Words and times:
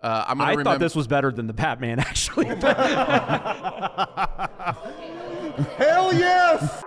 Uh, 0.00 0.24
I'm 0.28 0.38
gonna 0.38 0.48
I 0.48 0.50
remember. 0.52 0.70
thought 0.70 0.78
this 0.80 0.94
was 0.94 1.06
better 1.08 1.32
than 1.32 1.46
the 1.48 1.52
Batman, 1.52 1.98
actually. 2.08 2.46
Hell 5.76 6.12
yes! 6.14 6.84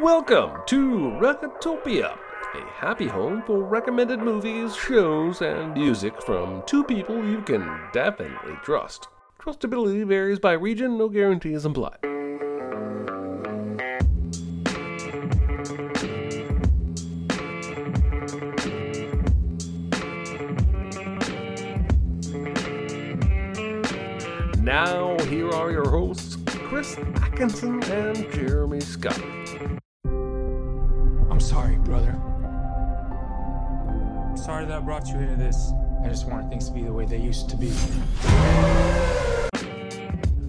Welcome 0.00 0.50
to 0.66 0.88
Recotopia, 1.20 2.18
a 2.54 2.60
happy 2.74 3.06
home 3.06 3.42
for 3.46 3.62
recommended 3.62 4.18
movies, 4.20 4.76
shows, 4.76 5.40
and 5.40 5.72
music 5.72 6.20
from 6.22 6.62
two 6.66 6.84
people 6.84 7.24
you 7.24 7.40
can 7.42 7.80
definitely 7.94 8.54
trust. 8.62 9.08
Trustability 9.40 10.06
varies 10.06 10.38
by 10.38 10.52
region, 10.52 10.98
no 10.98 11.08
guarantees 11.08 11.64
implied. 11.64 11.98
Chris 26.80 26.96
Atkinson 27.16 27.82
and 27.92 28.32
Jeremy 28.32 28.80
Scott. 28.80 29.20
I'm 30.06 31.38
sorry, 31.38 31.76
brother. 31.76 32.12
I'm 34.30 34.36
sorry 34.38 34.64
that 34.64 34.78
I 34.78 34.80
brought 34.80 35.06
you 35.08 35.16
into 35.18 35.36
this. 35.36 35.72
I 36.02 36.08
just 36.08 36.26
wanted 36.26 36.48
things 36.48 36.68
to 36.68 36.72
be 36.74 36.82
the 36.82 36.90
way 36.90 37.04
they 37.04 37.18
used 37.18 37.50
to 37.50 37.56
be. 37.58 37.70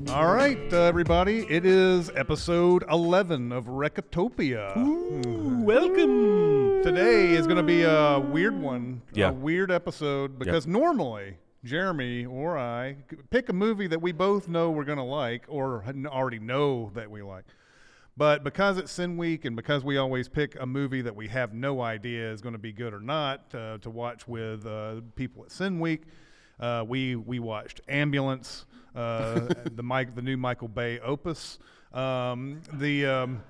All 0.09 0.33
right, 0.33 0.57
uh, 0.71 0.83
everybody. 0.83 1.39
It 1.49 1.65
is 1.65 2.09
episode 2.15 2.85
11 2.89 3.51
of 3.51 3.65
Recotopia. 3.65 4.73
Welcome. 5.65 6.81
Today 6.81 7.31
is 7.31 7.45
going 7.45 7.57
to 7.57 7.63
be 7.63 7.83
a 7.83 8.21
weird 8.21 8.57
one, 8.57 9.01
Yeah. 9.11 9.31
a 9.31 9.33
weird 9.33 9.69
episode, 9.69 10.39
because 10.39 10.65
normally 10.65 11.35
Jeremy 11.63 12.25
or 12.25 12.57
I 12.57 12.97
pick 13.29 13.49
a 13.49 13.53
movie 13.53 13.87
that 13.87 14.01
we 14.01 14.11
both 14.11 14.47
know 14.47 14.71
we're 14.71 14.83
going 14.83 14.97
to 14.97 15.03
like 15.03 15.45
or 15.47 15.83
already 16.07 16.39
know 16.39 16.91
that 16.95 17.09
we 17.09 17.21
like. 17.21 17.45
But 18.17 18.43
because 18.43 18.77
it's 18.77 18.91
Sin 18.91 19.15
Week 19.15 19.45
and 19.45 19.55
because 19.55 19.83
we 19.83 19.97
always 19.97 20.27
pick 20.27 20.59
a 20.59 20.65
movie 20.65 21.01
that 21.01 21.15
we 21.15 21.27
have 21.29 21.53
no 21.53 21.81
idea 21.81 22.31
is 22.31 22.41
going 22.41 22.53
to 22.53 22.59
be 22.59 22.73
good 22.73 22.93
or 22.93 22.99
not 22.99 23.53
uh, 23.55 23.77
to 23.79 23.89
watch 23.89 24.27
with 24.27 24.65
uh, 24.65 25.01
people 25.15 25.43
at 25.43 25.51
Sin 25.51 25.79
Week, 25.79 26.03
uh, 26.59 26.83
we 26.87 27.15
we 27.15 27.39
watched 27.39 27.81
Ambulance, 27.87 28.65
uh, 28.95 29.39
the 29.75 29.83
Mike 29.83 30.13
the 30.13 30.21
new 30.21 30.37
Michael 30.37 30.67
Bay 30.67 30.99
opus. 30.99 31.57
Um, 31.93 32.61
the 32.73 33.05
um, 33.05 33.43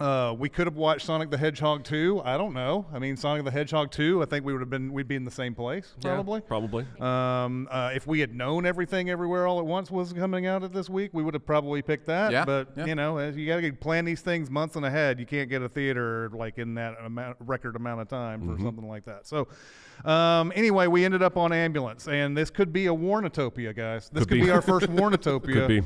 uh, 0.00 0.32
we 0.38 0.48
could 0.48 0.66
have 0.68 0.76
watched 0.76 1.06
Sonic 1.06 1.28
the 1.30 1.36
Hedgehog 1.38 1.82
2. 1.82 2.22
I 2.24 2.36
don't 2.36 2.54
know. 2.54 2.86
I 2.92 3.00
mean, 3.00 3.16
Sonic 3.16 3.44
the 3.44 3.50
Hedgehog 3.50 3.90
2. 3.90 4.22
I 4.22 4.26
think 4.26 4.44
we 4.44 4.52
would 4.52 4.60
have 4.60 4.70
been 4.70 4.92
we'd 4.92 5.08
be 5.08 5.16
in 5.16 5.24
the 5.24 5.30
same 5.30 5.54
place 5.56 5.92
probably. 6.00 6.40
Probably. 6.40 6.86
Um, 7.00 7.66
uh, 7.70 7.90
if 7.92 8.06
we 8.06 8.20
had 8.20 8.32
known 8.34 8.64
everything 8.64 9.10
everywhere 9.10 9.46
all 9.46 9.58
at 9.58 9.66
once 9.66 9.90
was 9.90 10.12
coming 10.12 10.46
out 10.46 10.62
at 10.62 10.72
this 10.72 10.88
week, 10.88 11.10
we 11.12 11.22
would 11.24 11.34
have 11.34 11.44
probably 11.44 11.82
picked 11.82 12.06
that. 12.06 12.30
Yeah, 12.30 12.44
But 12.44 12.68
yeah. 12.76 12.84
you 12.86 12.94
know, 12.94 13.18
you 13.28 13.46
got 13.46 13.60
to 13.60 13.72
plan 13.72 14.04
these 14.04 14.20
things 14.20 14.50
months 14.50 14.76
and 14.76 14.86
ahead. 14.86 15.18
You 15.18 15.26
can't 15.26 15.50
get 15.50 15.62
a 15.62 15.68
theater 15.68 16.30
like 16.32 16.58
in 16.58 16.74
that 16.74 16.94
amount, 17.04 17.36
record 17.40 17.74
amount 17.74 18.00
of 18.00 18.08
time 18.08 18.42
Mm-hmm. 18.42 18.54
for 18.56 18.62
something 18.62 18.86
like 18.88 19.04
that. 19.06 19.26
So, 19.26 19.48
um, 20.04 20.52
anyway, 20.54 20.86
we 20.86 21.04
ended 21.04 21.22
up 21.22 21.36
on 21.36 21.52
ambulance, 21.52 22.08
and 22.08 22.36
this 22.36 22.50
could 22.50 22.72
be 22.72 22.86
a 22.86 22.92
Warnotopia, 22.92 23.74
guys. 23.74 24.08
This 24.08 24.22
Could 24.22 24.28
could, 24.28 24.34
be. 24.40 24.44
be. 24.46 24.50
our 24.50 24.62
first 24.62 24.86
Warnotopia. 24.86 25.52
Could 25.52 25.68
be. 25.68 25.78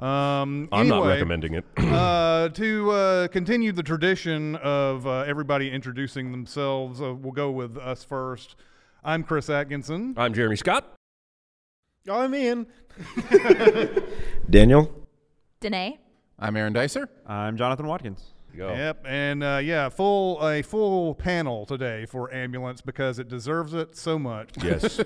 Um, 0.00 0.68
I'm 0.72 0.88
not 0.88 1.06
recommending 1.06 1.54
it. 1.54 1.64
uh, 1.76 2.48
to 2.50 2.90
uh, 2.90 3.28
continue 3.28 3.72
the 3.72 3.82
tradition 3.82 4.56
of 4.56 5.06
uh, 5.06 5.20
everybody 5.20 5.70
introducing 5.70 6.32
themselves, 6.32 7.00
uh, 7.00 7.14
we'll 7.14 7.32
go 7.32 7.50
with 7.50 7.76
us 7.76 8.04
first. 8.04 8.56
I'm 9.04 9.22
Chris 9.22 9.50
Atkinson. 9.50 10.14
I'm 10.16 10.34
Jeremy 10.34 10.56
Scott. 10.56 10.94
I'm 12.10 12.32
in. 12.34 12.66
Daniel? 14.50 15.06
Danae. 15.60 15.98
I'm 16.38 16.56
Aaron 16.56 16.72
Dicer. 16.72 17.08
I'm 17.26 17.56
Jonathan 17.56 17.86
Watkins. 17.86 18.22
Go. 18.58 18.74
Yep, 18.74 19.04
and 19.06 19.44
uh, 19.44 19.60
yeah, 19.62 19.88
full 19.88 20.44
a 20.44 20.62
full 20.62 21.14
panel 21.14 21.64
today 21.64 22.06
for 22.06 22.34
ambulance 22.34 22.80
because 22.80 23.20
it 23.20 23.28
deserves 23.28 23.72
it 23.72 23.96
so 23.96 24.18
much. 24.18 24.48
Yes. 24.60 24.98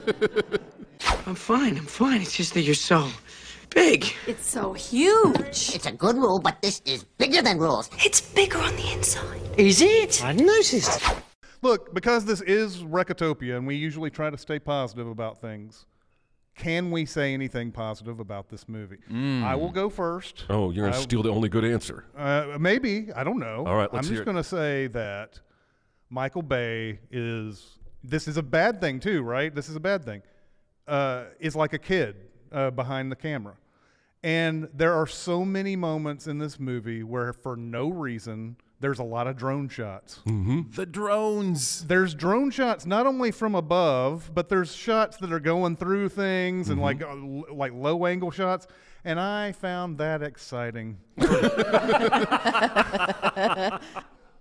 I'm 1.27 1.35
fine, 1.35 1.77
I'm 1.77 1.85
fine. 1.85 2.23
It's 2.23 2.35
just 2.35 2.55
that 2.55 2.63
you're 2.63 2.75
so 2.75 3.11
big. 3.69 4.07
It's 4.27 4.49
so 4.49 4.73
huge. 4.73 5.75
It's 5.75 5.85
a 5.85 5.93
good 5.93 6.17
rule, 6.17 6.39
but 6.39 6.63
this 6.63 6.81
is 6.87 7.05
bigger 7.05 7.43
than 7.43 7.59
rules. 7.59 7.91
It's 7.99 8.23
bigger 8.23 8.57
on 8.57 8.75
the 8.77 8.91
inside. 8.91 9.43
Is 9.59 9.83
it? 9.83 10.25
I 10.25 10.33
noticed. 10.33 11.03
Look, 11.61 11.93
because 11.93 12.25
this 12.25 12.41
is 12.41 12.79
Recotopia, 12.79 13.59
and 13.59 13.67
we 13.67 13.77
usually 13.77 14.09
try 14.09 14.31
to 14.31 14.39
stay 14.39 14.61
positive 14.61 15.09
about 15.09 15.43
things. 15.43 15.85
Can 16.55 16.91
we 16.91 17.07
say 17.07 17.33
anything 17.33 17.73
positive 17.73 18.21
about 18.21 18.49
this 18.49 18.69
movie? 18.69 18.99
I 19.11 19.55
will 19.55 19.71
go 19.71 19.89
first. 19.89 20.45
Oh, 20.51 20.71
you're 20.71 20.85
going 20.85 20.93
to 20.93 21.01
steal 21.01 21.23
the 21.23 21.31
only 21.31 21.49
good 21.49 21.65
answer. 21.65 22.05
Uh, 22.17 22.57
maybe 22.61 23.09
I 23.17 23.25
don't 23.25 23.39
know. 23.39 23.65
All 23.67 23.77
right, 23.77 23.89
I'm 23.91 23.97
let's 23.97 24.09
hear 24.09 24.19
just 24.19 24.25
going 24.27 24.37
to 24.37 24.45
say 24.45 24.87
that 24.89 25.41
Michael 26.11 26.43
Bay 26.43 26.99
is. 27.11 27.79
This 28.05 28.29
is 28.29 28.37
a 28.37 28.43
bad 28.43 28.81
thing 28.81 29.01
too, 29.01 29.23
right? 29.23 29.55
This 29.55 29.69
is 29.69 29.77
a 29.77 29.81
bad 29.81 30.05
thing. 30.05 30.23
Uh, 30.87 31.25
is 31.41 31.57
like 31.57 31.73
a 31.73 31.79
kid 31.79 32.17
uh, 32.51 32.71
behind 32.71 33.11
the 33.11 33.17
camera, 33.17 33.55
and 34.23 34.69
there 34.75 34.93
are 34.93 35.07
so 35.07 35.45
many 35.45 35.75
moments 35.77 36.27
in 36.27 36.39
this 36.39 36.61
movie 36.61 37.03
where, 37.03 37.33
for 37.33 37.57
no 37.57 37.89
reason, 37.89 38.57
there's 38.83 38.99
a 38.99 39.05
lot 39.05 39.27
of 39.27 39.37
drone 39.37 39.69
shots. 39.69 40.21
The 40.27 40.85
drones. 40.85 41.87
There's 41.87 42.15
drone 42.15 42.51
shots 42.51 42.85
not 42.85 43.07
only 43.07 43.31
from 43.31 43.55
above, 43.55 44.31
but 44.35 44.49
there's 44.49 44.75
shots 44.75 45.17
that 45.19 45.33
are 45.33 45.41
going 45.41 45.77
through 45.77 46.11
things 46.11 46.69
and 46.69 46.81
like 46.81 47.01
uh, 47.03 47.15
like 47.51 47.73
low 47.73 48.05
angle 48.05 48.31
shots, 48.33 48.67
and 49.05 49.19
I 49.19 49.53
found 49.53 49.99
that 49.99 50.23
exciting. 50.23 50.99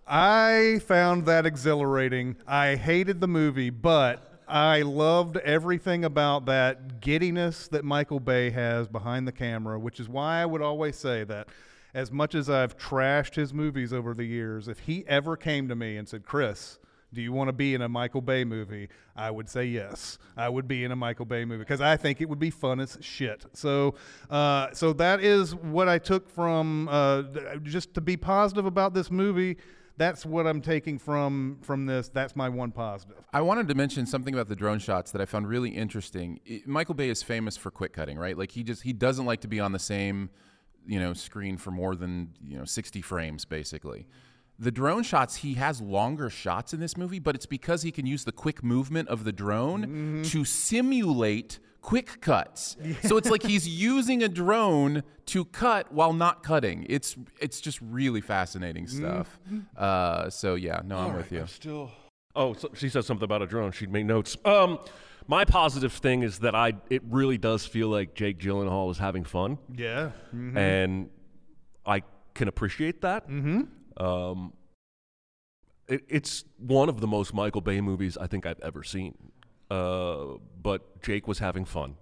I 0.07 0.79
found 0.85 1.25
that 1.27 1.45
exhilarating. 1.45 2.35
I 2.47 2.75
hated 2.75 3.21
the 3.21 3.27
movie, 3.27 3.69
but 3.69 4.39
I 4.47 4.81
loved 4.81 5.37
everything 5.37 6.03
about 6.03 6.47
that 6.47 6.99
giddiness 6.99 7.67
that 7.69 7.85
Michael 7.85 8.19
Bay 8.19 8.49
has 8.49 8.87
behind 8.87 9.27
the 9.27 9.31
camera, 9.31 9.79
which 9.79 9.99
is 9.99 10.09
why 10.09 10.41
I 10.41 10.45
would 10.45 10.61
always 10.61 10.97
say 10.97 11.23
that 11.25 11.47
as 11.93 12.11
much 12.11 12.35
as 12.35 12.49
I've 12.49 12.77
trashed 12.77 13.35
his 13.35 13.53
movies 13.53 13.91
over 13.93 14.13
the 14.13 14.23
years, 14.25 14.67
if 14.67 14.79
he 14.79 15.05
ever 15.07 15.35
came 15.35 15.67
to 15.67 15.75
me 15.75 15.97
and 15.97 16.07
said, 16.07 16.25
Chris, 16.25 16.79
do 17.13 17.21
you 17.21 17.33
want 17.33 17.49
to 17.49 17.53
be 17.53 17.73
in 17.73 17.81
a 17.81 17.89
Michael 17.89 18.21
Bay 18.21 18.45
movie? 18.45 18.87
I 19.15 19.31
would 19.31 19.49
say 19.49 19.65
yes. 19.65 20.17
I 20.37 20.47
would 20.47 20.67
be 20.67 20.85
in 20.85 20.91
a 20.91 20.95
Michael 20.95 21.25
Bay 21.25 21.43
movie 21.43 21.59
because 21.59 21.81
I 21.81 21.97
think 21.97 22.21
it 22.21 22.29
would 22.29 22.39
be 22.39 22.49
fun 22.49 22.79
as 22.79 22.97
shit. 23.01 23.45
So, 23.53 23.95
uh, 24.29 24.71
so 24.71 24.93
that 24.93 25.21
is 25.21 25.53
what 25.53 25.89
I 25.89 25.97
took 25.99 26.29
from 26.29 26.87
uh, 26.89 27.23
just 27.63 27.93
to 27.95 28.01
be 28.01 28.15
positive 28.15 28.65
about 28.65 28.93
this 28.93 29.11
movie. 29.11 29.57
That's 29.97 30.25
what 30.25 30.47
I'm 30.47 30.61
taking 30.61 30.97
from 30.97 31.57
from 31.61 31.85
this. 31.85 32.07
That's 32.07 32.35
my 32.35 32.47
one 32.47 32.71
positive. 32.71 33.17
I 33.33 33.41
wanted 33.41 33.67
to 33.67 33.75
mention 33.75 34.05
something 34.05 34.33
about 34.33 34.47
the 34.47 34.55
drone 34.55 34.79
shots 34.79 35.11
that 35.11 35.21
I 35.21 35.25
found 35.25 35.47
really 35.49 35.69
interesting. 35.69 36.39
I- 36.49 36.63
Michael 36.65 36.95
Bay 36.95 37.09
is 37.09 37.21
famous 37.21 37.57
for 37.57 37.69
quick 37.71 37.91
cutting, 37.93 38.17
right? 38.17 38.37
Like 38.37 38.51
he 38.51 38.63
just 38.63 38.83
he 38.83 38.93
doesn't 38.93 39.25
like 39.25 39.41
to 39.41 39.47
be 39.49 39.59
on 39.59 39.73
the 39.73 39.79
same, 39.79 40.29
you 40.85 40.99
know, 40.99 41.13
screen 41.13 41.57
for 41.57 41.71
more 41.71 41.95
than 41.95 42.29
you 42.45 42.57
know 42.57 42.65
60 42.65 43.01
frames, 43.01 43.45
basically. 43.45 44.07
The 44.59 44.71
drone 44.71 45.01
shots, 45.01 45.37
he 45.37 45.55
has 45.55 45.81
longer 45.81 46.29
shots 46.29 46.71
in 46.73 46.79
this 46.79 46.95
movie, 46.95 47.17
but 47.17 47.33
it's 47.33 47.47
because 47.47 47.81
he 47.81 47.91
can 47.91 48.05
use 48.05 48.25
the 48.25 48.31
quick 48.31 48.63
movement 48.63 49.09
of 49.09 49.23
the 49.23 49.31
drone 49.31 50.21
to 50.25 50.45
simulate 50.45 51.57
quick 51.81 52.21
cuts. 52.21 52.77
So 53.03 53.17
it's 53.17 53.29
like 53.29 53.41
he's 53.41 53.67
using 53.89 54.21
a 54.21 54.29
drone 54.29 55.01
to 55.27 55.45
cut 55.45 55.91
while 55.91 56.13
not 56.13 56.43
cutting. 56.43 56.85
It's 56.89 57.15
it's 57.39 57.59
just 57.59 57.79
really 57.81 58.21
fascinating 58.21 58.87
stuff. 58.87 59.39
Uh, 59.75 60.29
so 60.29 60.53
yeah, 60.55 60.81
no, 60.85 60.97
I'm 60.97 61.15
with 61.15 61.31
you. 61.31 61.45
Still. 61.47 61.91
Oh, 62.35 62.53
so 62.53 62.69
she 62.75 62.87
said 62.87 63.03
something 63.03 63.25
about 63.25 63.41
a 63.41 63.47
drone. 63.47 63.71
She'd 63.71 63.91
make 63.91 64.05
notes. 64.05 64.37
Um, 64.45 64.79
my 65.31 65.45
positive 65.45 65.93
thing 65.93 66.23
is 66.23 66.39
that 66.39 66.53
I 66.55 66.73
it 66.89 67.01
really 67.09 67.37
does 67.37 67.65
feel 67.65 67.87
like 67.87 68.13
Jake 68.15 68.37
Gyllenhaal 68.37 68.91
is 68.91 68.97
having 68.97 69.23
fun, 69.23 69.57
Yeah. 69.73 70.11
and 70.33 71.09
I 71.85 72.03
can 72.33 72.49
appreciate 72.49 72.99
that. 73.01 73.29
Mm-hmm. 73.29 73.61
Um, 74.05 74.51
it, 75.87 76.01
it's 76.09 76.43
one 76.57 76.89
of 76.89 76.99
the 76.99 77.07
most 77.07 77.33
Michael 77.33 77.61
Bay 77.61 77.79
movies 77.79 78.17
I 78.17 78.27
think 78.27 78.45
I've 78.45 78.59
ever 78.59 78.83
seen. 78.83 79.15
Uh, 79.69 80.37
but 80.61 81.01
Jake 81.01 81.29
was 81.29 81.39
having 81.39 81.63
fun, 81.63 81.95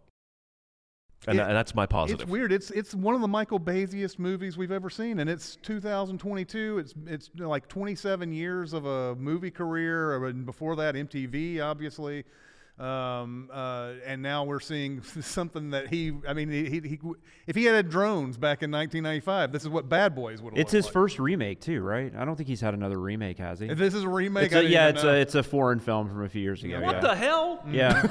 and, 1.27 1.37
It- 1.39 1.47
that's 1.49 1.75
my 1.75 1.85
positive. 1.85 2.21
It's 2.21 2.29
weird. 2.31 2.51
It's 2.51 2.71
it's 2.71 2.95
one 2.95 3.13
of 3.13 3.21
the 3.21 3.27
Michael 3.27 3.59
Baysiest 3.59 4.17
movies 4.17 4.57
we've 4.57 4.71
ever 4.71 4.89
seen, 4.89 5.19
and 5.19 5.29
it's 5.29 5.55
2022. 5.57 6.79
It's 6.79 6.93
it's 7.05 7.29
like 7.35 7.67
27 7.67 8.33
years 8.33 8.73
of 8.73 8.85
a 8.87 9.13
movie 9.17 9.51
career, 9.51 10.25
and 10.25 10.47
before 10.47 10.75
that, 10.77 10.95
MTV, 10.95 11.61
obviously. 11.61 12.23
Um, 12.79 13.49
uh, 13.51 13.91
and 14.05 14.21
now 14.21 14.45
we're 14.45 14.61
seeing 14.61 15.01
something 15.21 15.71
that 15.71 15.87
he, 15.89 16.13
I 16.25 16.33
mean, 16.33 16.49
he, 16.49 16.69
he, 16.69 16.79
he, 16.79 16.99
if 17.45 17.55
he 17.57 17.65
had 17.65 17.75
had 17.75 17.89
drones 17.89 18.37
back 18.37 18.63
in 18.63 18.71
1995, 18.71 19.51
this 19.51 19.63
is 19.63 19.69
what 19.69 19.89
Bad 19.89 20.15
Boys 20.15 20.41
would 20.41 20.53
have 20.53 20.61
It's 20.61 20.71
his 20.71 20.87
first 20.87 21.19
remake 21.19 21.59
too, 21.59 21.81
right? 21.81 22.13
I 22.15 22.23
don't 22.23 22.37
think 22.37 22.47
he's 22.47 22.61
had 22.61 22.73
another 22.73 22.97
remake, 22.97 23.37
has 23.39 23.59
he? 23.59 23.67
If 23.67 23.77
this 23.77 23.93
is 23.93 24.03
a 24.03 24.09
remake, 24.09 24.45
It's 24.45 24.55
I 24.55 24.59
a- 24.59 24.63
yeah, 24.63 24.87
it's 24.87 25.03
know. 25.03 25.09
a 25.09 25.15
it's 25.15 25.35
a 25.35 25.43
foreign 25.43 25.79
film 25.79 26.07
from 26.07 26.23
a 26.23 26.29
few 26.29 26.41
years 26.41 26.63
ago. 26.63 26.79
What 26.79 26.95
yeah. 26.95 27.01
the 27.01 27.15
hell? 27.15 27.63
Yeah. 27.69 28.07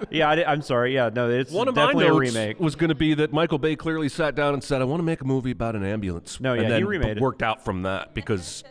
yeah, 0.10 0.28
I, 0.28 0.52
am 0.52 0.60
sorry. 0.60 0.94
Yeah, 0.94 1.08
no, 1.14 1.30
it's 1.30 1.50
One 1.50 1.68
of 1.68 1.74
my 1.74 1.86
definitely 1.86 2.04
a 2.04 2.08
notes 2.08 2.34
remake. 2.34 2.60
was 2.60 2.76
going 2.76 2.90
to 2.90 2.94
be 2.94 3.14
that 3.14 3.32
Michael 3.32 3.58
Bay 3.58 3.76
clearly 3.76 4.10
sat 4.10 4.34
down 4.34 4.52
and 4.52 4.62
said, 4.62 4.82
"I 4.82 4.84
want 4.84 5.00
to 5.00 5.04
make 5.04 5.22
a 5.22 5.24
movie 5.24 5.52
about 5.52 5.74
an 5.74 5.84
ambulance." 5.84 6.38
No, 6.38 6.52
yeah, 6.52 6.60
and 6.60 6.68
he 6.68 6.74
then 6.80 6.86
remade 6.86 7.16
it. 7.16 7.20
worked 7.22 7.42
out 7.42 7.64
from 7.64 7.82
that 7.82 8.12
because 8.12 8.62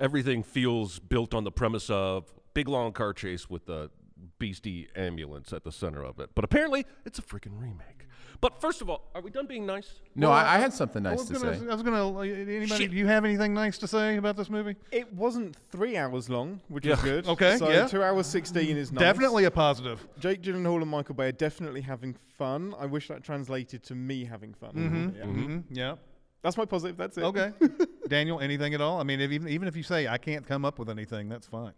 everything 0.00 0.42
feels 0.42 0.98
built 0.98 1.34
on 1.34 1.44
the 1.44 1.52
premise 1.52 1.90
of 1.90 2.32
big 2.54 2.68
long 2.68 2.92
car 2.92 3.12
chase 3.12 3.50
with 3.50 3.66
the 3.66 3.90
beastie 4.38 4.88
ambulance 4.96 5.52
at 5.52 5.64
the 5.64 5.72
center 5.72 6.02
of 6.02 6.18
it. 6.20 6.30
But 6.34 6.44
apparently, 6.44 6.84
it's 7.04 7.18
a 7.18 7.22
freaking 7.22 7.60
remake. 7.60 8.06
But 8.40 8.60
first 8.60 8.82
of 8.82 8.90
all, 8.90 9.10
are 9.14 9.20
we 9.22 9.30
done 9.30 9.46
being 9.46 9.64
nice? 9.64 10.00
No, 10.14 10.30
I, 10.30 10.56
I 10.56 10.58
had 10.58 10.72
something 10.72 11.02
nice 11.02 11.24
to 11.24 11.32
gonna, 11.34 11.58
say. 11.58 11.66
I 11.68 11.74
was 11.74 11.82
gonna. 11.82 12.20
Anybody? 12.20 12.66
Shit. 12.66 12.90
Do 12.90 12.96
you 12.96 13.06
have 13.06 13.24
anything 13.24 13.54
nice 13.54 13.78
to 13.78 13.88
say 13.88 14.16
about 14.16 14.36
this 14.36 14.50
movie? 14.50 14.76
It 14.92 15.12
wasn't 15.14 15.56
three 15.70 15.96
hours 15.96 16.28
long, 16.28 16.60
which 16.68 16.84
Yeah. 16.84 16.92
was 16.92 17.00
good. 17.02 17.26
Okay, 17.28 17.56
so 17.56 17.70
yeah. 17.70 17.86
two 17.86 18.02
hours 18.02 18.26
sixteen 18.26 18.76
is 18.76 18.92
nice. 18.92 19.00
Definitely 19.00 19.44
a 19.44 19.50
positive. 19.50 20.06
Jake 20.18 20.42
Gyllenhaal 20.42 20.82
and 20.82 20.90
Michael 20.90 21.14
Bay 21.14 21.28
are 21.28 21.32
definitely 21.32 21.80
having 21.80 22.14
fun. 22.36 22.74
I 22.78 22.86
wish 22.86 23.08
that 23.08 23.24
translated 23.24 23.82
to 23.84 23.94
me 23.94 24.24
having 24.24 24.52
fun. 24.52 25.14
Yeah. 25.16 25.24
hmm 25.24 25.58
Yeah. 25.70 25.94
That's 26.42 26.56
my 26.56 26.64
positive. 26.64 26.96
That's 26.96 27.18
it. 27.18 27.24
Okay. 27.24 27.52
Daniel, 28.08 28.38
anything 28.40 28.72
at 28.74 28.80
all? 28.80 29.00
I 29.00 29.02
mean, 29.02 29.20
if, 29.20 29.32
even 29.32 29.48
even 29.48 29.66
if 29.66 29.76
you 29.76 29.82
say 29.82 30.06
I 30.06 30.18
can't 30.18 30.46
come 30.46 30.64
up 30.64 30.78
with 30.78 30.88
anything, 30.88 31.28
that's 31.28 31.46
fine. 31.46 31.72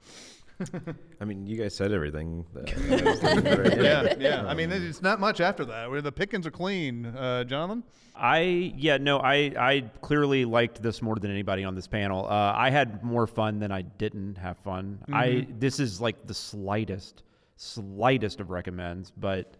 I 1.20 1.24
mean, 1.24 1.46
you 1.46 1.56
guys 1.56 1.74
said 1.74 1.92
everything. 1.92 2.44
That 2.54 2.72
I 2.76 3.10
was 3.10 3.22
right. 3.58 3.82
Yeah, 3.82 4.14
yeah. 4.18 4.46
I 4.46 4.54
mean, 4.54 4.70
it's 4.72 5.02
not 5.02 5.20
much 5.20 5.40
after 5.40 5.64
that. 5.66 5.90
Where 5.90 6.02
the 6.02 6.12
pickings 6.12 6.46
are 6.46 6.50
clean, 6.50 7.06
uh, 7.06 7.44
Jonathan. 7.44 7.84
I 8.20 8.72
yeah 8.76 8.96
no 8.96 9.18
I 9.20 9.52
I 9.56 9.90
clearly 10.00 10.44
liked 10.44 10.82
this 10.82 11.00
more 11.00 11.14
than 11.16 11.30
anybody 11.30 11.62
on 11.62 11.76
this 11.76 11.86
panel. 11.86 12.26
Uh, 12.26 12.52
I 12.56 12.68
had 12.70 13.04
more 13.04 13.28
fun 13.28 13.60
than 13.60 13.70
I 13.70 13.82
didn't 13.82 14.36
have 14.38 14.58
fun. 14.58 14.98
I 15.12 15.46
this 15.58 15.78
is 15.78 16.00
like 16.00 16.26
the 16.26 16.34
slightest 16.34 17.22
slightest 17.56 18.40
of 18.40 18.50
recommends, 18.50 19.12
but 19.12 19.54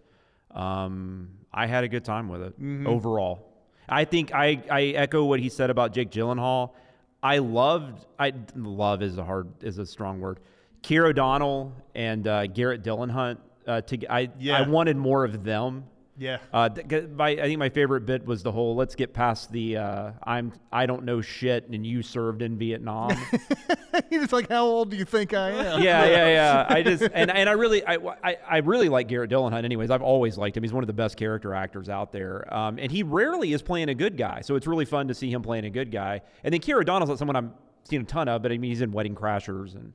um, 0.51 1.29
I 1.53 1.67
had 1.67 1.85
a 1.85 1.89
good 1.89 2.05
time 2.05 2.29
with 2.29 2.43
it 2.43 2.55
overall. 2.85 3.47
I 3.89 4.05
think 4.05 4.35
I 4.35 4.61
I 4.69 4.83
echo 4.87 5.25
what 5.25 5.39
he 5.39 5.49
said 5.49 5.71
about 5.71 5.93
Jake 5.93 6.11
Gyllenhaal. 6.11 6.73
I 7.23 7.39
loved 7.39 8.07
I 8.19 8.33
love 8.57 9.03
is 9.03 9.19
a 9.19 9.25
hard 9.25 9.49
is 9.63 9.79
a 9.79 9.87
strong 9.87 10.21
word. 10.21 10.41
Keir 10.83 11.07
O'Donnell 11.07 11.73
and 11.95 12.27
uh, 12.27 12.47
Garrett 12.47 12.83
Dillahunt. 12.83 13.39
Uh, 13.67 13.81
to 13.83 14.13
I 14.13 14.31
Yeah. 14.39 14.59
I 14.59 14.69
wanted 14.69 14.97
more 14.97 15.25
of 15.25 15.45
them. 15.45 15.85
Yeah. 16.21 16.39
Uh, 16.53 16.69
my, 17.15 17.29
I 17.29 17.43
think 17.43 17.59
my 17.61 17.69
favorite 17.69 18.05
bit 18.05 18.27
was 18.27 18.43
the 18.43 18.51
whole 18.51 18.75
"let's 18.75 18.97
get 18.97 19.13
past 19.13 19.53
the 19.53 19.77
uh, 19.77 20.11
I'm 20.25 20.53
I 20.73 20.87
don't 20.87 21.05
know 21.05 21.21
shit 21.21 21.69
and 21.69 21.87
you 21.87 22.03
served 22.03 22.43
in 22.43 22.59
Vietnam." 22.59 23.17
He's 24.11 24.33
like, 24.33 24.49
how 24.49 24.65
old 24.65 24.91
do 24.91 24.97
you 24.97 25.05
think 25.05 25.33
I 25.33 25.51
am? 25.51 25.83
yeah, 25.83 26.07
yeah, 26.07 26.29
yeah. 26.29 26.67
I 26.71 26.83
just 26.83 27.03
and, 27.15 27.31
and 27.31 27.49
I 27.49 27.53
really 27.53 27.87
I, 27.87 27.99
I, 28.25 28.37
I 28.49 28.57
really 28.59 28.89
like 28.89 29.07
Garrett 29.07 29.31
Dillahunt. 29.31 29.65
Anyways, 29.65 29.91
I've 29.91 30.03
always 30.03 30.37
liked 30.37 30.57
him. 30.57 30.63
He's 30.65 30.73
one 30.73 30.83
of 30.83 30.89
the 30.89 30.93
best 30.93 31.17
character 31.17 31.55
actors 31.55 31.89
out 31.89 32.11
there, 32.11 32.53
um, 32.53 32.79
and 32.81 32.91
he 32.91 33.03
rarely 33.05 33.53
is 33.53 33.63
playing 33.63 33.89
a 33.89 33.95
good 33.95 34.17
guy. 34.17 34.41
So 34.41 34.57
it's 34.57 34.67
really 34.67 34.87
fun 34.87 35.07
to 35.09 35.15
see 35.15 35.31
him 35.31 35.43
playing 35.43 35.67
a 35.67 35.71
good 35.71 35.93
guy. 35.93 36.23
And 36.43 36.53
then 36.53 36.61
Keir 36.61 36.81
O'Donnell's 36.81 37.11
not 37.11 37.19
someone 37.19 37.37
I'm 37.37 37.53
seen 37.85 38.01
a 38.01 38.05
ton 38.05 38.29
of, 38.29 38.43
but 38.43 38.51
I 38.51 38.59
mean 38.59 38.71
he's 38.71 38.81
in 38.83 38.91
Wedding 38.91 39.15
Crashers 39.15 39.75
and. 39.77 39.93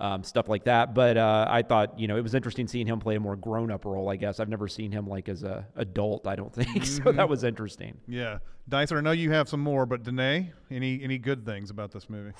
Um, 0.00 0.24
stuff 0.24 0.48
like 0.48 0.64
that, 0.64 0.94
but 0.94 1.18
uh, 1.18 1.46
I 1.48 1.60
thought 1.60 1.98
you 1.98 2.08
know 2.08 2.16
it 2.16 2.22
was 2.22 2.34
interesting 2.34 2.66
seeing 2.66 2.86
him 2.86 3.00
play 3.00 3.16
a 3.16 3.20
more 3.20 3.36
grown-up 3.36 3.84
role. 3.84 4.08
I 4.08 4.16
guess 4.16 4.40
I've 4.40 4.48
never 4.48 4.66
seen 4.66 4.90
him 4.90 5.06
like 5.06 5.28
as 5.28 5.42
a 5.42 5.66
adult. 5.76 6.26
I 6.26 6.36
don't 6.36 6.52
think 6.60 6.86
so. 6.86 7.12
That 7.12 7.28
was 7.28 7.44
interesting. 7.44 7.98
Yeah. 8.08 8.38
Dicer, 8.68 8.96
I 8.96 9.00
know 9.02 9.10
you 9.10 9.30
have 9.32 9.46
some 9.48 9.60
more, 9.60 9.84
but 9.84 10.02
Danae, 10.02 10.52
any 10.70 11.02
any 11.02 11.18
good 11.18 11.44
things 11.44 11.68
about 11.70 11.92
this 11.92 12.08
movie? 12.08 12.32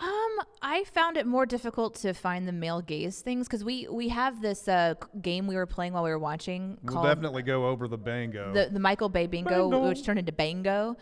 Um, 0.00 0.38
I 0.62 0.84
found 0.84 1.16
it 1.16 1.26
more 1.26 1.44
difficult 1.44 1.96
to 1.96 2.12
find 2.14 2.46
the 2.46 2.52
male 2.52 2.80
gaze 2.80 3.20
things 3.20 3.46
because 3.46 3.64
we 3.64 3.86
we 3.88 4.08
have 4.08 4.40
this 4.40 4.66
uh, 4.68 4.94
game 5.20 5.46
we 5.46 5.54
were 5.56 5.66
playing 5.66 5.92
while 5.92 6.04
we 6.04 6.10
were 6.10 6.18
watching 6.18 6.78
We'll 6.82 6.94
called 6.94 7.06
definitely 7.06 7.42
go 7.42 7.66
over 7.66 7.88
the 7.88 7.98
bango. 7.98 8.52
the 8.52 8.68
the 8.72 8.80
Michael 8.80 9.08
Bay 9.08 9.26
Bingo, 9.26 9.70
Bingo. 9.70 9.88
which 9.88 10.04
turned 10.04 10.18
into 10.18 10.32
Bango. 10.32 10.96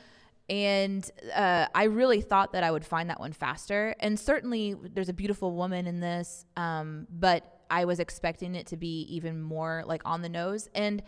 And 0.48 1.08
uh, 1.34 1.66
I 1.74 1.84
really 1.84 2.20
thought 2.20 2.52
that 2.52 2.62
I 2.62 2.70
would 2.70 2.84
find 2.84 3.10
that 3.10 3.18
one 3.18 3.32
faster. 3.32 3.94
And 3.98 4.18
certainly, 4.18 4.74
there's 4.94 5.08
a 5.08 5.12
beautiful 5.14 5.54
woman 5.56 5.86
in 5.86 6.00
this, 6.00 6.44
um, 6.56 7.06
but 7.10 7.62
I 7.68 7.84
was 7.84 7.98
expecting 7.98 8.54
it 8.54 8.68
to 8.68 8.76
be 8.76 9.02
even 9.10 9.42
more 9.42 9.82
like 9.86 10.02
on 10.04 10.22
the 10.22 10.28
nose. 10.28 10.68
And 10.74 11.02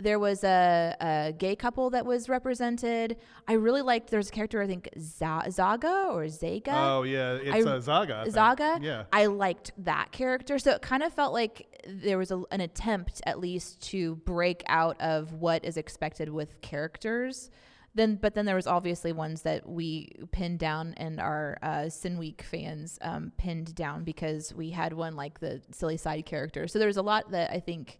there 0.00 0.18
was 0.18 0.44
a, 0.44 0.94
a 1.00 1.32
gay 1.36 1.56
couple 1.56 1.90
that 1.90 2.06
was 2.06 2.28
represented. 2.28 3.16
I 3.46 3.54
really 3.54 3.82
liked. 3.82 4.10
There's 4.10 4.28
a 4.28 4.32
character 4.32 4.62
I 4.62 4.66
think 4.66 4.88
Z- 4.98 5.50
Zaga 5.50 6.08
or 6.12 6.28
Zaga. 6.28 6.72
oh 6.74 7.02
yeah, 7.02 7.32
it's 7.32 7.66
I- 7.66 7.70
uh, 7.70 7.80
Zaga. 7.80 8.14
I 8.16 8.22
think. 8.22 8.34
Zaga. 8.34 8.78
Yeah. 8.80 9.04
I 9.12 9.26
liked 9.26 9.72
that 9.78 10.12
character. 10.12 10.58
So 10.58 10.70
it 10.70 10.82
kind 10.82 11.02
of 11.02 11.12
felt 11.12 11.32
like 11.32 11.84
there 11.86 12.16
was 12.16 12.30
a, 12.30 12.42
an 12.52 12.60
attempt, 12.60 13.20
at 13.26 13.38
least, 13.40 13.82
to 13.90 14.16
break 14.16 14.62
out 14.68 15.00
of 15.00 15.32
what 15.32 15.64
is 15.64 15.76
expected 15.76 16.28
with 16.30 16.60
characters. 16.60 17.50
Then, 17.94 18.16
but 18.16 18.34
then 18.34 18.44
there 18.46 18.54
was 18.54 18.66
obviously 18.66 19.12
ones 19.12 19.42
that 19.42 19.68
we 19.68 20.12
pinned 20.30 20.58
down, 20.58 20.94
and 20.98 21.18
our 21.20 21.58
uh, 21.62 21.88
Sin 21.88 22.18
Week 22.18 22.42
fans 22.42 22.98
um, 23.02 23.32
pinned 23.36 23.74
down 23.74 24.04
because 24.04 24.54
we 24.54 24.70
had 24.70 24.92
one 24.92 25.16
like 25.16 25.40
the 25.40 25.62
silly 25.72 25.96
side 25.96 26.24
character. 26.26 26.68
So 26.68 26.78
there 26.78 26.86
was 26.86 26.98
a 26.98 27.02
lot 27.02 27.30
that 27.32 27.50
I 27.50 27.60
think 27.60 27.98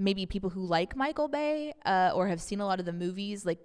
maybe 0.00 0.24
people 0.26 0.50
who 0.50 0.64
like 0.64 0.96
Michael 0.96 1.28
Bay 1.28 1.74
uh, 1.84 2.10
or 2.14 2.26
have 2.26 2.40
seen 2.40 2.60
a 2.60 2.66
lot 2.66 2.80
of 2.80 2.86
the 2.86 2.92
movies 2.92 3.44
like 3.44 3.60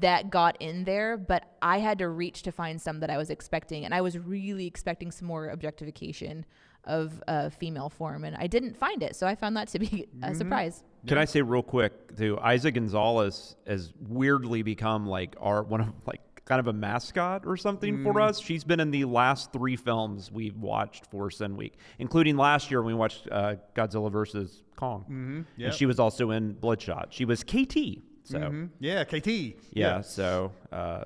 that 0.00 0.30
got 0.30 0.56
in 0.60 0.84
there, 0.84 1.16
but 1.16 1.56
I 1.62 1.78
had 1.78 1.98
to 1.98 2.08
reach 2.08 2.42
to 2.42 2.52
find 2.52 2.80
some 2.80 3.00
that 3.00 3.10
I 3.10 3.16
was 3.16 3.30
expecting, 3.30 3.84
and 3.84 3.94
I 3.94 4.02
was 4.02 4.18
really 4.18 4.66
expecting 4.66 5.10
some 5.10 5.26
more 5.26 5.48
objectification 5.48 6.44
of 6.84 7.22
uh, 7.26 7.48
female 7.48 7.88
form, 7.88 8.24
and 8.24 8.36
I 8.36 8.46
didn't 8.46 8.76
find 8.76 9.02
it, 9.02 9.16
so 9.16 9.26
I 9.26 9.34
found 9.34 9.56
that 9.56 9.68
to 9.68 9.78
be 9.78 10.06
a 10.22 10.34
surprise. 10.34 10.84
Can 11.06 11.18
I 11.18 11.24
say 11.24 11.42
real 11.42 11.62
quick 11.62 12.16
too? 12.16 12.36
Eiza 12.42 12.72
Gonzalez 12.74 13.56
has 13.66 13.92
weirdly 14.08 14.62
become 14.62 15.06
like 15.06 15.36
our 15.40 15.62
one 15.62 15.80
of 15.80 15.88
like 16.06 16.20
kind 16.44 16.60
of 16.60 16.66
a 16.66 16.72
mascot 16.72 17.44
or 17.46 17.56
something 17.56 18.02
for 18.02 18.20
us. 18.20 18.40
She's 18.40 18.64
been 18.64 18.80
in 18.80 18.90
the 18.90 19.04
last 19.04 19.52
three 19.52 19.76
films 19.76 20.32
we've 20.32 20.56
watched 20.56 21.04
for 21.06 21.30
Sin 21.30 21.56
Week, 21.56 21.74
including 21.98 22.36
last 22.36 22.70
year 22.70 22.80
when 22.82 22.94
we 22.94 22.98
watched 22.98 23.28
uh, 23.30 23.56
Godzilla 23.74 24.10
versus 24.10 24.62
Kong, 24.74 25.02
Mm-hmm. 25.02 25.40
Yep. 25.56 25.66
and 25.66 25.74
she 25.74 25.84
was 25.86 25.98
also 25.98 26.30
in 26.30 26.54
Bloodshot. 26.54 27.08
She 27.10 27.24
was 27.26 27.42
KT. 27.44 28.00
So 28.24 28.38
Mhm. 28.40 28.70
Yeah, 28.80 29.04
KT. 29.04 29.56
yeah, 29.72 30.00
so 30.00 30.52
uh, 30.72 31.04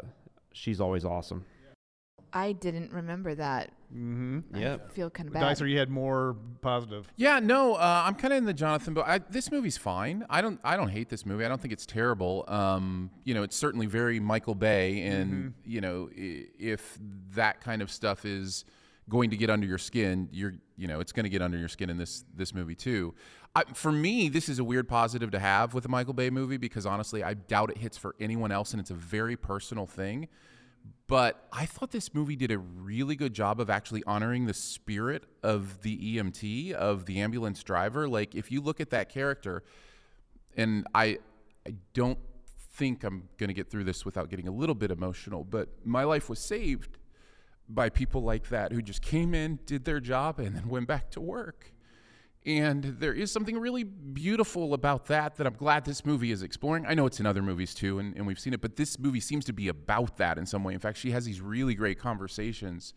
she's 0.52 0.80
always 0.80 1.04
awesome. 1.04 1.44
I 2.32 2.52
didn't 2.52 2.92
remember 2.92 3.34
that. 3.34 3.70
Mm-hmm. 3.94 4.56
Yeah. 4.56 4.76
I 4.84 4.92
feel 4.92 5.10
kind 5.10 5.28
of 5.28 5.34
bad. 5.34 5.42
Dicer, 5.56 5.66
you 5.70 5.78
had 5.78 5.90
more 5.90 6.34
positive. 6.62 7.06
Yeah, 7.16 7.40
no, 7.40 7.74
uh, 7.74 8.02
I'm 8.06 8.14
kind 8.14 8.32
of 8.32 8.38
in 8.38 8.44
the 8.46 8.54
Jonathan. 8.54 8.94
But 8.94 9.06
I, 9.06 9.18
this 9.18 9.50
movie's 9.52 9.76
fine. 9.76 10.24
I 10.30 10.40
don't, 10.40 10.58
I 10.64 10.76
don't 10.76 10.88
hate 10.88 11.10
this 11.10 11.26
movie. 11.26 11.44
I 11.44 11.48
don't 11.48 11.60
think 11.60 11.72
it's 11.72 11.84
terrible. 11.84 12.44
Um, 12.48 13.10
you 13.24 13.34
know, 13.34 13.42
it's 13.42 13.56
certainly 13.56 13.84
very 13.86 14.18
Michael 14.18 14.54
Bay, 14.54 15.02
and 15.02 15.52
you 15.64 15.80
know, 15.82 16.08
i- 16.16 16.46
if 16.58 16.98
that 17.34 17.60
kind 17.60 17.82
of 17.82 17.90
stuff 17.90 18.24
is 18.24 18.64
going 19.10 19.28
to 19.30 19.36
get 19.36 19.50
under 19.50 19.66
your 19.66 19.78
skin, 19.78 20.28
you're, 20.32 20.54
you 20.78 20.86
know, 20.88 21.00
it's 21.00 21.12
going 21.12 21.24
to 21.24 21.30
get 21.30 21.42
under 21.42 21.58
your 21.58 21.68
skin 21.68 21.90
in 21.90 21.98
this 21.98 22.24
this 22.34 22.54
movie 22.54 22.74
too. 22.74 23.14
I, 23.54 23.64
for 23.74 23.92
me, 23.92 24.30
this 24.30 24.48
is 24.48 24.58
a 24.58 24.64
weird 24.64 24.88
positive 24.88 25.30
to 25.32 25.38
have 25.38 25.74
with 25.74 25.84
a 25.84 25.88
Michael 25.88 26.14
Bay 26.14 26.30
movie 26.30 26.56
because 26.56 26.86
honestly, 26.86 27.22
I 27.22 27.34
doubt 27.34 27.68
it 27.70 27.76
hits 27.76 27.98
for 27.98 28.14
anyone 28.18 28.50
else, 28.52 28.70
and 28.72 28.80
it's 28.80 28.90
a 28.90 28.94
very 28.94 29.36
personal 29.36 29.84
thing 29.84 30.28
but 31.06 31.46
I 31.52 31.66
thought 31.66 31.90
this 31.90 32.14
movie 32.14 32.36
did 32.36 32.50
a 32.50 32.58
really 32.58 33.16
good 33.16 33.34
job 33.34 33.60
of 33.60 33.68
actually 33.68 34.02
honoring 34.06 34.46
the 34.46 34.54
spirit 34.54 35.24
of 35.42 35.82
the 35.82 36.16
EMT 36.16 36.72
of 36.72 37.06
the 37.06 37.20
ambulance 37.20 37.62
driver. 37.62 38.08
Like 38.08 38.34
if 38.34 38.50
you 38.50 38.60
look 38.60 38.80
at 38.80 38.90
that 38.90 39.08
character, 39.08 39.62
and 40.56 40.86
I, 40.94 41.18
I 41.66 41.74
don't 41.92 42.18
think 42.74 43.04
I'm 43.04 43.28
going 43.36 43.48
to 43.48 43.54
get 43.54 43.70
through 43.70 43.84
this 43.84 44.04
without 44.04 44.30
getting 44.30 44.48
a 44.48 44.52
little 44.52 44.74
bit 44.74 44.90
emotional, 44.90 45.44
but 45.44 45.68
my 45.84 46.04
life 46.04 46.28
was 46.28 46.38
saved 46.38 46.98
by 47.68 47.88
people 47.88 48.22
like 48.22 48.48
that 48.48 48.72
who 48.72 48.82
just 48.82 49.02
came 49.02 49.34
in, 49.34 49.58
did 49.66 49.84
their 49.84 50.00
job, 50.00 50.38
and 50.38 50.56
then 50.56 50.68
went 50.68 50.86
back 50.86 51.10
to 51.10 51.20
work. 51.20 51.72
And 52.44 52.82
there 52.98 53.12
is 53.12 53.30
something 53.30 53.56
really 53.56 53.84
beautiful 53.84 54.74
about 54.74 55.06
that 55.06 55.36
that 55.36 55.46
I'm 55.46 55.54
glad 55.54 55.84
this 55.84 56.04
movie 56.04 56.32
is 56.32 56.42
exploring. 56.42 56.84
I 56.86 56.94
know 56.94 57.06
it's 57.06 57.20
in 57.20 57.26
other 57.26 57.42
movies 57.42 57.72
too, 57.72 58.00
and, 58.00 58.16
and 58.16 58.26
we've 58.26 58.38
seen 58.38 58.52
it, 58.52 58.60
but 58.60 58.74
this 58.76 58.98
movie 58.98 59.20
seems 59.20 59.44
to 59.44 59.52
be 59.52 59.68
about 59.68 60.16
that 60.16 60.38
in 60.38 60.46
some 60.46 60.64
way. 60.64 60.74
In 60.74 60.80
fact, 60.80 60.98
she 60.98 61.12
has 61.12 61.24
these 61.24 61.40
really 61.40 61.74
great 61.74 62.00
conversations 62.00 62.94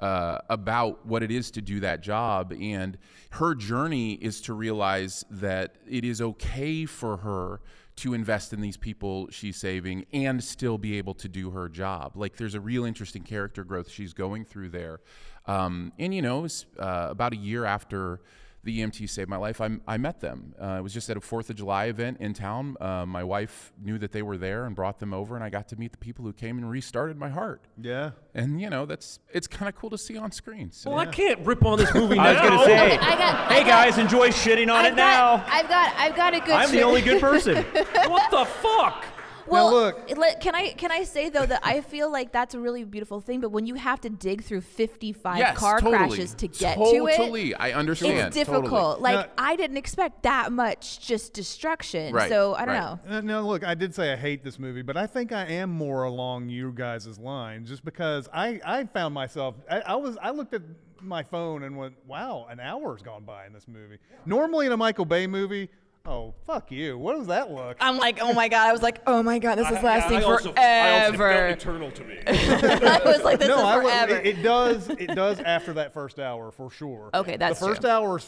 uh, 0.00 0.38
about 0.50 1.06
what 1.06 1.22
it 1.22 1.30
is 1.30 1.50
to 1.52 1.62
do 1.62 1.80
that 1.80 2.02
job. 2.02 2.52
And 2.52 2.98
her 3.30 3.54
journey 3.54 4.14
is 4.14 4.40
to 4.42 4.52
realize 4.52 5.24
that 5.30 5.76
it 5.88 6.04
is 6.04 6.20
okay 6.20 6.84
for 6.84 7.18
her 7.18 7.60
to 7.96 8.12
invest 8.12 8.52
in 8.52 8.60
these 8.60 8.76
people 8.76 9.28
she's 9.30 9.56
saving 9.56 10.04
and 10.12 10.42
still 10.42 10.78
be 10.78 10.98
able 10.98 11.14
to 11.14 11.28
do 11.28 11.50
her 11.50 11.68
job. 11.68 12.16
Like 12.16 12.36
there's 12.36 12.54
a 12.54 12.60
real 12.60 12.84
interesting 12.84 13.22
character 13.22 13.64
growth 13.64 13.88
she's 13.88 14.12
going 14.12 14.44
through 14.44 14.70
there. 14.70 15.00
Um, 15.46 15.92
and 15.98 16.14
you 16.14 16.20
know, 16.20 16.40
it 16.40 16.42
was 16.42 16.66
uh, 16.78 17.08
about 17.10 17.32
a 17.32 17.36
year 17.36 17.64
after 17.64 18.20
the 18.64 18.80
EMT 18.80 19.08
saved 19.10 19.28
my 19.28 19.36
life. 19.36 19.60
I, 19.60 19.70
I 19.86 19.96
met 19.98 20.20
them. 20.20 20.54
Uh, 20.60 20.76
it 20.78 20.82
was 20.82 20.92
just 20.92 21.08
at 21.10 21.16
a 21.16 21.20
Fourth 21.20 21.50
of 21.50 21.56
July 21.56 21.84
event 21.86 22.18
in 22.20 22.32
town. 22.34 22.76
Uh, 22.80 23.04
my 23.06 23.22
wife 23.22 23.72
knew 23.82 23.98
that 23.98 24.12
they 24.12 24.22
were 24.22 24.36
there 24.38 24.64
and 24.64 24.74
brought 24.74 24.98
them 24.98 25.12
over, 25.14 25.34
and 25.36 25.44
I 25.44 25.50
got 25.50 25.68
to 25.68 25.76
meet 25.76 25.92
the 25.92 25.98
people 25.98 26.24
who 26.24 26.32
came 26.32 26.58
and 26.58 26.68
restarted 26.68 27.16
my 27.18 27.28
heart. 27.28 27.62
Yeah. 27.80 28.10
And 28.34 28.60
you 28.60 28.70
know, 28.70 28.86
that's 28.86 29.20
it's 29.32 29.46
kind 29.46 29.68
of 29.68 29.76
cool 29.76 29.90
to 29.90 29.98
see 29.98 30.16
on 30.16 30.32
screen. 30.32 30.72
So. 30.72 30.90
Well, 30.90 30.98
I 30.98 31.06
can't 31.06 31.40
rip 31.46 31.64
on 31.64 31.78
this 31.78 31.92
movie 31.94 32.18
I 32.18 32.32
was 32.32 32.42
now. 32.42 32.48
gonna 32.48 32.64
say, 32.64 32.96
I 32.98 33.16
got. 33.16 33.52
hey 33.52 33.56
I 33.56 33.60
got- 33.60 33.68
guys, 33.68 33.98
enjoy 33.98 34.28
shitting 34.30 34.64
on 34.64 34.84
I've 34.84 34.92
it 34.92 34.96
got, 34.96 34.96
now. 34.96 35.44
I've 35.48 35.68
got. 35.68 35.94
I've 35.96 36.16
got 36.16 36.34
a 36.34 36.40
good. 36.40 36.50
I'm 36.50 36.70
the 36.70 36.82
only 36.82 37.02
good 37.02 37.20
person. 37.20 37.56
what 38.06 38.30
the 38.30 38.44
fuck? 38.44 39.04
Well, 39.46 39.70
look- 39.70 40.16
let- 40.16 40.40
can 40.40 40.54
I 40.54 40.68
can 40.72 40.90
I 40.90 41.04
say 41.04 41.28
though 41.28 41.46
that 41.46 41.60
I 41.64 41.80
feel 41.80 42.10
like 42.10 42.32
that's 42.32 42.54
a 42.54 42.60
really 42.60 42.84
beautiful 42.84 43.20
thing, 43.20 43.40
but 43.40 43.50
when 43.50 43.66
you 43.66 43.74
have 43.74 44.00
to 44.02 44.10
dig 44.10 44.42
through 44.42 44.62
55 44.62 45.36
yes, 45.38 45.56
car 45.58 45.78
totally. 45.80 45.96
crashes 45.98 46.34
to 46.34 46.48
get 46.48 46.76
to 46.76 47.06
it, 47.06 47.16
Totally, 47.16 47.54
I 47.54 47.72
understand. 47.72 48.18
it's 48.28 48.34
difficult. 48.36 48.64
Totally. 48.98 49.02
Like 49.02 49.26
Now- 49.26 49.32
I 49.38 49.56
didn't 49.56 49.76
expect 49.76 50.22
that 50.22 50.52
much 50.52 51.00
just 51.06 51.32
destruction. 51.34 52.14
Right, 52.14 52.28
So 52.28 52.54
I 52.54 52.64
don't 52.64 52.74
right. 52.74 53.08
know. 53.08 53.16
Uh, 53.18 53.20
no, 53.20 53.46
look, 53.46 53.64
I 53.64 53.74
did 53.74 53.94
say 53.94 54.12
I 54.12 54.16
hate 54.16 54.42
this 54.44 54.58
movie, 54.58 54.82
but 54.82 54.96
I 54.96 55.06
think 55.06 55.32
I 55.32 55.44
am 55.46 55.70
more 55.70 56.04
along 56.04 56.48
you 56.48 56.72
guys' 56.72 57.18
line 57.18 57.64
just 57.66 57.84
because 57.84 58.28
I, 58.32 58.60
I 58.64 58.84
found 58.84 59.14
myself, 59.14 59.54
I, 59.70 59.80
I 59.80 59.94
was, 59.96 60.16
I 60.22 60.30
looked 60.30 60.54
at 60.54 60.62
my 61.00 61.22
phone 61.22 61.64
and 61.64 61.76
went, 61.76 61.94
wow, 62.06 62.46
an 62.48 62.60
hour's 62.60 63.02
gone 63.02 63.24
by 63.24 63.46
in 63.46 63.52
this 63.52 63.68
movie. 63.68 63.98
Normally 64.24 64.66
in 64.66 64.72
a 64.72 64.76
Michael 64.76 65.04
Bay 65.04 65.26
movie, 65.26 65.68
oh, 66.06 66.34
fuck 66.46 66.70
you. 66.70 66.98
What 66.98 67.16
does 67.16 67.26
that 67.28 67.50
look? 67.50 67.76
I'm 67.80 67.96
like, 67.96 68.18
oh 68.20 68.32
my 68.32 68.48
god. 68.48 68.68
I 68.68 68.72
was 68.72 68.82
like, 68.82 69.00
oh 69.06 69.22
my 69.22 69.38
god, 69.38 69.56
this 69.56 69.70
is 69.70 69.78
I- 69.78 69.82
lasting 69.82 70.18
I 70.18 70.22
also, 70.22 70.52
I 70.56 70.90
also 70.90 71.04
felt 71.04 71.16
forever. 71.16 71.46
eternal 71.48 71.90
to 71.92 72.04
me. 72.04 72.18
I 72.26 73.00
was 73.04 73.22
like, 73.22 73.38
this 73.38 73.48
no, 73.48 73.56
is 73.56 73.62
I 73.62 73.76
would- 73.76 73.84
forever. 73.86 74.16
it, 74.16 74.26
it 74.38 74.42
does. 74.42 74.88
It 74.90 75.14
does 75.14 75.40
after 75.40 75.72
that 75.74 75.92
first 75.94 76.18
hour 76.18 76.50
for 76.50 76.70
sure. 76.70 77.10
Okay, 77.14 77.36
that's 77.36 77.60
the 77.60 77.66
first 77.66 77.80
true. 77.82 77.90
hour. 77.90 78.20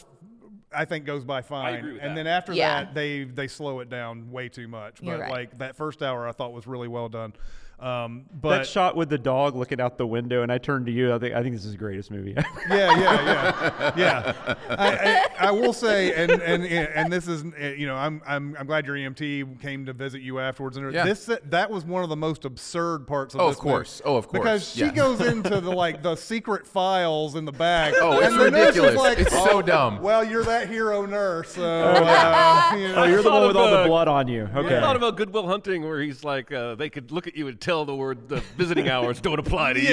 I 0.73 0.83
think 0.85 1.05
goes 1.05 1.23
by 1.23 1.41
fine, 1.41 1.75
agree 1.75 1.93
with 1.93 2.01
and 2.01 2.11
that. 2.11 2.15
then 2.15 2.27
after 2.27 2.53
Yeah. 2.53 2.83
that, 2.83 2.93
they 2.93 3.23
they 3.23 3.47
slow 3.47 3.79
it 3.79 3.89
down 3.89 4.31
way 4.31 4.49
too 4.49 4.67
much. 4.67 4.95
But 4.99 5.05
You're 5.05 5.19
right. 5.19 5.31
like 5.31 5.57
that 5.59 5.75
first 5.77 6.03
hour, 6.03 6.27
I 6.27 6.33
thought 6.33 6.51
was 6.53 6.67
really 6.67 6.89
well 6.89 7.07
done. 7.09 7.33
Um, 7.79 8.25
but 8.33 8.57
that 8.57 8.67
shot 8.67 8.95
with 8.95 9.07
the 9.09 9.19
dog 9.19 9.55
looking 9.55 9.79
out 9.79 9.99
the 9.99 10.07
window, 10.07 10.41
and 10.41 10.51
I 10.51 10.57
turned 10.57 10.87
to 10.87 10.91
you. 10.91 11.13
I 11.13 11.19
think 11.19 11.35
I 11.35 11.43
think 11.43 11.53
this 11.55 11.63
is 11.63 11.73
the 11.73 11.77
greatest 11.77 12.09
movie. 12.09 12.33
ever. 12.35 12.47
yeah, 12.69 12.99
yeah, 12.99 13.93
yeah, 13.95 14.33
yeah. 14.47 14.55
I, 14.69 15.27
I, 15.39 15.47
I 15.49 15.51
will 15.51 15.73
say, 15.73 16.11
and 16.15 16.31
and 16.31 16.65
and 16.65 17.13
this 17.13 17.27
is, 17.27 17.43
uh, 17.43 17.65
you 17.77 17.85
know, 17.85 17.95
I'm 17.95 18.19
I'm 18.25 18.55
I'm 18.59 18.65
glad 18.65 18.87
your 18.87 18.95
EMT 18.95 19.61
came 19.61 19.85
to 19.85 19.93
visit 19.93 20.21
you 20.23 20.39
afterwards. 20.39 20.77
And 20.77 20.91
Yeah. 20.91 21.03
this 21.05 21.29
that 21.45 21.69
was 21.69 21.85
one 21.85 22.01
of 22.01 22.09
the 22.09 22.15
most 22.15 22.45
absurd 22.45 23.05
parts 23.05 23.35
of 23.35 23.41
Oh, 23.41 23.47
this 23.49 23.57
of 23.57 23.61
course. 23.61 24.01
movie. 24.03 24.11
Oh, 24.11 24.17
of 24.17 24.27
course. 24.27 24.39
because 24.41 24.73
she 24.73 24.79
Yeah. 24.79 24.91
goes 24.93 25.21
into 25.21 25.61
the 25.61 25.69
like 25.71 26.01
the 26.01 26.15
secret 26.15 26.65
files 26.65 27.35
in 27.35 27.45
the 27.45 27.51
back. 27.51 27.93
Oh, 28.01 28.13
it's 28.17 28.27
and 28.31 28.39
the 28.41 28.49
nurse 28.49 28.75
is 28.75 28.81
ridiculous. 28.81 28.95
Like, 28.95 29.19
It's 29.19 29.31
so 29.31 29.57
"Oh, 29.57 29.61
dumb." 29.61 30.01
Well, 30.01 30.23
you're 30.23 30.43
that 30.45 30.67
hero 30.67 31.05
nurse, 31.05 31.49
so 31.53 31.63
uh, 31.63 32.73
you 32.75 32.87
know. 32.87 32.95
oh, 32.95 33.03
you're 33.03 33.21
the 33.21 33.29
one 33.29 33.41
with 33.43 33.51
of 33.51 33.57
all 33.57 33.69
the 33.71 33.83
the- 33.83 33.87
blood 33.87 34.07
on 34.07 34.27
you. 34.27 34.49
Okay. 34.55 34.77
I 34.77 34.79
thought 34.79 34.95
about 34.95 35.15
Good 35.15 35.31
Will 35.31 35.45
Hunting, 35.47 35.83
where 35.83 36.01
he's 36.01 36.23
like, 36.23 36.51
uh, 36.51 36.73
they 36.73 36.89
could 36.89 37.11
look 37.11 37.27
at 37.27 37.35
you 37.37 37.47
and 37.47 37.59
tell 37.67 37.83
the 37.83 37.93
word 37.95 38.29
the 38.29 38.39
visiting 38.55 38.87
hours 38.87 39.19
don't 39.19 39.39
apply 39.39 39.73
to 39.73 39.79
you. 39.81 39.87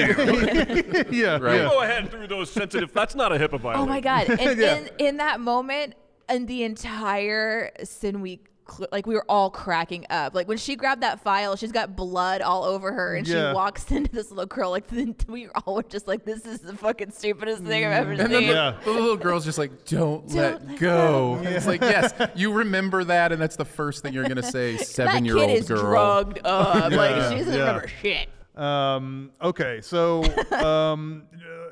yeah, 1.11 1.37
Right. 1.41 1.55
yeah. 1.57 1.69
Go 1.69 1.81
ahead 1.81 2.09
through 2.09 2.27
those 2.27 2.49
sensitive. 2.49 2.93
That's 2.93 3.15
not 3.15 3.33
a 3.33 3.37
HIPAA 3.37 3.59
violation. 3.59 3.81
Oh 3.81 3.85
my 3.85 3.99
god! 3.99 4.29
And 4.39 4.57
Yeah. 4.59 4.75
in 4.77 4.89
in 4.97 5.17
that 5.17 5.39
moment, 5.41 5.95
and 6.29 6.47
the 6.47 6.63
entire 6.63 7.71
sin 7.83 8.21
week. 8.21 8.47
Cl- 8.69 8.87
Like 8.91 9.05
we 9.07 9.15
were 9.15 9.25
all 9.29 9.49
cracking 9.49 10.05
up. 10.09 10.33
Like 10.35 10.47
when 10.47 10.57
she 10.57 10.75
grabbed 10.75 11.01
that 11.03 11.19
file, 11.21 11.55
she's 11.55 11.71
got 11.71 11.95
blood 11.95 12.41
all 12.41 12.63
over 12.63 12.91
her, 12.93 13.15
and 13.15 13.27
Yeah. 13.27 13.51
she 13.51 13.55
walks 13.55 13.91
into 13.91 14.11
this 14.11 14.29
little 14.31 14.45
girl. 14.45 14.71
Like 14.71 14.85
we 15.27 15.47
all 15.65 15.75
were 15.75 15.83
just 15.83 16.07
like, 16.07 16.25
"This 16.25 16.45
is 16.45 16.59
the 16.59 16.75
fucking 16.75 17.11
stupidest 17.11 17.63
thing 17.63 17.85
I've 17.85 17.91
ever 17.91 18.11
And 18.11 18.19
then 18.19 18.29
seen." 18.29 18.47
the, 18.47 18.53
Yeah. 18.53 18.77
the 18.83 18.91
little 18.91 19.17
girl's 19.17 19.45
just 19.45 19.57
like, 19.57 19.85
"Don't, 19.85 20.27
Don't 20.27 20.35
let, 20.35 20.67
let 20.67 20.79
go." 20.79 21.39
It's 21.43 21.67
like, 21.67 21.81
yes, 21.81 22.13
you 22.35 22.53
remember 22.53 23.03
that, 23.05 23.31
and 23.31 23.41
that's 23.41 23.55
the 23.55 23.65
first 23.65 24.01
thing 24.03 24.13
you're 24.13 24.27
gonna 24.27 24.43
say, 24.43 24.77
seven-year-old 24.77 25.47
kid 25.47 25.57
is 25.59 25.67
girl. 25.67 25.81
drugged 25.81 26.39
up. 26.45 26.91
Like 26.91 26.91
Yeah, 27.15 27.29
she 27.29 27.37
doesn't 27.37 27.53
yeah. 27.53 27.59
remember 27.59 27.87
shit. 27.87 28.29
Um, 28.55 29.31
okay, 29.41 29.81
so 29.81 30.23
um, 30.53 31.23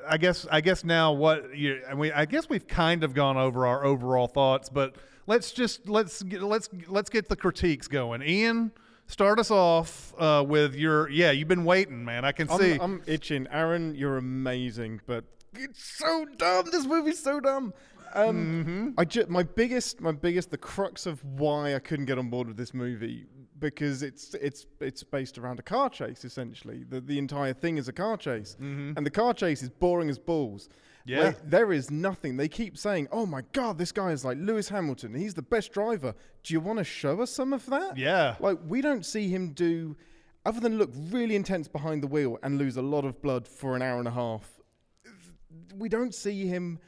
I 0.07 0.17
guess 0.17 0.45
I 0.51 0.59
guess 0.61 0.83
now 0.83 1.13
what 1.13 1.55
you 1.57 1.81
and 1.87 1.97
we 1.97 2.11
I 2.11 2.25
guess 2.25 2.49
we've 2.49 2.67
kind 2.67 3.03
of 3.05 3.13
gone 3.13 3.37
over 3.37 3.65
our 3.65 3.85
overall 3.85 4.27
thoughts, 4.27 4.67
but 4.69 4.95
let's 5.27 5.51
just 5.51 5.87
let's 5.87 6.23
get, 6.23 6.41
let's 6.43 6.69
let's 6.87 7.09
get 7.09 7.29
the 7.29 7.35
critiques 7.35 7.87
going. 7.87 8.21
Ian, 8.21 8.71
start 9.07 9.39
us 9.39 9.51
off 9.51 10.13
uh, 10.17 10.43
with 10.47 10.75
your 10.75 11.09
yeah. 11.09 11.31
You've 11.31 11.47
been 11.47 11.65
waiting, 11.65 12.03
man. 12.03 12.25
I 12.25 12.31
can 12.31 12.47
see. 12.49 12.73
I'm, 12.73 12.81
I'm 12.81 13.03
itching. 13.07 13.47
Aaron, 13.51 13.95
you're 13.95 14.17
amazing, 14.17 15.01
but 15.05 15.23
it's 15.55 15.83
so 15.83 16.25
dumb. 16.37 16.65
This 16.71 16.85
movie's 16.85 17.21
so 17.21 17.39
dumb. 17.39 17.73
Um, 18.15 18.93
I 18.97 19.05
ju- 19.05 19.25
my 19.27 19.41
biggest, 19.43 19.99
my 19.99 20.11
biggest, 20.11 20.51
the 20.51 20.57
crux 20.57 21.07
of 21.07 21.23
why 21.23 21.73
I 21.75 21.79
couldn't 21.79 22.05
get 22.05 22.19
on 22.19 22.29
board 22.29 22.47
with 22.47 22.57
this 22.57 22.73
movie 22.73 23.25
because 23.59 24.03
it's 24.03 24.35
it's 24.35 24.65
it's 24.79 25.03
based 25.03 25.37
around 25.37 25.57
a 25.59 25.63
car 25.63 25.89
chase 25.89 26.23
essentially. 26.23 26.83
The 26.87 27.01
the 27.01 27.17
entire 27.17 27.53
thing 27.53 27.77
is 27.77 27.87
a 27.87 27.93
car 27.93 28.17
chase, 28.17 28.55
and 28.59 29.03
the 29.05 29.09
car 29.09 29.33
chase 29.33 29.63
is 29.63 29.69
boring 29.69 30.09
as 30.09 30.19
balls. 30.19 30.69
Yeah. 31.05 31.23
Like, 31.23 31.49
there 31.49 31.73
is 31.73 31.91
nothing. 31.91 32.37
They 32.37 32.47
keep 32.47 32.77
saying, 32.77 33.07
"Oh 33.11 33.25
my 33.25 33.41
God, 33.51 33.77
this 33.77 33.91
guy 33.91 34.11
is 34.11 34.23
like 34.23 34.37
Lewis 34.39 34.69
Hamilton. 34.69 35.13
He's 35.13 35.33
the 35.33 35.41
best 35.41 35.71
driver." 35.71 36.15
Do 36.43 36.53
you 36.53 36.59
want 36.59 36.79
to 36.79 36.85
show 36.85 37.21
us 37.21 37.31
some 37.31 37.53
of 37.53 37.65
that? 37.67 37.97
Yeah. 37.97 38.35
Like 38.39 38.59
we 38.65 38.81
don't 38.81 39.05
see 39.05 39.27
him 39.27 39.49
do, 39.53 39.97
other 40.45 40.59
than 40.59 40.77
look 40.77 40.91
really 41.09 41.35
intense 41.35 41.67
behind 41.67 42.03
the 42.03 42.07
wheel 42.07 42.37
and 42.43 42.57
lose 42.57 42.77
a 42.77 42.81
lot 42.81 43.05
of 43.05 43.21
blood 43.21 43.47
for 43.47 43.75
an 43.75 43.81
hour 43.81 43.99
and 43.99 44.07
a 44.07 44.11
half. 44.11 44.49
We 45.75 45.89
don't 45.89 46.13
see 46.13 46.47
him 46.47 46.79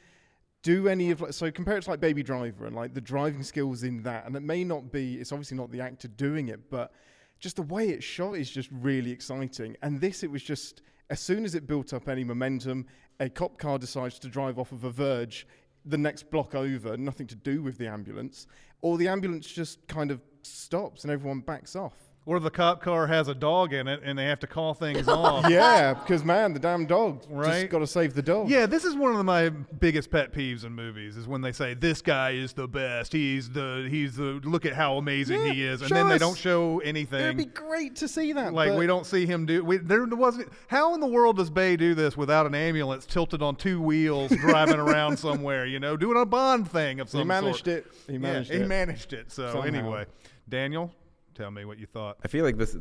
do 0.61 0.87
any 0.87 1.11
of 1.11 1.21
like 1.21 1.33
so 1.33 1.51
compare 1.51 1.77
it 1.77 1.83
to 1.83 1.91
like 1.91 1.99
Baby 1.99 2.23
Driver 2.23 2.65
and 2.65 2.75
like 2.75 2.93
the 2.93 3.01
driving 3.01 3.43
skills 3.43 3.83
in 3.83 4.01
that, 4.03 4.25
and 4.25 4.35
it 4.35 4.43
may 4.43 4.63
not 4.63 4.91
be. 4.91 5.15
It's 5.15 5.31
obviously 5.31 5.57
not 5.57 5.71
the 5.71 5.81
actor 5.81 6.07
doing 6.07 6.47
it, 6.47 6.69
but 6.69 6.91
just 7.39 7.57
the 7.57 7.63
way 7.63 7.89
it's 7.89 8.05
shot 8.05 8.33
is 8.33 8.49
just 8.49 8.69
really 8.71 9.11
exciting. 9.11 9.75
And 9.81 9.99
this, 9.99 10.23
it 10.23 10.31
was 10.31 10.41
just 10.41 10.81
as 11.09 11.19
soon 11.19 11.45
as 11.45 11.55
it 11.55 11.67
built 11.67 11.93
up 11.93 12.07
any 12.07 12.23
momentum, 12.23 12.85
a 13.19 13.29
cop 13.29 13.57
car 13.57 13.77
decides 13.77 14.19
to 14.19 14.27
drive 14.27 14.57
off 14.57 14.71
of 14.71 14.83
a 14.83 14.89
verge, 14.89 15.47
the 15.85 15.97
next 15.97 16.31
block 16.31 16.55
over, 16.55 16.97
nothing 16.97 17.27
to 17.27 17.35
do 17.35 17.61
with 17.61 17.77
the 17.77 17.87
ambulance, 17.87 18.47
or 18.81 18.97
the 18.97 19.07
ambulance 19.07 19.47
just 19.47 19.87
kind 19.87 20.09
of 20.11 20.21
stops 20.41 21.03
and 21.03 21.11
everyone 21.11 21.41
backs 21.41 21.75
off. 21.75 22.14
Or 22.27 22.39
the 22.39 22.49
cop 22.49 22.81
car 22.81 23.05
has 23.05 23.27
a 23.27 23.35
dog 23.35 23.71
in 23.71 23.87
it, 23.87 23.99
and 24.03 24.17
they 24.17 24.25
have 24.25 24.39
to 24.39 24.47
call 24.47 24.73
things 24.73 25.07
off. 25.07 25.47
yeah, 25.49 25.93
because 25.93 26.23
man, 26.25 26.53
the 26.53 26.59
damn 26.59 26.85
dog 26.87 27.23
Right. 27.29 27.59
just 27.61 27.69
got 27.69 27.79
to 27.79 27.87
save 27.87 28.15
the 28.15 28.21
dog. 28.23 28.49
Yeah, 28.49 28.65
this 28.65 28.83
is 28.83 28.95
one 28.95 29.15
of 29.15 29.23
my 29.25 29.49
biggest 29.49 30.09
pet 30.09 30.33
peeves 30.33 30.65
in 30.65 30.73
movies 30.73 31.17
is 31.17 31.27
when 31.27 31.41
they 31.41 31.51
say 31.51 31.75
this 31.75 32.01
guy 32.01 32.31
is 32.31 32.53
the 32.53 32.67
best. 32.67 33.13
He's 33.13 33.49
the 33.51 33.87
he's 33.89 34.15
the 34.15 34.41
look 34.43 34.65
at 34.65 34.73
how 34.73 34.97
amazing 34.97 35.45
Yeah, 35.45 35.53
he 35.53 35.63
is, 35.63 35.81
and 35.83 35.91
then 35.91 36.09
they 36.09 36.17
don't 36.17 36.37
show 36.37 36.79
anything. 36.79 37.19
it'd 37.21 37.37
be 37.37 37.45
great 37.45 37.95
to 37.97 38.07
see 38.07 38.33
that. 38.33 38.53
like 38.53 38.73
we 38.77 38.87
don't 38.87 39.05
see 39.05 39.25
him 39.27 39.45
do. 39.45 39.63
We, 39.63 39.77
there 39.77 40.05
wasn't. 40.05 40.49
How 40.67 40.95
in 40.95 41.01
the 41.01 41.07
world 41.07 41.37
does 41.37 41.51
Bay 41.51 41.75
do 41.77 41.93
this 41.93 42.17
without 42.17 42.47
an 42.47 42.55
ambulance 42.55 43.05
tilted 43.05 43.43
on 43.43 43.55
two 43.55 43.79
wheels 43.79 44.31
driving 44.39 44.79
around 44.79 45.17
somewhere? 45.17 45.65
You 45.67 45.79
know, 45.79 45.95
doing 45.95 46.19
a 46.19 46.25
Bond 46.25 46.69
thing 46.71 46.99
of 46.99 47.09
some 47.09 47.19
He 47.19 47.25
managed 47.25 47.65
sort. 47.65 47.77
it. 47.77 47.85
He 48.07 48.13
Yeah, 48.13 48.17
managed 48.19 48.51
he 48.51 48.57
it. 48.61 48.67
managed 48.67 49.13
it. 49.13 49.31
So 49.31 49.51
Somehow. 49.51 49.67
anyway, 49.67 50.05
Daniel, 50.49 50.91
tell 51.35 51.51
me 51.51 51.65
what 51.65 51.77
you 51.77 51.85
thought. 51.85 52.17
I 52.23 52.27
feel 52.27 52.43
like 52.45 52.57
this. 52.57 52.75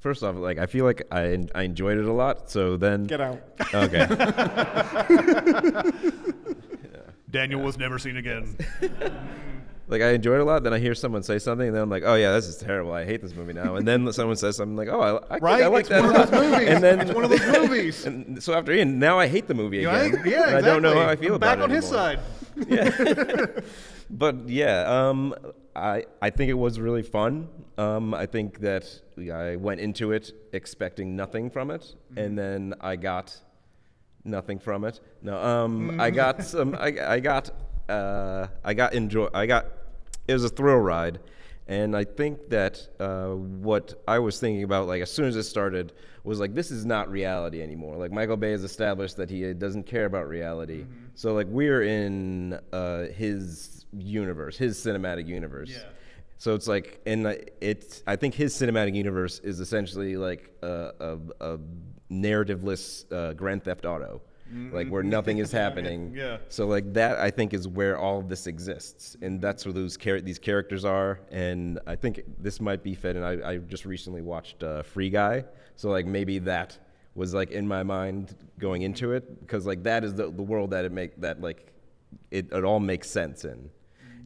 First 0.00 0.22
off, 0.22 0.36
like 0.36 0.58
I 0.58 0.66
feel 0.66 0.84
like 0.84 1.02
I 1.10 1.44
I 1.54 1.62
enjoyed 1.62 1.98
it 1.98 2.04
a 2.06 2.12
lot. 2.12 2.50
So 2.50 2.76
then, 2.76 3.04
Get 3.04 3.20
out. 3.20 3.40
okay. 3.72 4.06
Daniel 7.30 7.60
was 7.62 7.78
never 7.78 7.98
seen 7.98 8.16
again. 8.16 8.56
like 9.88 10.02
I 10.02 10.10
enjoyed 10.10 10.36
it 10.36 10.42
a 10.42 10.44
lot. 10.44 10.62
Then 10.62 10.72
I 10.72 10.78
hear 10.78 10.94
someone 10.94 11.22
say 11.22 11.38
something, 11.38 11.66
and 11.66 11.74
then 11.74 11.82
I'm 11.82 11.90
like, 11.90 12.02
oh 12.06 12.14
yeah, 12.14 12.32
this 12.32 12.46
is 12.46 12.56
terrible. 12.58 12.92
I 12.92 13.04
hate 13.04 13.22
this 13.22 13.34
movie 13.34 13.52
now. 13.54 13.74
And 13.76 13.88
then 13.88 14.12
someone 14.12 14.36
says 14.36 14.56
something 14.56 14.76
like, 14.76 14.88
oh, 14.88 15.00
I, 15.00 15.16
I, 15.16 15.28
think 15.30 15.42
Right? 15.42 15.62
I 15.62 15.66
like 15.66 15.80
It's 15.80 15.88
that. 15.90 16.02
one 16.04 16.14
of 16.16 16.30
those 16.30 16.40
movies. 16.52 16.68
And 16.68 16.84
then 16.84 17.00
It's 17.00 17.12
one 17.12 17.24
of 17.24 17.30
those 17.30 17.58
movies. 17.58 18.04
And 18.06 18.42
so 18.42 18.54
after 18.54 18.72
Ian, 18.72 18.98
now 18.98 19.18
I 19.18 19.26
hate 19.26 19.48
the 19.48 19.54
movie 19.54 19.84
again. 19.84 20.16
I- 20.24 20.28
yeah, 20.28 20.46
and 20.48 20.56
I 20.56 20.60
don't 20.60 20.82
know 20.82 20.94
how 20.94 21.08
I 21.08 21.16
feel 21.16 21.30
I'm 21.30 21.34
about 21.36 21.58
back 21.58 21.58
it 21.58 21.62
on 21.62 21.70
his 21.70 21.84
anymore. 21.92 22.16
Side. 22.62 23.64
But 24.10 24.48
yeah, 24.48 24.82
um, 25.08 25.34
I 25.74 26.04
I 26.20 26.30
think 26.30 26.50
it 26.50 26.58
was 26.58 26.78
really 26.78 27.02
fun. 27.02 27.48
Um, 27.78 28.12
I 28.14 28.26
think 28.26 28.60
that 28.60 28.84
I 29.32 29.56
went 29.56 29.80
into 29.80 30.12
it 30.12 30.30
expecting 30.52 31.16
nothing 31.16 31.50
from 31.50 31.70
it, 31.70 31.80
Mm-hmm. 31.82 32.18
and 32.18 32.38
then 32.38 32.74
I 32.80 32.96
got 32.96 33.34
nothing 34.24 34.58
from 34.58 34.84
it. 34.84 35.00
No, 35.22 35.36
um, 35.42 35.98
I 36.00 36.10
got 36.10 36.44
some. 36.44 36.74
I, 36.78 36.94
I 37.16 37.20
got 37.20 37.50
uh, 37.88 38.46
I 38.62 38.74
got 38.74 38.92
enjoy. 38.94 39.28
I 39.32 39.46
got 39.46 39.66
it 40.28 40.34
was 40.34 40.44
a 40.44 40.50
thrill 40.50 40.76
ride, 40.78 41.18
and 41.66 41.96
I 41.96 42.04
think 42.04 42.50
that 42.50 42.86
uh, 43.00 43.30
what 43.30 43.94
I 44.06 44.18
was 44.18 44.38
thinking 44.38 44.64
about, 44.64 44.86
like 44.86 45.00
as 45.02 45.10
soon 45.10 45.26
as 45.26 45.34
it 45.36 45.44
started, 45.44 45.92
was 46.24 46.40
like 46.40 46.54
this 46.54 46.70
is 46.70 46.84
not 46.84 47.10
reality 47.10 47.62
anymore. 47.62 47.96
Like 47.96 48.12
Michael 48.12 48.36
Bay 48.36 48.50
has 48.52 48.64
established 48.64 49.16
that 49.16 49.30
he 49.30 49.52
doesn't 49.54 49.84
care 49.86 50.04
about 50.04 50.28
reality. 50.28 50.84
So 51.14 51.32
like 51.34 51.46
we're 51.48 51.82
in 51.82 52.58
uh, 52.72 53.04
his 53.06 53.86
universe, 53.96 54.56
his 54.56 54.76
cinematic 54.78 55.26
universe. 55.28 55.70
Yeah. 55.70 55.82
So 56.38 56.54
it's 56.54 56.66
like, 56.68 57.00
and 57.06 57.28
I- 57.28 57.44
it's. 57.60 58.02
I 58.06 58.16
think 58.16 58.34
his 58.34 58.52
cinematic 58.54 58.94
universe 58.94 59.38
is 59.40 59.60
essentially 59.60 60.16
like 60.16 60.50
a, 60.62 60.90
a, 61.40 61.52
a 61.54 61.58
narrativeless 62.10 63.10
uh, 63.12 63.32
Grand 63.34 63.62
Theft 63.64 63.84
Auto. 63.84 64.20
like 64.72 64.88
where 64.88 65.02
nothing 65.02 65.38
is 65.38 65.50
happening. 65.50 66.12
Yeah. 66.24 66.36
So 66.48 66.66
like 66.66 66.92
that, 66.94 67.18
I 67.18 67.30
think 67.30 67.54
is 67.54 67.66
where 67.66 67.96
all 67.98 68.18
of 68.18 68.28
this 68.28 68.46
exists, 68.46 69.16
and 69.22 69.40
that's 69.40 69.64
where 69.64 69.72
those 69.72 69.96
char- 69.96 70.20
these 70.20 70.38
characters 70.38 70.84
are. 70.84 71.20
And 71.30 71.78
I 71.86 71.96
think 71.96 72.22
this 72.38 72.60
might 72.60 72.82
be 72.82 72.94
fed. 72.94 73.16
And 73.16 73.24
I, 73.24 73.52
I 73.52 73.56
just 73.58 73.84
recently 73.84 74.20
watched 74.22 74.62
uh, 74.62 74.82
Free 74.82 75.10
Guy, 75.10 75.44
so 75.76 75.88
like 75.90 76.06
maybe 76.06 76.38
that 76.40 76.78
was 77.14 77.32
like 77.34 77.50
in 77.50 77.66
my 77.68 77.82
mind 77.82 78.34
going 78.58 78.82
into 78.82 79.12
it 79.12 79.40
because 79.40 79.66
like 79.66 79.82
that 79.84 80.04
is 80.04 80.14
the 80.14 80.30
the 80.30 80.42
world 80.42 80.70
that 80.70 80.84
it 80.84 80.92
make 80.92 81.20
that 81.20 81.40
like 81.40 81.72
it, 82.30 82.52
it 82.52 82.64
all 82.64 82.80
makes 82.80 83.08
sense 83.10 83.44
in. 83.44 83.70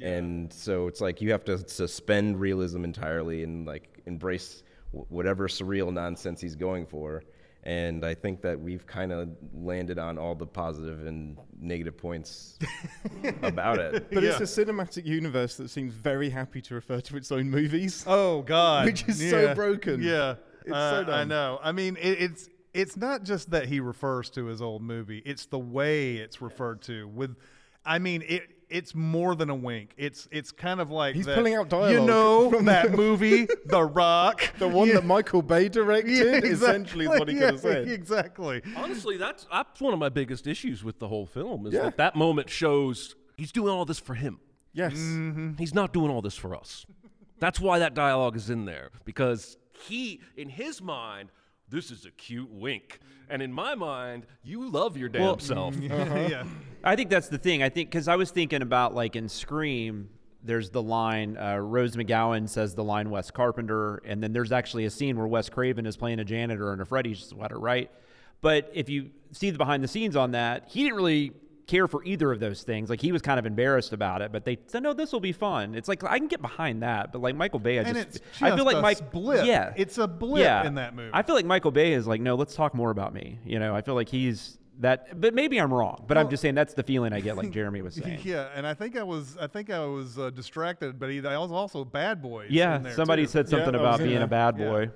And 0.00 0.52
so 0.52 0.86
it's 0.86 1.00
like 1.00 1.20
you 1.20 1.32
have 1.32 1.44
to 1.46 1.58
suspend 1.68 2.38
realism 2.38 2.84
entirely 2.84 3.42
and 3.42 3.66
like 3.66 4.00
embrace 4.06 4.62
w- 4.92 5.04
whatever 5.08 5.48
surreal 5.48 5.92
nonsense 5.92 6.40
he's 6.40 6.54
going 6.54 6.86
for. 6.86 7.24
And 7.64 8.04
I 8.04 8.14
think 8.14 8.40
that 8.42 8.60
we've 8.60 8.86
kind 8.86 9.10
of 9.10 9.28
landed 9.52 9.98
on 9.98 10.16
all 10.16 10.36
the 10.36 10.46
positive 10.46 11.04
and 11.06 11.36
negative 11.60 11.98
points 11.98 12.58
about 13.42 13.78
it. 13.80 14.08
But 14.12 14.22
it's 14.22 14.38
a 14.40 14.64
cinematic 14.64 15.04
universe 15.04 15.56
that 15.56 15.68
seems 15.68 15.94
very 15.94 16.30
happy 16.30 16.62
to 16.62 16.74
refer 16.76 17.00
to 17.00 17.16
its 17.16 17.32
own 17.32 17.50
movies. 17.50 18.04
Oh 18.06 18.42
God, 18.42 18.84
Which 18.86 19.02
is 19.08 19.18
so 19.28 19.52
broken. 19.56 20.00
Yeah, 20.00 20.36
It's 20.64 20.72
Uh, 20.72 21.06
so 21.06 21.12
I 21.12 21.24
know. 21.24 21.58
I 21.60 21.72
mean, 21.72 21.96
it, 21.96 22.20
it's 22.22 22.48
it's 22.78 22.96
not 22.96 23.24
just 23.24 23.50
that 23.50 23.66
he 23.66 23.80
refers 23.80 24.30
to 24.30 24.46
his 24.46 24.62
old 24.62 24.82
movie; 24.82 25.22
it's 25.26 25.46
the 25.46 25.58
way 25.58 26.16
it's 26.16 26.40
referred 26.40 26.80
to. 26.82 27.08
With, 27.08 27.36
I 27.84 27.98
mean, 27.98 28.22
it 28.26 28.42
it's 28.70 28.94
more 28.94 29.34
than 29.34 29.48
a 29.50 29.54
wink. 29.54 29.94
It's 29.96 30.28
it's 30.30 30.52
kind 30.52 30.78
of 30.80 30.90
like 30.90 31.14
He's 31.14 31.24
that- 31.26 31.36
pulling 31.36 31.54
out 31.54 31.64
You 31.66 31.70
dialogue 31.70 32.06
know 32.06 32.50
from 32.54 32.66
that 32.66 32.92
movie, 32.92 33.46
The 33.66 33.82
Rock, 33.82 34.42
The 34.58 34.68
one 34.68 34.88
Yeah. 34.88 34.94
that 34.96 35.06
Michael 35.06 35.40
Bay 35.42 35.68
directed, 35.70 36.10
Yeah, 36.44 36.50
essentially, 36.50 37.06
is 37.06 37.18
what 37.18 37.28
he 37.28 37.34
exactly. 37.36 37.38
could 37.38 37.50
have 37.54 37.60
said. 37.86 37.88
Exactly. 37.88 38.62
Honestly, 38.76 39.16
that's 39.16 39.46
that's 39.50 39.80
one 39.80 39.92
of 39.94 39.98
my 39.98 40.10
biggest 40.10 40.46
issues 40.46 40.84
with 40.84 40.98
the 40.98 41.08
whole 41.08 41.26
film 41.26 41.66
is 41.66 41.72
Yeah. 41.74 41.84
that 41.84 41.96
that 41.96 42.14
moment 42.16 42.50
shows 42.50 43.16
he's 43.36 43.52
doing 43.52 43.72
all 43.72 43.84
this 43.86 43.98
for 43.98 44.14
him. 44.14 44.38
Yes. 44.74 44.92
Mm-hmm. 44.94 45.54
He's 45.58 45.74
not 45.74 45.92
doing 45.94 46.10
all 46.10 46.20
this 46.22 46.36
for 46.36 46.54
us. 46.54 46.84
That's 47.40 47.58
why 47.60 47.78
that 47.78 47.94
dialogue 47.94 48.36
is 48.36 48.50
in 48.50 48.64
there 48.66 48.90
because 49.04 49.56
he, 49.86 50.20
in 50.36 50.48
his 50.50 50.82
mind, 50.82 51.30
this 51.70 51.90
is 51.90 52.04
a 52.06 52.10
cute 52.10 52.50
wink, 52.50 53.00
and 53.28 53.42
in 53.42 53.52
my 53.52 53.74
mind, 53.74 54.26
you 54.42 54.68
love 54.68 54.96
your 54.96 55.08
damn 55.08 55.22
Well, 55.22 55.38
self. 55.38 55.76
yeah. 55.80 56.44
I 56.82 56.96
think 56.96 57.10
that's 57.10 57.28
the 57.28 57.38
thing. 57.38 57.62
I 57.62 57.68
think 57.68 57.90
because 57.90 58.08
I 58.08 58.16
was 58.16 58.30
thinking 58.30 58.62
about 58.62 58.94
like 58.94 59.16
in 59.16 59.28
Scream, 59.28 60.08
there's 60.42 60.70
the 60.70 60.82
line 60.82 61.36
uh, 61.36 61.56
Rose 61.56 61.96
McGowan 61.96 62.48
says 62.48 62.74
the 62.74 62.84
line 62.84 63.10
Wes 63.10 63.30
Carpenter, 63.30 63.96
and 64.04 64.22
then 64.22 64.32
there's 64.32 64.52
actually 64.52 64.84
a 64.84 64.90
scene 64.90 65.16
where 65.16 65.26
Wes 65.26 65.48
Craven 65.48 65.84
is 65.86 65.96
playing 65.96 66.20
a 66.20 66.24
janitor 66.24 66.72
in 66.72 66.80
a 66.80 66.84
Freddy 66.84 67.14
sweater, 67.14 67.58
right? 67.58 67.90
But 68.40 68.70
if 68.72 68.88
you 68.88 69.10
see 69.32 69.50
the 69.50 69.58
behind 69.58 69.82
the 69.82 69.88
scenes 69.88 70.14
on 70.16 70.30
that, 70.32 70.68
he 70.68 70.84
didn't 70.84 70.96
really 70.96 71.32
care 71.68 71.86
for 71.86 72.02
either 72.02 72.32
of 72.32 72.40
those 72.40 72.64
things. 72.64 72.90
Like 72.90 73.00
he 73.00 73.12
was 73.12 73.22
kind 73.22 73.38
of 73.38 73.46
embarrassed 73.46 73.92
about 73.92 74.22
it, 74.22 74.32
but 74.32 74.44
they 74.44 74.58
said, 74.66 74.82
"No, 74.82 74.92
this 74.92 75.12
will 75.12 75.20
be 75.20 75.30
fun." 75.32 75.76
It's 75.76 75.86
like 75.88 76.02
I 76.02 76.18
can 76.18 76.26
get 76.26 76.42
behind 76.42 76.82
that, 76.82 77.12
but 77.12 77.20
like 77.22 77.36
Michael 77.36 77.60
Bay, 77.60 77.78
I 77.78 77.82
And 77.82 77.94
just, 77.96 78.16
it's 78.16 78.42
I 78.42 78.56
feel 78.56 78.64
like 78.64 78.82
Mike, 78.82 79.12
blip. 79.12 79.46
yeah, 79.46 79.72
It's 79.76 79.98
a 79.98 80.08
blip 80.08 80.42
yeah. 80.42 80.66
in 80.66 80.74
that 80.74 80.96
movie. 80.96 81.10
I 81.14 81.22
feel 81.22 81.36
like 81.36 81.44
Michael 81.46 81.70
Bay 81.70 81.92
is 81.92 82.08
like, 82.08 82.20
no, 82.20 82.34
let's 82.34 82.56
talk 82.56 82.74
more 82.74 82.90
about 82.90 83.14
me. 83.14 83.38
You 83.44 83.60
know, 83.60 83.74
I 83.76 83.82
feel 83.82 83.94
like 83.94 84.08
he's 84.08 84.58
that, 84.80 85.20
but 85.20 85.34
maybe 85.34 85.58
I'm 85.60 85.72
wrong. 85.74 86.04
But 86.08 86.16
I'm 86.18 86.30
just 86.30 86.40
saying 86.40 86.54
that's 86.54 86.74
the 86.74 86.82
feeling 86.82 87.12
I 87.12 87.20
get, 87.20 87.36
like 87.36 87.50
Jeremy 87.58 87.82
was 87.82 87.94
saying. 87.94 88.20
Yeah, 88.24 88.48
and 88.54 88.66
I 88.66 88.74
think 88.74 88.96
I 88.96 89.02
was 89.02 89.36
I 89.40 89.46
think 89.46 89.70
I 89.70 89.84
was 89.84 90.18
uh, 90.18 90.30
distracted, 90.30 90.98
but 90.98 91.10
he, 91.10 91.18
I 91.26 91.36
was 91.38 91.52
also 91.52 91.84
Bad 91.84 92.22
Boys. 92.22 92.48
Yeah, 92.50 92.76
in 92.76 92.82
there, 92.84 92.94
somebody 92.94 93.22
too. 93.24 93.28
said 93.30 93.48
something 93.48 93.72
was 93.72 93.80
about 93.80 93.98
being 93.98 94.14
there. 94.14 94.24
a 94.24 94.28
bad 94.28 94.58
Yeah. 94.58 94.64
boy. 94.70 94.90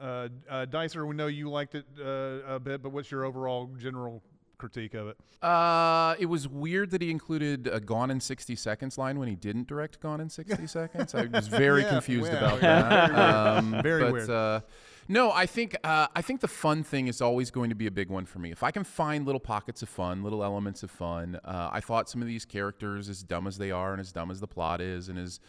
Uh, 0.00 0.28
uh, 0.48 0.64
Dicer, 0.66 1.04
we 1.06 1.16
know 1.16 1.26
you 1.26 1.50
liked 1.50 1.74
it 1.74 1.84
uh, 2.00 2.54
a 2.54 2.60
bit, 2.60 2.82
but 2.82 2.90
what's 2.92 3.10
your 3.10 3.24
overall 3.24 3.68
general 3.78 4.22
critique 4.58 4.94
of 4.94 5.08
it? 5.08 5.16
Uh, 5.42 6.14
it 6.18 6.26
was 6.26 6.48
weird 6.48 6.90
that 6.90 7.00
he 7.00 7.10
included 7.10 7.66
a 7.68 7.80
"Gone 7.80 8.10
in 8.10 8.20
60 8.20 8.56
Seconds" 8.56 8.98
line 8.98 9.18
when 9.18 9.28
he 9.28 9.34
didn't 9.36 9.68
direct 9.68 10.00
"Gone 10.00 10.20
in 10.20 10.28
60 10.28 10.66
Seconds." 10.78 11.14
I 11.14 11.26
was 11.26 11.48
very 11.48 11.82
Yeah, 11.82 11.90
confused 11.90 12.32
about 12.32 12.60
that. 12.62 13.10
very 13.10 13.12
weird. 13.12 13.56
Um, 13.76 13.82
Very 13.82 14.02
but, 14.02 14.12
weird. 14.12 14.30
Uh, 14.30 14.60
no, 15.10 15.32
I 15.32 15.46
think 15.46 15.74
uh, 15.84 16.08
I 16.14 16.20
think 16.20 16.40
the 16.42 16.48
fun 16.48 16.82
thing 16.82 17.06
is 17.06 17.22
always 17.22 17.50
going 17.50 17.70
to 17.70 17.74
be 17.76 17.86
a 17.86 17.90
big 17.90 18.10
one 18.10 18.26
for 18.26 18.40
me. 18.40 18.50
If 18.50 18.62
I 18.62 18.70
can 18.70 18.84
find 18.84 19.24
little 19.24 19.40
pockets 19.40 19.80
of 19.80 19.88
fun, 19.88 20.22
little 20.22 20.44
elements 20.44 20.82
of 20.82 20.90
fun, 20.90 21.40
uh, 21.44 21.70
I 21.72 21.80
thought 21.80 22.10
some 22.10 22.20
of 22.20 22.28
these 22.28 22.44
characters, 22.44 23.08
as 23.08 23.22
dumb 23.22 23.46
as 23.46 23.56
they 23.56 23.70
are, 23.70 23.92
and 23.92 24.00
as 24.00 24.12
dumb 24.12 24.30
as 24.30 24.40
the 24.40 24.46
plot 24.48 24.80
is, 24.82 25.08
and 25.08 25.18
as 25.18 25.40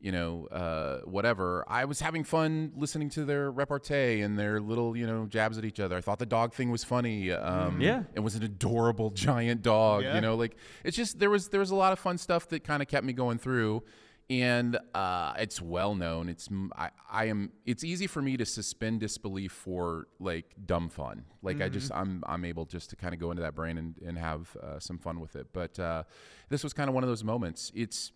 you 0.00 0.12
know, 0.12 0.46
uh, 0.52 0.98
whatever. 1.00 1.64
I 1.66 1.84
was 1.86 2.00
having 2.00 2.22
fun 2.22 2.72
listening 2.76 3.08
to 3.10 3.24
their 3.24 3.50
repartee 3.50 4.20
and 4.20 4.38
their 4.38 4.60
little, 4.60 4.96
you 4.96 5.06
know, 5.06 5.26
jabs 5.26 5.56
at 5.58 5.64
each 5.64 5.80
other. 5.80 5.96
I 5.96 6.00
thought 6.02 6.18
the 6.18 6.26
dog 6.26 6.52
thing 6.52 6.70
was 6.70 6.84
funny. 6.84 7.32
Um, 7.32 7.80
Yeah. 7.80 8.02
it 8.14 8.20
was 8.20 8.34
an 8.34 8.42
adorable 8.42 9.10
giant 9.26 9.62
dog. 9.62 10.02
Yeah. 10.02 10.14
You 10.16 10.20
know, 10.20 10.34
like 10.36 10.56
it's 10.84 10.96
just 10.96 11.18
there 11.18 11.30
was 11.30 11.48
there 11.48 11.60
was 11.60 11.70
a 11.70 11.74
lot 11.76 11.92
of 11.92 11.98
fun 11.98 12.18
stuff 12.18 12.48
that 12.48 12.62
kind 12.62 12.82
of 12.82 12.88
kept 12.88 13.04
me 13.06 13.12
going 13.12 13.38
through. 13.38 13.82
And 14.28 14.76
uh, 14.92 15.34
it's 15.38 15.62
well 15.62 15.94
known. 15.94 16.28
It's 16.28 16.48
I, 16.76 16.90
I 17.08 17.26
am. 17.26 17.52
It's 17.64 17.84
easy 17.84 18.08
for 18.08 18.20
me 18.20 18.36
to 18.38 18.44
suspend 18.44 18.98
disbelief 18.98 19.52
for 19.52 20.08
like 20.18 20.46
dumb 20.66 20.88
fun. 20.88 21.24
Like 21.42 21.60
I 21.62 21.68
just 21.68 21.92
I'm 21.94 22.24
I'm 22.26 22.44
able 22.44 22.64
just 22.64 22.90
to 22.90 22.96
kind 22.96 23.14
of 23.14 23.20
go 23.20 23.30
into 23.30 23.42
that 23.42 23.54
brain 23.54 23.78
and 23.78 23.94
and 24.04 24.18
have 24.18 24.56
uh, 24.60 24.80
some 24.80 24.98
fun 24.98 25.20
with 25.20 25.36
it. 25.36 25.46
But 25.52 25.78
uh, 25.78 26.02
this 26.48 26.64
was 26.64 26.72
kind 26.72 26.88
of 26.88 26.94
one 26.94 27.04
of 27.04 27.08
those 27.08 27.22
moments. 27.22 27.70
It's 27.72 28.10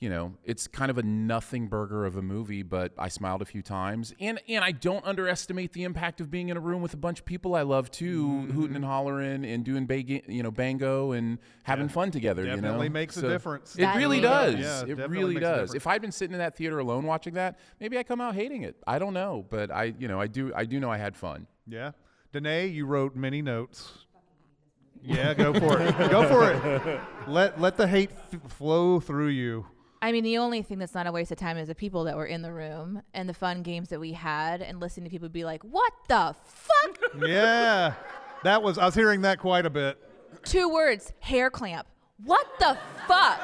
you 0.00 0.08
know, 0.08 0.32
it's 0.44 0.66
kind 0.66 0.90
of 0.90 0.96
a 0.96 1.02
nothing 1.02 1.66
burger 1.68 2.06
of 2.06 2.16
a 2.16 2.22
movie, 2.22 2.62
but 2.62 2.92
I 2.98 3.08
smiled 3.08 3.42
a 3.42 3.44
few 3.44 3.60
times, 3.60 4.14
and 4.18 4.40
and 4.48 4.64
I 4.64 4.72
don't 4.72 5.04
underestimate 5.04 5.74
the 5.74 5.84
impact 5.84 6.22
of 6.22 6.30
being 6.30 6.48
in 6.48 6.56
a 6.56 6.60
room 6.60 6.80
with 6.80 6.94
a 6.94 6.96
bunch 6.96 7.18
of 7.20 7.26
people 7.26 7.54
I 7.54 7.62
love 7.62 7.90
too, 7.90 8.24
Mm-hmm. 8.26 8.50
hooting 8.52 8.76
and 8.76 8.84
hollering 8.84 9.44
and 9.44 9.62
doing 9.62 9.84
bang, 9.84 10.22
you 10.26 10.42
know, 10.42 10.50
bango 10.50 11.12
and 11.12 11.38
having 11.64 11.88
fun 11.90 12.10
together. 12.10 12.42
you 12.44 12.48
Definitely 12.48 12.88
know? 12.88 12.92
makes 12.94 13.18
a 13.18 13.28
difference. 13.28 13.74
It 13.76 13.82
That 13.82 13.96
really 13.96 14.20
does. 14.20 14.54
Yeah, 14.56 14.84
it 14.90 15.10
really 15.10 15.38
does. 15.38 15.74
If 15.74 15.86
I'd 15.86 16.00
been 16.00 16.12
sitting 16.12 16.32
in 16.32 16.38
that 16.38 16.56
theater 16.56 16.78
alone 16.78 17.04
watching 17.04 17.34
that, 17.34 17.58
maybe 17.78 17.98
I 17.98 18.02
come 18.02 18.22
out 18.22 18.34
hating 18.34 18.62
it. 18.62 18.76
I 18.86 18.98
don't 18.98 19.12
know, 19.12 19.44
but 19.50 19.70
I, 19.70 19.92
you 19.98 20.08
know, 20.08 20.18
I 20.18 20.28
do. 20.28 20.50
I 20.56 20.64
do 20.64 20.80
know 20.80 20.90
I 20.90 20.96
had 20.96 21.14
fun. 21.14 21.46
Yeah, 21.66 21.92
Danae, 22.32 22.68
you 22.68 22.86
wrote 22.86 23.14
many 23.16 23.42
notes. 23.42 23.92
Yeah, 25.02 25.34
go 25.34 25.52
for 25.52 25.80
it. 25.80 25.96
go 26.10 26.26
for 26.28 26.52
it. 26.52 27.00
Let 27.28 27.60
let 27.60 27.76
the 27.76 27.86
hate 27.86 28.10
f- 28.32 28.50
flow 28.52 28.98
through 28.98 29.28
you. 29.28 29.66
I 30.02 30.12
mean, 30.12 30.24
the 30.24 30.38
only 30.38 30.62
thing 30.62 30.78
that's 30.78 30.94
not 30.94 31.06
a 31.06 31.12
waste 31.12 31.30
of 31.30 31.38
time 31.38 31.58
is 31.58 31.68
the 31.68 31.74
people 31.74 32.04
that 32.04 32.16
were 32.16 32.26
in 32.26 32.40
the 32.40 32.52
room 32.52 33.02
and 33.12 33.28
the 33.28 33.34
fun 33.34 33.62
games 33.62 33.90
that 33.90 34.00
we 34.00 34.12
had, 34.12 34.62
and 34.62 34.80
listening 34.80 35.04
to 35.04 35.10
people 35.10 35.28
be 35.28 35.44
like, 35.44 35.62
"What 35.62 35.92
the 36.08 36.34
fuck?" 36.44 36.98
Yeah, 37.26 37.94
that 38.42 38.62
was. 38.62 38.78
I 38.78 38.86
was 38.86 38.94
hearing 38.94 39.22
that 39.22 39.38
quite 39.38 39.66
a 39.66 39.70
bit. 39.70 39.98
Two 40.44 40.68
words: 40.70 41.12
hair 41.20 41.50
clamp. 41.50 41.86
What 42.24 42.46
the 42.58 42.78
fuck? 43.06 43.40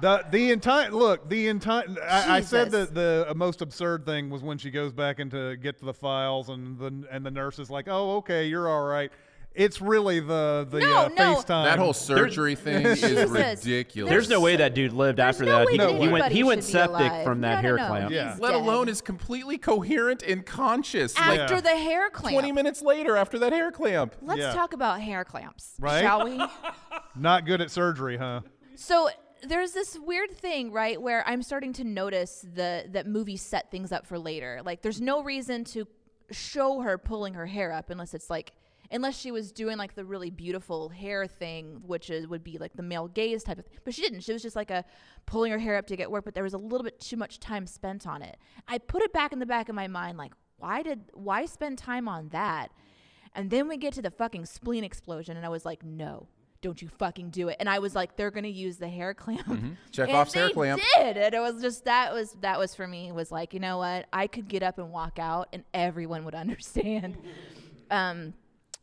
The 0.00 0.26
the 0.30 0.50
entire 0.50 0.90
look 0.90 1.28
the 1.28 1.48
entire 1.48 1.84
I, 2.06 2.36
I 2.36 2.40
said 2.42 2.70
that 2.72 2.94
the 2.94 3.32
most 3.34 3.62
absurd 3.62 4.04
thing 4.04 4.28
was 4.28 4.42
when 4.42 4.58
she 4.58 4.70
goes 4.70 4.92
back 4.92 5.20
into 5.20 5.56
get 5.56 5.78
to 5.78 5.86
the 5.86 5.94
files 5.94 6.50
and 6.50 6.78
the 6.78 7.06
and 7.10 7.24
the 7.24 7.30
nurse 7.30 7.58
is 7.58 7.70
like, 7.70 7.86
oh 7.88 8.16
okay, 8.16 8.46
you're 8.46 8.68
all 8.68 8.84
right. 8.84 9.10
It's 9.56 9.80
really 9.80 10.20
the 10.20 10.66
the 10.70 10.80
No, 10.80 10.96
uh, 11.06 11.08
no. 11.08 11.34
FaceTime. 11.36 11.64
That 11.64 11.78
whole 11.78 11.92
surgery 11.94 12.54
thing 12.54 12.84
is 12.86 13.00
Jesus. 13.00 13.30
ridiculous. 13.30 14.10
There's 14.10 14.28
no 14.28 14.40
way 14.40 14.56
that 14.56 14.74
dude 14.74 14.92
lived 14.92 15.18
There's 15.18 15.34
after 15.36 15.44
no 15.46 15.58
that. 15.58 15.66
way 15.66 15.72
He, 15.72 15.78
that 15.78 15.90
he 16.00 16.08
went 16.08 16.32
he 16.32 16.42
went 16.44 16.62
septic 16.64 16.90
alive. 17.10 17.24
from 17.24 17.40
that 17.40 17.48
No, 17.50 17.56
no, 17.56 17.62
hair 17.62 17.76
no. 17.78 17.86
clamp. 17.88 18.12
Yeah. 18.12 18.36
Let 18.38 18.52
dead. 18.52 18.60
alone 18.60 18.88
is 18.88 19.00
completely 19.00 19.56
coherent 19.58 20.22
and 20.22 20.44
conscious. 20.44 21.18
Like 21.18 21.40
After 21.40 21.60
the 21.60 21.70
hair 21.76 22.10
clamp. 22.10 22.34
20 22.34 22.52
minutes 22.52 22.82
later, 22.82 23.16
after 23.16 23.38
that 23.38 23.52
hair 23.52 23.72
clamp. 23.72 24.14
Let's 24.20 24.40
Yeah. 24.40 24.52
talk 24.52 24.72
about 24.74 25.00
hair 25.00 25.24
clamps, 25.24 25.74
Right? 25.78 26.02
shall 26.02 26.24
we? 26.24 26.38
not 27.16 27.46
good 27.46 27.60
at 27.60 27.70
surgery, 27.70 28.18
huh? 28.18 28.42
So 28.74 29.08
there's 29.42 29.72
this 29.72 29.98
weird 29.98 30.32
thing, 30.32 30.70
right, 30.72 31.00
where 31.00 31.26
I'm 31.26 31.42
starting 31.42 31.72
to 31.74 31.84
notice 31.84 32.44
the 32.54 32.84
that 32.90 33.06
movies 33.06 33.40
set 33.42 33.70
things 33.70 33.90
up 33.92 34.06
for 34.06 34.18
later. 34.18 34.60
Like 34.64 34.82
there's 34.82 35.00
no 35.00 35.22
reason 35.22 35.64
to 35.64 35.86
show 36.30 36.80
her 36.80 36.98
pulling 36.98 37.34
her 37.34 37.46
hair 37.46 37.72
up 37.72 37.88
unless 37.88 38.12
it's 38.12 38.28
like 38.28 38.52
unless 38.90 39.18
she 39.18 39.30
was 39.30 39.52
doing 39.52 39.76
like 39.76 39.94
the 39.94 40.04
really 40.04 40.30
beautiful 40.30 40.88
hair 40.88 41.26
thing, 41.26 41.82
which 41.86 42.10
is 42.10 42.26
would 42.26 42.44
be 42.44 42.58
like 42.58 42.72
the 42.74 42.82
male 42.82 43.08
gaze 43.08 43.42
type 43.42 43.58
of 43.58 43.64
thing. 43.66 43.78
But 43.84 43.94
she 43.94 44.02
didn't. 44.02 44.20
She 44.20 44.32
was 44.32 44.42
just 44.42 44.56
like 44.56 44.70
a 44.70 44.84
pulling 45.26 45.52
her 45.52 45.58
hair 45.58 45.76
up 45.76 45.86
to 45.88 45.96
get 45.96 46.10
work, 46.10 46.24
but 46.24 46.34
there 46.34 46.44
was 46.44 46.54
a 46.54 46.58
little 46.58 46.84
bit 46.84 47.00
too 47.00 47.16
much 47.16 47.40
time 47.40 47.66
spent 47.66 48.06
on 48.06 48.22
it. 48.22 48.36
I 48.68 48.78
put 48.78 49.02
it 49.02 49.12
back 49.12 49.32
in 49.32 49.38
the 49.38 49.46
back 49.46 49.68
of 49.68 49.74
my 49.74 49.86
mind 49.88 50.18
like 50.18 50.32
why 50.58 50.82
did 50.82 51.00
why 51.12 51.44
spend 51.46 51.78
time 51.78 52.08
on 52.08 52.28
that? 52.30 52.70
And 53.34 53.50
then 53.50 53.68
we 53.68 53.76
get 53.76 53.92
to 53.94 54.02
the 54.02 54.10
fucking 54.10 54.46
spleen 54.46 54.84
explosion 54.84 55.36
and 55.36 55.44
I 55.44 55.50
was 55.50 55.64
like, 55.64 55.84
"No. 55.84 56.28
Don't 56.62 56.80
you 56.80 56.88
fucking 56.88 57.30
do 57.30 57.48
it." 57.48 57.56
And 57.60 57.68
I 57.68 57.78
was 57.80 57.94
like, 57.94 58.16
"They're 58.16 58.30
going 58.30 58.44
to 58.44 58.50
use 58.50 58.78
the 58.78 58.88
hair 58.88 59.12
clamp." 59.22 59.46
Chekhov's 59.92 60.34
and 60.34 60.40
hair 60.44 60.50
clamp. 60.50 60.80
Did. 60.96 61.16
And 61.18 61.34
it 61.34 61.38
was 61.40 61.60
just 61.60 61.84
that 61.84 62.14
was 62.14 62.34
that 62.40 62.58
was 62.58 62.74
for 62.74 62.86
me 62.88 63.12
was 63.12 63.30
like, 63.30 63.52
"You 63.52 63.60
know 63.60 63.76
what? 63.76 64.06
I 64.12 64.26
could 64.26 64.48
get 64.48 64.62
up 64.62 64.78
and 64.78 64.90
walk 64.90 65.18
out 65.18 65.48
and 65.52 65.64
everyone 65.74 66.24
would 66.24 66.34
understand." 66.44 67.18
um 67.90 68.32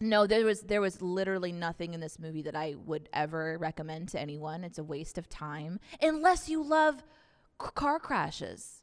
no, 0.04 0.28
there 0.28 0.46
was 0.46 0.62
there 0.62 0.82
was 0.82 1.02
literally 1.02 1.52
nothing 1.52 1.94
in 1.94 2.00
this 2.00 2.20
movie 2.20 2.42
that 2.44 2.56
I 2.56 2.76
would 2.86 3.10
ever 3.14 3.58
recommend 3.58 4.10
to 4.10 4.20
anyone. 4.20 4.64
It's 4.64 4.78
a 4.78 4.84
waste 4.84 5.18
of 5.18 5.30
time 5.30 5.80
unless 6.02 6.50
you 6.50 6.64
love 6.64 7.04
c- 7.62 7.70
car 7.76 8.00
crashes. 8.00 8.82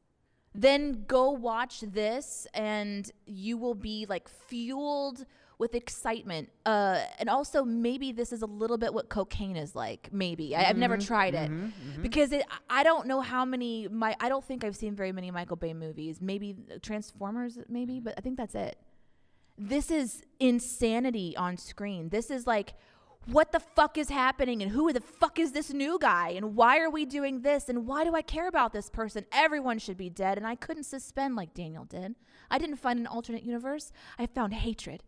Then 0.55 1.05
go 1.07 1.31
watch 1.31 1.81
this 1.83 2.47
and 2.55 3.09
you 3.27 3.57
will 3.57 3.75
be 3.77 4.07
like 4.09 4.29
fueled 4.29 5.25
with 5.59 5.75
excitement. 5.75 6.49
Uh, 6.67 7.05
and 7.19 7.29
also 7.29 7.63
maybe 7.65 8.13
this 8.13 8.33
is 8.33 8.43
a 8.43 8.47
little 8.47 8.79
bit 8.79 8.93
what 8.95 9.09
cocaine 9.11 9.57
is 9.57 9.77
like. 9.77 10.09
Maybe 10.11 10.57
I, 10.57 10.71
I've 10.71 10.77
never 10.79 10.97
Mm-hmm, 10.97 11.07
tried 11.07 11.35
it 11.35 11.51
because 12.03 12.33
it. 12.33 12.45
I 12.69 12.83
don't 12.83 13.07
know 13.07 13.21
how 13.21 13.45
many. 13.45 13.87
My 13.89 14.17
I 14.21 14.29
don't 14.29 14.45
think 14.45 14.65
I've 14.65 14.75
seen 14.75 14.97
very 14.97 15.13
many 15.13 15.31
Michael 15.31 15.57
Bay 15.57 15.75
movies. 15.75 16.21
Maybe 16.21 16.57
Transformers, 16.83 17.59
maybe, 17.69 18.01
but 18.01 18.15
I 18.19 18.23
think 18.23 18.37
that's 18.39 18.55
it. 18.55 18.77
This 19.63 19.91
is 19.91 20.23
insanity 20.41 21.37
on 21.37 21.59
screen. 21.59 22.09
This 22.09 22.31
is 22.31 22.47
like. 22.47 22.75
What 23.27 23.53
the 23.53 23.61
fuck 23.61 23.99
is 23.99 24.09
happening 24.09 24.63
and 24.63 24.73
who 24.73 24.95
the 24.95 25.01
fuck 25.03 25.39
is 25.39 25.53
this 25.53 25.71
new 25.75 25.99
guy 26.01 26.31
and 26.31 26.57
why 26.57 26.81
are 26.81 26.89
we 26.89 27.05
doing 27.05 27.43
this 27.43 27.69
and 27.69 27.87
why 27.87 28.03
do 28.03 28.15
I 28.15 28.23
care 28.23 28.49
about 28.49 28.73
this 28.73 28.89
person? 28.89 29.27
Everyone 29.31 29.79
should 29.79 29.99
be 29.99 30.09
dead 30.09 30.39
and 30.39 30.47
I 30.47 30.55
couldn't 30.55 30.85
suspend 30.85 31.37
like 31.37 31.53
Daniel 31.53 31.85
did. 31.85 32.15
I 32.51 32.57
didn't 32.57 32.77
find 32.77 32.99
an 32.99 33.07
alternate 33.07 33.43
universe. 33.43 33.93
I 34.19 34.25
found 34.25 34.55
hatred 34.55 35.03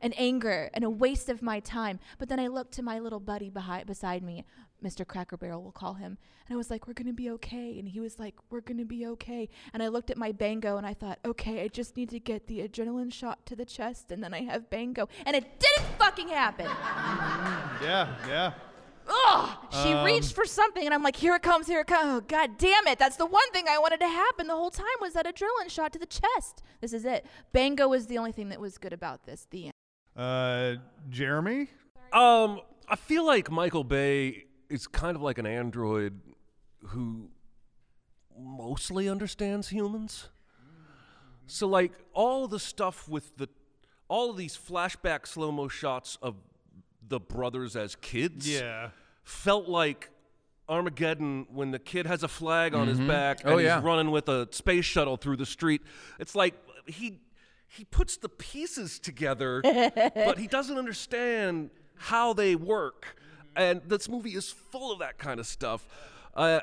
and 0.00 0.14
anger 0.18 0.68
and 0.74 0.84
a 0.84 0.90
waste 0.90 1.30
of 1.30 1.42
my 1.42 1.58
time. 1.58 1.98
But 2.18 2.28
then 2.28 2.38
I 2.38 2.48
looked 2.48 2.72
to 2.74 2.82
my 2.82 2.98
little 2.98 3.18
buddy 3.18 3.48
behind, 3.48 3.86
beside 3.86 4.22
me, 4.22 4.44
Mr. 4.82 5.06
Cracker 5.06 5.36
Barrel, 5.36 5.62
we'll 5.62 5.72
call 5.72 5.94
him, 5.94 6.18
and 6.46 6.54
I 6.54 6.56
was 6.56 6.70
like, 6.70 6.86
"We're 6.86 6.92
gonna 6.94 7.12
be 7.12 7.28
okay." 7.30 7.78
And 7.78 7.88
he 7.88 7.98
was 8.00 8.18
like, 8.18 8.34
"We're 8.50 8.60
gonna 8.60 8.84
be 8.84 9.06
okay." 9.06 9.48
And 9.72 9.82
I 9.82 9.88
looked 9.88 10.10
at 10.10 10.16
my 10.16 10.30
bango 10.32 10.76
and 10.76 10.86
I 10.86 10.94
thought, 10.94 11.18
"Okay, 11.24 11.62
I 11.62 11.68
just 11.68 11.96
need 11.96 12.10
to 12.10 12.20
get 12.20 12.46
the 12.46 12.60
adrenaline 12.66 13.12
shot 13.12 13.44
to 13.46 13.56
the 13.56 13.64
chest, 13.64 14.12
and 14.12 14.22
then 14.22 14.32
I 14.32 14.42
have 14.42 14.70
bango." 14.70 15.08
And 15.26 15.34
it 15.34 15.58
didn't 15.58 15.86
fucking 15.98 16.28
happen. 16.28 16.66
Yeah, 17.82 18.14
yeah. 18.26 18.52
Ugh! 19.08 19.56
She 19.70 19.92
Um, 19.92 20.04
reached 20.04 20.34
for 20.34 20.44
something, 20.44 20.84
and 20.84 20.92
I'm 20.92 21.02
like, 21.02 21.16
"Here 21.16 21.34
it 21.34 21.42
comes! 21.42 21.66
Here 21.66 21.80
it 21.80 21.86
comes!" 21.86 22.02
Oh, 22.04 22.20
God 22.20 22.58
damn 22.58 22.86
it! 22.88 22.98
That's 22.98 23.16
the 23.16 23.24
one 23.26 23.50
thing 23.52 23.64
I 23.68 23.78
wanted 23.78 24.00
to 24.00 24.08
happen 24.08 24.46
the 24.48 24.54
whole 24.56 24.70
time 24.70 24.86
was 25.00 25.14
that 25.14 25.26
adrenaline 25.26 25.70
shot 25.70 25.92
to 25.94 25.98
the 25.98 26.06
chest. 26.06 26.62
This 26.80 26.92
is 26.92 27.04
it. 27.04 27.24
Bango 27.52 27.88
was 27.88 28.06
the 28.06 28.18
only 28.18 28.32
thing 28.32 28.48
that 28.50 28.60
was 28.60 28.76
good 28.78 28.92
about 28.92 29.24
this. 29.24 29.46
The 29.50 29.66
end. 29.66 29.72
Uh, 30.16 30.74
Jeremy. 31.08 31.68
Um, 32.12 32.60
I 32.88 32.96
feel 32.96 33.24
like 33.24 33.50
Michael 33.50 33.84
Bay 33.84 34.46
is 34.68 34.86
kind 34.86 35.16
of 35.16 35.22
like 35.22 35.38
an 35.38 35.46
android 35.46 36.20
who 36.88 37.30
mostly 38.38 39.08
understands 39.08 39.68
humans. 39.68 40.28
So 41.46 41.66
like 41.66 41.92
all 42.12 42.46
the 42.46 42.58
stuff 42.60 43.08
with 43.08 43.36
the 43.36 43.48
all 44.08 44.30
of 44.30 44.36
these 44.36 44.56
flashback 44.56 45.26
slow 45.26 45.50
mo 45.50 45.68
shots 45.68 46.18
of 46.22 46.36
the 47.06 47.18
brothers 47.20 47.74
as 47.76 47.96
kids 47.96 48.48
Yeah. 48.48 48.90
felt 49.24 49.68
like 49.68 50.10
Armageddon 50.68 51.46
when 51.50 51.70
the 51.70 51.78
kid 51.78 52.06
has 52.06 52.22
a 52.22 52.28
flag 52.28 52.74
on 52.74 52.86
his 52.88 52.98
mm-hmm. 52.98 53.08
back 53.08 53.40
Oh, 53.44 53.52
and 53.54 53.62
yeah. 53.62 53.76
he's 53.76 53.84
running 53.84 54.10
with 54.10 54.28
a 54.28 54.46
space 54.50 54.84
shuttle 54.84 55.16
through 55.16 55.36
the 55.36 55.46
street. 55.46 55.82
It's 56.18 56.34
like 56.34 56.54
he 56.86 57.20
he 57.66 57.84
puts 57.84 58.16
the 58.16 58.28
pieces 58.30 58.98
together, 58.98 59.60
but 60.14 60.38
he 60.38 60.46
doesn't 60.46 60.76
understand 60.78 61.70
how 61.96 62.32
they 62.32 62.56
work. 62.56 63.16
And 63.58 63.82
this 63.86 64.08
movie 64.08 64.34
is 64.34 64.50
full 64.50 64.92
of 64.92 65.00
that 65.00 65.18
kind 65.18 65.40
of 65.40 65.46
stuff. 65.46 65.86
Uh, 66.32 66.60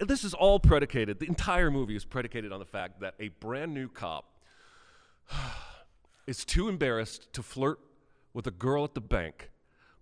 this 0.00 0.24
is 0.24 0.34
all 0.34 0.58
predicated. 0.58 1.20
The 1.20 1.26
entire 1.26 1.70
movie 1.70 1.94
is 1.94 2.04
predicated 2.04 2.52
on 2.52 2.58
the 2.58 2.66
fact 2.66 3.00
that 3.00 3.14
a 3.20 3.28
brand 3.28 3.72
new 3.72 3.88
cop 3.88 4.24
is 6.26 6.44
too 6.44 6.68
embarrassed 6.68 7.32
to 7.34 7.42
flirt 7.42 7.78
with 8.34 8.48
a 8.48 8.50
girl 8.50 8.82
at 8.84 8.94
the 8.94 9.00
bank, 9.00 9.50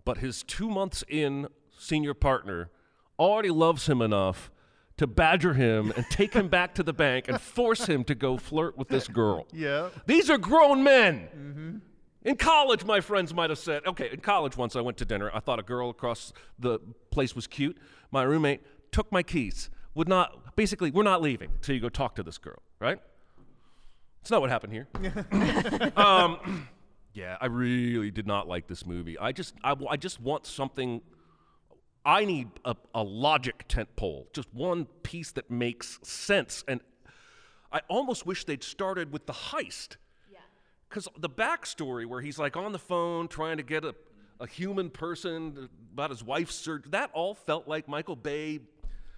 but 0.05 0.17
his 0.17 0.41
two 0.43 0.69
months 0.69 1.03
in 1.07 1.47
senior 1.77 2.15
partner 2.15 2.71
already 3.19 3.51
loves 3.51 3.87
him 3.87 4.01
enough 4.01 4.49
to 4.97 5.05
badger 5.05 5.53
him 5.53 5.93
and 5.95 6.05
take 6.09 6.33
him 6.33 6.47
back 6.47 6.73
to 6.73 6.81
the 6.81 6.93
bank 6.93 7.27
and 7.27 7.39
force 7.39 7.85
him 7.85 8.03
to 8.03 8.15
go 8.15 8.37
flirt 8.37 8.75
with 8.75 8.87
this 8.87 9.07
girl. 9.19 9.45
Yeah. 9.53 9.89
These 10.07 10.31
are 10.31 10.39
grown 10.39 10.83
men. 10.83 11.81
In 12.23 12.35
college, 12.35 12.83
my 12.83 12.99
friends 12.99 13.33
might 13.33 13.49
have 13.49 13.59
said, 13.59 13.85
okay, 13.85 14.09
in 14.11 14.19
college 14.19 14.57
once 14.57 14.75
I 14.75 14.81
went 14.81 14.97
to 14.97 15.05
dinner, 15.05 15.31
I 15.33 15.39
thought 15.39 15.59
a 15.59 15.63
girl 15.63 15.89
across 15.89 16.33
the 16.59 16.79
place 17.11 17.35
was 17.35 17.47
cute. 17.47 17.77
My 18.11 18.23
roommate 18.23 18.61
took 18.91 19.11
my 19.11 19.23
keys. 19.23 19.69
Would 19.95 20.07
not, 20.07 20.55
basically, 20.55 20.91
we're 20.91 21.03
not 21.03 21.21
leaving 21.21 21.49
until 21.55 21.75
you 21.75 21.81
go 21.81 21.89
talk 21.89 22.15
to 22.15 22.23
this 22.23 22.37
girl, 22.37 22.61
right? 22.79 22.99
It's 24.21 24.29
not 24.29 24.41
what 24.41 24.49
happened 24.49 24.73
here. 24.73 24.87
um, 25.95 26.67
yeah, 27.13 27.37
I 27.39 27.45
really 27.45 28.11
did 28.11 28.27
not 28.27 28.47
like 28.47 28.67
this 28.67 28.85
movie. 28.85 29.17
I 29.17 29.31
just, 29.31 29.55
I, 29.63 29.75
I 29.89 29.97
just 29.97 30.19
want 30.19 30.45
something. 30.45 31.01
I 32.05 32.25
need 32.25 32.49
a, 32.65 32.75
a 32.93 33.03
logic 33.03 33.65
tent 33.67 33.95
pole, 33.95 34.27
just 34.33 34.53
one 34.53 34.85
piece 35.03 35.31
that 35.31 35.49
makes 35.49 35.99
sense. 36.03 36.63
And 36.67 36.81
I 37.71 37.81
almost 37.87 38.25
wish 38.25 38.45
they'd 38.45 38.63
started 38.63 39.11
with 39.11 39.25
the 39.25 39.33
heist. 39.33 39.97
Because 40.89 41.07
the 41.17 41.29
backstory 41.29 42.05
where 42.05 42.21
he's 42.21 42.39
like 42.39 42.55
on 42.55 42.71
the 42.71 42.79
phone 42.79 43.27
trying 43.27 43.57
to 43.57 43.63
get 43.63 43.83
a, 43.83 43.93
a 44.39 44.47
human 44.47 44.89
person 44.89 45.69
about 45.93 46.09
his 46.09 46.23
wife's 46.23 46.55
surgery, 46.55 46.89
that 46.91 47.09
all 47.13 47.33
felt 47.33 47.67
like 47.67 47.87
Michael 47.87 48.15
Bay 48.15 48.59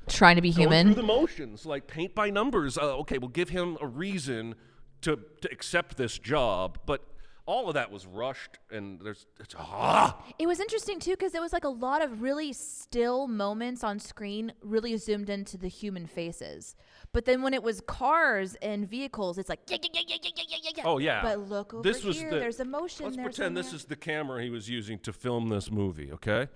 Trying 0.08 0.38
to 0.38 0.42
be 0.42 0.50
human. 0.50 0.88
through 0.88 0.96
the 0.96 1.04
motions, 1.04 1.66
like 1.66 1.86
paint 1.86 2.16
by 2.16 2.32
numbers. 2.32 2.78
Uh, 2.78 2.98
okay, 2.98 3.20
we'll 3.20 3.30
give 3.30 3.50
him 3.50 3.78
a 3.80 3.86
reason 3.86 4.56
to, 5.02 5.20
to 5.42 5.52
accept 5.52 5.98
this 5.98 6.18
job, 6.18 6.80
but 6.86 7.04
all 7.50 7.68
of 7.68 7.74
that 7.74 7.92
was 7.92 8.06
rushed, 8.06 8.60
and 8.70 9.02
there's 9.02 9.26
it's, 9.40 9.56
ah. 9.58 10.24
It 10.38 10.46
was 10.46 10.60
interesting 10.60 11.00
too 11.00 11.12
because 11.12 11.34
it 11.34 11.42
was 11.42 11.52
like 11.52 11.64
a 11.64 11.70
lot 11.70 12.04
of 12.04 12.22
really 12.22 12.54
still 12.54 13.28
moments 13.28 13.84
on 13.84 13.98
screen, 13.98 14.54
really 14.62 14.96
zoomed 14.98 15.32
into 15.32 15.58
the 15.58 15.68
human 15.68 16.06
faces. 16.06 16.76
But 17.12 17.26
then 17.26 17.42
when 17.42 17.56
it 17.56 17.64
was 17.64 17.82
cars 17.82 18.56
and 18.62 18.88
vehicles, 18.88 19.40
it's 19.40 19.50
like 19.50 19.62
yeah, 19.68 19.78
yeah, 19.82 19.90
yeah, 19.94 20.16
yeah, 20.22 20.30
yeah, 20.36 20.44
yeah, 20.48 20.72
yeah. 20.78 20.84
Oh 20.86 21.00
yeah. 21.00 21.24
But 21.24 21.40
look 21.40 21.74
over 21.74 21.82
this 21.82 22.04
was 22.04 22.20
here. 22.20 22.30
the, 22.30 22.38
there's 22.38 22.60
emotion. 22.60 23.06
Let's 23.06 23.16
there's 23.16 23.26
pretend 23.26 23.58
this 23.58 23.74
is 23.74 23.86
the 23.86 23.96
camera 23.96 24.44
he 24.44 24.52
was 24.52 24.70
using 24.70 25.00
to 25.00 25.12
film 25.12 25.50
this 25.50 25.72
movie. 25.72 26.12
Okay. 26.12 26.48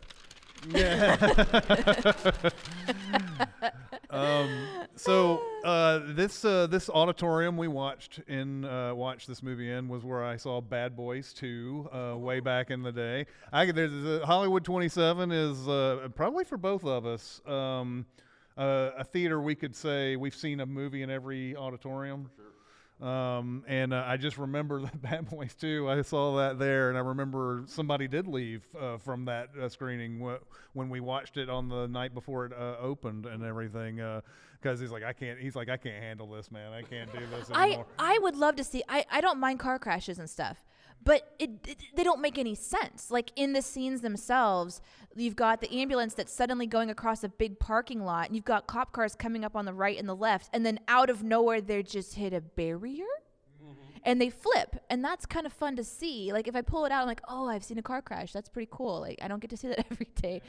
Um, 4.14 4.68
so 4.96 5.42
uh, 5.64 6.02
this 6.10 6.46
uh, 6.46 6.68
this 6.68 6.88
auditorium 6.88 7.58
we 7.58 7.68
watched 7.68 8.20
in 8.28 8.64
uh, 8.64 8.94
watched 8.94 9.28
this 9.28 9.42
movie 9.42 9.72
in 9.72 9.90
was 9.90 10.04
where 10.04 10.24
I 10.24 10.38
saw 10.38 10.62
Bad 10.62 10.96
Boys 10.96 11.34
2 11.34 11.90
uh, 11.92 12.18
way 12.20 12.40
back 12.40 12.70
in 12.70 12.84
the 12.84 12.92
day. 12.92 13.26
I 13.52 13.72
there's 13.72 13.92
uh, 13.92 14.24
Hollywood 14.24 14.64
27 14.64 15.32
is 15.32 15.68
uh, 15.68 16.10
probably 16.16 16.44
for 16.44 16.58
both 16.58 16.86
of 16.86 17.08
us 17.08 17.42
um, 17.48 18.06
uh, 18.56 18.92
a 18.96 19.04
theater 19.04 19.42
we 19.42 19.56
could 19.56 19.76
say 19.76 20.16
we've 20.16 20.36
seen 20.36 20.60
a 20.60 20.66
movie 20.66 21.02
in 21.02 21.10
every 21.10 21.56
auditorium. 21.56 22.30
Um, 23.02 23.64
and 23.68 23.94
uh, 23.94 24.04
I 24.06 24.18
just 24.18 24.38
remember 24.38 24.80
the 24.92 24.98
Bad 24.98 25.30
Boys 25.30 25.54
too. 25.56 25.90
I 25.90 26.02
saw 26.04 26.38
that 26.38 26.60
there, 26.60 26.90
and 26.90 26.98
I 26.98 27.02
remember 27.02 27.64
somebody 27.68 28.08
did 28.08 28.28
leave 28.28 28.64
uh, 28.80 28.98
from 28.98 29.26
that 29.26 29.50
uh, 29.60 29.68
screening 29.70 30.20
wh- 30.20 30.76
when 30.76 30.90
we 30.90 31.00
watched 31.00 31.38
it 31.38 31.50
on 31.50 31.68
the 31.68 31.88
night 31.88 32.14
before 32.14 32.46
it 32.46 32.54
uh, 32.54 32.76
opened 32.80 33.26
and 33.26 33.44
everything. 33.44 34.00
Because 34.62 34.80
he's 34.80 34.92
like, 34.92 35.04
I 35.04 35.12
can't. 35.12 35.40
He's 35.40 35.56
like, 35.56 35.70
I 35.70 35.78
can't 35.78 36.02
handle 36.02 36.28
this, 36.28 36.50
man. 36.52 36.72
I 36.72 36.82
can't 36.84 37.12
do 37.12 37.20
this 37.28 37.50
anymore. 37.52 37.86
I. 38.00 38.16
I 38.16 38.20
would 38.20 38.36
love 38.36 38.56
to 38.58 38.64
see. 38.64 38.84
I 38.88 39.06
I 39.12 39.20
don't 39.22 39.40
mind 39.40 39.60
car 39.60 39.80
crashes 39.80 40.20
and 40.20 40.30
stuff. 40.30 40.64
But 41.04 41.34
it, 41.40 41.50
it, 41.68 41.78
they 41.96 42.04
don't 42.04 42.22
make 42.22 42.38
any 42.38 42.56
sense. 42.56 43.12
Like 43.12 43.32
in 43.36 43.54
the 43.54 43.62
scenes 43.62 44.02
themselves, 44.02 44.82
you've 45.16 45.36
got 45.36 45.62
the 45.62 45.72
ambulance 45.82 46.14
that's 46.14 46.32
suddenly 46.32 46.68
going 46.68 46.90
across 46.90 47.24
a 47.24 47.30
big 47.30 47.60
parking 47.60 48.04
lot, 48.06 48.28
and 48.28 48.36
you've 48.36 48.46
got 48.46 48.68
cop 48.68 48.92
cars 48.92 49.16
coming 49.16 49.44
up 49.44 49.56
on 49.56 49.66
the 49.66 49.74
right 49.74 49.98
and 49.98 50.08
the 50.08 50.16
left, 50.16 50.50
and 50.54 50.66
then 50.66 50.80
out 50.88 51.10
of 51.10 51.24
nowhere, 51.24 51.62
they 51.62 51.84
just 51.84 52.16
hit 52.16 52.34
a 52.34 52.42
barrier? 52.42 53.06
Mm-hmm. 53.64 53.72
And 54.04 54.22
they 54.22 54.30
flip 54.30 54.84
and 54.90 55.04
that's 55.04 55.26
kind 55.26 55.46
of 55.46 55.54
fun 55.54 55.76
to 55.78 55.84
see. 55.84 56.32
Like 56.32 56.48
if 56.48 56.56
i 56.56 56.62
pull 56.62 56.86
it 56.86 56.92
out 56.92 57.02
i'm 57.02 57.08
like 57.08 57.22
oh 57.28 57.48
i've 57.48 57.64
seen 57.64 57.78
a 57.78 57.84
car 57.84 58.02
crash. 58.02 58.32
That's 58.32 58.50
pretty 58.50 58.70
cool. 58.72 59.02
Like 59.02 59.20
i 59.22 59.28
don't 59.28 59.40
get 59.40 59.50
to 59.52 59.58
see 59.58 59.70
that 59.70 59.86
every 59.92 60.08
day 60.22 60.42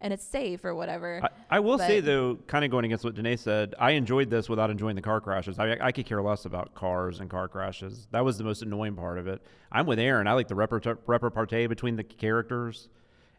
and 0.00 0.12
it's 0.12 0.24
safe 0.24 0.64
or 0.64 0.74
whatever 0.74 1.20
I, 1.22 1.56
I 1.56 1.60
will 1.60 1.78
say 1.78 2.00
though, 2.00 2.36
kind 2.46 2.64
of 2.64 2.70
going 2.70 2.84
against 2.84 3.04
what 3.04 3.14
Danae 3.14 3.36
said, 3.36 3.74
I 3.78 3.92
enjoyed 3.92 4.30
this 4.30 4.48
without 4.48 4.70
enjoying 4.70 4.96
the 4.96 5.02
car 5.02 5.20
crashes. 5.20 5.58
I, 5.58 5.76
I 5.80 5.92
could 5.92 6.06
care 6.06 6.22
less 6.22 6.44
about 6.44 6.74
cars 6.74 7.20
and 7.20 7.30
car 7.30 7.48
crashes. 7.48 8.08
That 8.10 8.24
was 8.24 8.38
the 8.38 8.44
most 8.44 8.62
annoying 8.62 8.94
part 8.94 9.18
of 9.18 9.26
it. 9.26 9.42
I'm 9.72 9.86
with 9.86 9.98
Aaron. 9.98 10.26
I 10.26 10.32
like 10.32 10.48
the 10.48 10.54
repart- 10.54 10.98
repartee 11.06 11.66
between 11.66 11.96
the 11.96 12.04
characters, 12.04 12.88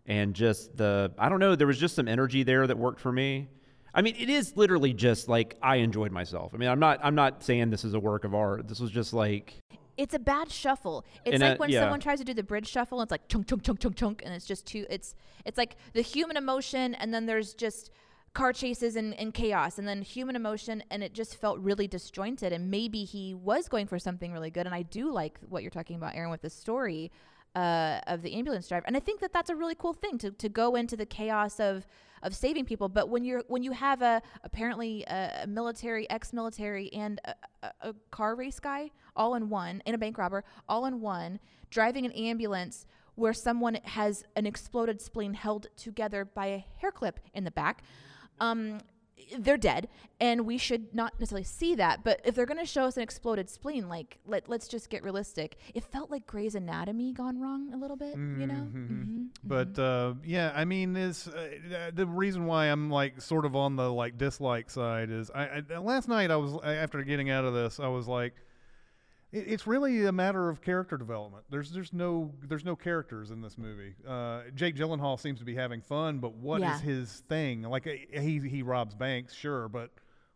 and 0.06 0.34
just 0.34 0.76
the 0.78 1.12
I 1.18 1.30
don't 1.30 1.40
know. 1.40 1.56
There 1.56 1.68
was 1.68 1.78
just 1.78 1.96
some 1.96 2.08
energy 2.08 2.44
there 2.44 2.66
that 2.68 2.78
worked 2.78 3.00
for 3.00 3.12
me. 3.12 3.48
I 3.94 4.02
mean, 4.02 4.16
it 4.18 4.30
is 4.30 4.56
literally 4.56 4.94
just 4.94 5.28
like 5.28 5.58
I 5.62 5.78
enjoyed 5.78 6.12
myself. 6.12 6.52
I 6.54 6.58
mean, 6.58 6.70
I'm 6.70 6.80
not 6.80 7.00
I'm 7.04 7.16
not 7.16 7.44
saying 7.44 7.70
this 7.70 7.84
is 7.84 7.94
a 7.94 8.00
work 8.00 8.24
of 8.24 8.34
art. 8.36 8.68
This 8.68 8.80
was 8.80 8.92
just 8.92 9.14
like 9.14 9.56
it's 9.98 10.14
a 10.14 10.20
bad 10.20 10.52
shuffle. 10.52 11.06
It's 11.26 11.34
And, 11.34 11.42
like 11.42 11.54
uh, 11.54 11.58
when 11.58 11.70
yeah. 11.70 11.82
someone 11.82 12.00
tries 12.00 12.20
to 12.20 12.26
do 12.26 12.34
the 12.34 12.44
bridge 12.44 12.68
shuffle, 12.68 13.02
it's 13.02 13.12
like 13.12 13.28
chunk 13.28 13.48
chunk 13.48 13.64
chunk 13.64 13.80
chunk 13.80 13.96
chunk, 13.96 14.22
and 14.24 14.34
it's 14.34 14.46
just 14.46 14.66
too. 14.66 14.86
It's 14.90 15.16
it's 15.46 15.58
like 15.58 15.76
the 15.94 16.02
human 16.02 16.38
emotion, 16.38 16.96
and 16.96 17.14
then 17.14 17.26
there's 17.26 17.54
just 17.54 17.92
car 18.34 18.54
chases 18.54 18.96
and, 18.96 19.14
and 19.16 19.34
chaos, 19.34 19.80
and 19.80 19.88
then 19.88 20.02
human 20.04 20.36
emotion, 20.36 20.84
and 20.92 21.04
it 21.04 21.14
just 21.14 21.36
felt 21.36 21.60
really 21.60 21.88
disjointed. 21.88 22.54
And 22.54 22.70
maybe 22.70 23.04
he 23.04 23.34
was 23.34 23.68
going 23.68 23.88
for 23.88 23.98
something 24.00 24.32
really 24.32 24.52
good, 24.52 24.66
and 24.66 24.76
I 24.76 24.84
do 24.84 25.12
like 25.12 25.40
what 25.50 25.64
you're 25.64 25.72
talking 25.72 25.96
about, 25.96 26.16
Aaron, 26.16 26.30
with 26.30 26.42
the 26.42 26.50
story. 26.50 27.12
uh, 27.56 28.00
of 28.08 28.22
the 28.22 28.36
ambulance 28.36 28.68
driver. 28.68 28.86
And 28.86 28.96
I 28.96 29.00
think 29.00 29.20
that 29.22 29.34
that's 29.34 29.50
a 29.50 29.56
really 29.56 29.76
cool 29.76 29.94
thing 29.94 30.18
to, 30.20 30.32
to 30.32 30.50
go 30.50 30.76
into 30.76 30.96
the 30.96 31.06
chaos 31.08 31.60
of 31.60 31.88
of 32.24 32.36
saving 32.36 32.66
people. 32.66 32.90
But 32.90 33.10
when 33.10 33.24
you're 33.24 33.44
when 33.48 33.64
you 33.64 33.72
have 33.72 34.02
a 34.02 34.22
apparently 34.44 35.04
a, 35.08 35.46
military, 35.48 36.10
ex-military, 36.10 36.92
and 36.94 37.20
a, 37.26 37.36
a, 37.64 37.90
a 37.90 37.96
car 38.12 38.36
race 38.36 38.60
guy 38.60 38.92
all 39.16 39.36
in 39.36 39.50
one, 39.50 39.82
and 39.86 39.96
a 39.96 39.98
bank 39.98 40.18
robber 40.18 40.44
all 40.68 40.86
in 40.86 41.02
one, 41.02 41.40
driving 41.70 42.06
an 42.06 42.12
ambulance 42.12 42.86
where 43.16 43.34
someone 43.34 43.76
has 43.84 44.24
an 44.36 44.46
exploded 44.46 45.02
spleen 45.02 45.34
held 45.34 45.68
together 45.76 46.24
by 46.24 46.46
a 46.46 46.66
hair 46.80 46.92
clip 46.92 47.20
in 47.34 47.44
the 47.44 47.52
back. 47.52 47.82
Um, 48.40 48.80
they're 49.38 49.58
dead, 49.58 49.88
and 50.20 50.46
we 50.46 50.58
should 50.58 50.94
not 50.94 51.14
necessarily 51.20 51.44
see 51.44 51.76
that. 51.76 52.04
But 52.04 52.22
if 52.24 52.36
they're 52.36 52.46
going 52.46 52.60
to 52.60 52.66
show 52.66 52.84
us 52.84 52.98
an 52.98 53.04
exploded 53.04 53.50
spleen, 53.50 53.90
like 53.90 54.20
let 54.26 54.50
let's 54.50 54.68
just 54.68 54.90
get 54.90 55.04
realistic. 55.04 55.58
It 55.74 55.84
felt 55.84 56.10
like 56.10 56.26
Grey's 56.26 56.56
Anatomy 56.56 57.14
gone 57.14 57.40
wrong 57.40 57.74
a 57.74 57.78
little 57.78 57.98
bit, 57.98 58.16
you 58.16 58.48
know. 58.48 58.54
Mm-hmm. 58.54 59.24
But 59.44 59.78
uh, 59.78 60.16
yeah, 60.24 60.52
I 60.56 60.66
mean, 60.66 60.96
is 60.96 61.28
uh, 61.28 61.92
the 61.94 62.06
reason 62.06 62.46
why 62.46 62.66
I'm 62.66 62.90
like 62.90 63.22
sort 63.22 63.46
of 63.46 63.56
on 63.56 63.76
the 63.76 63.92
like 63.92 64.18
dislike 64.18 64.70
side 64.70 65.10
is 65.10 65.30
I, 65.34 65.64
I 65.70 65.78
last 65.78 66.08
night 66.08 66.32
I 66.32 66.38
was 66.38 66.58
after 66.64 67.04
getting 67.04 67.30
out 67.30 67.46
of 67.46 67.54
this 67.54 67.80
I 67.80 67.88
was 67.88 68.08
like, 68.08 68.34
it, 69.32 69.46
it's 69.48 69.68
really 69.68 70.06
a 70.06 70.12
matter 70.12 70.50
of 70.50 70.62
character 70.62 70.98
development. 70.98 71.44
There's 71.50 71.72
there's 71.72 71.94
no 71.94 72.34
there's 72.48 72.66
no 72.66 72.76
characters 72.76 73.32
in 73.32 73.42
this 73.42 73.58
movie. 73.58 73.96
Uh, 74.08 74.42
Jake 74.56 74.76
Gyllenhaal 74.76 75.20
seems 75.20 75.40
to 75.40 75.46
be 75.46 75.56
having 75.56 75.82
fun, 75.82 76.20
but 76.20 76.34
what 76.34 76.58
is 76.62 76.68
Yeah. 76.68 76.80
his 76.80 77.24
thing? 77.30 77.64
Like 77.64 77.88
uh, 77.88 78.20
he 78.22 78.40
he 78.40 78.62
robs 78.64 78.96
banks, 78.96 79.34
sure, 79.34 79.68
but 79.70 79.92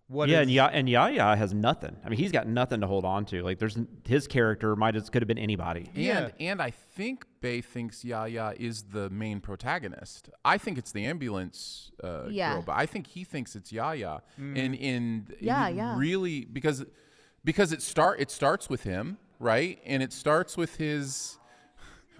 what 0.07 0.27
yeah, 0.27 0.39
is- 0.39 0.41
and, 0.43 0.51
ya- 0.51 0.69
and 0.73 0.89
Yahya 0.89 1.37
has 1.37 1.53
nothing. 1.53 1.95
I 2.03 2.09
mean, 2.09 2.19
he's 2.19 2.33
got 2.33 2.45
nothing 2.45 2.81
to 2.81 2.87
hold 2.87 3.05
on 3.05 3.23
to. 3.27 3.43
Like, 3.43 3.59
there's 3.59 3.77
his 4.05 4.27
character 4.27 4.75
might 4.75 4.93
have 4.95 5.09
could 5.09 5.21
have 5.21 5.27
been 5.27 5.37
anybody. 5.37 5.89
And 5.95 6.33
and 6.39 6.61
I 6.61 6.71
think 6.71 7.25
Bay 7.39 7.61
thinks 7.61 8.03
Yahya 8.03 8.55
is 8.59 8.83
the 8.83 9.09
main 9.09 9.39
protagonist. 9.39 10.29
I 10.43 10.57
think 10.57 10.77
it's 10.77 10.91
the 10.91 11.05
ambulance 11.05 11.91
uh, 12.03 12.23
Yeah. 12.29 12.55
girl, 12.55 12.63
but 12.63 12.73
I 12.75 12.87
think 12.87 13.07
he 13.07 13.23
thinks 13.23 13.55
it's 13.55 13.71
Yahya. 13.71 14.21
Mm. 14.37 14.57
And 14.65 14.75
and 14.79 15.35
Yeah, 15.39 15.69
yeah. 15.69 15.97
really 15.97 16.43
because 16.43 16.83
because 17.43 17.71
it 17.71 17.81
start 17.81 18.19
it 18.19 18.31
starts 18.31 18.69
with 18.69 18.83
him, 18.83 19.17
right? 19.39 19.79
And 19.85 20.01
it 20.03 20.13
starts 20.13 20.57
with 20.57 20.75
his 20.77 21.37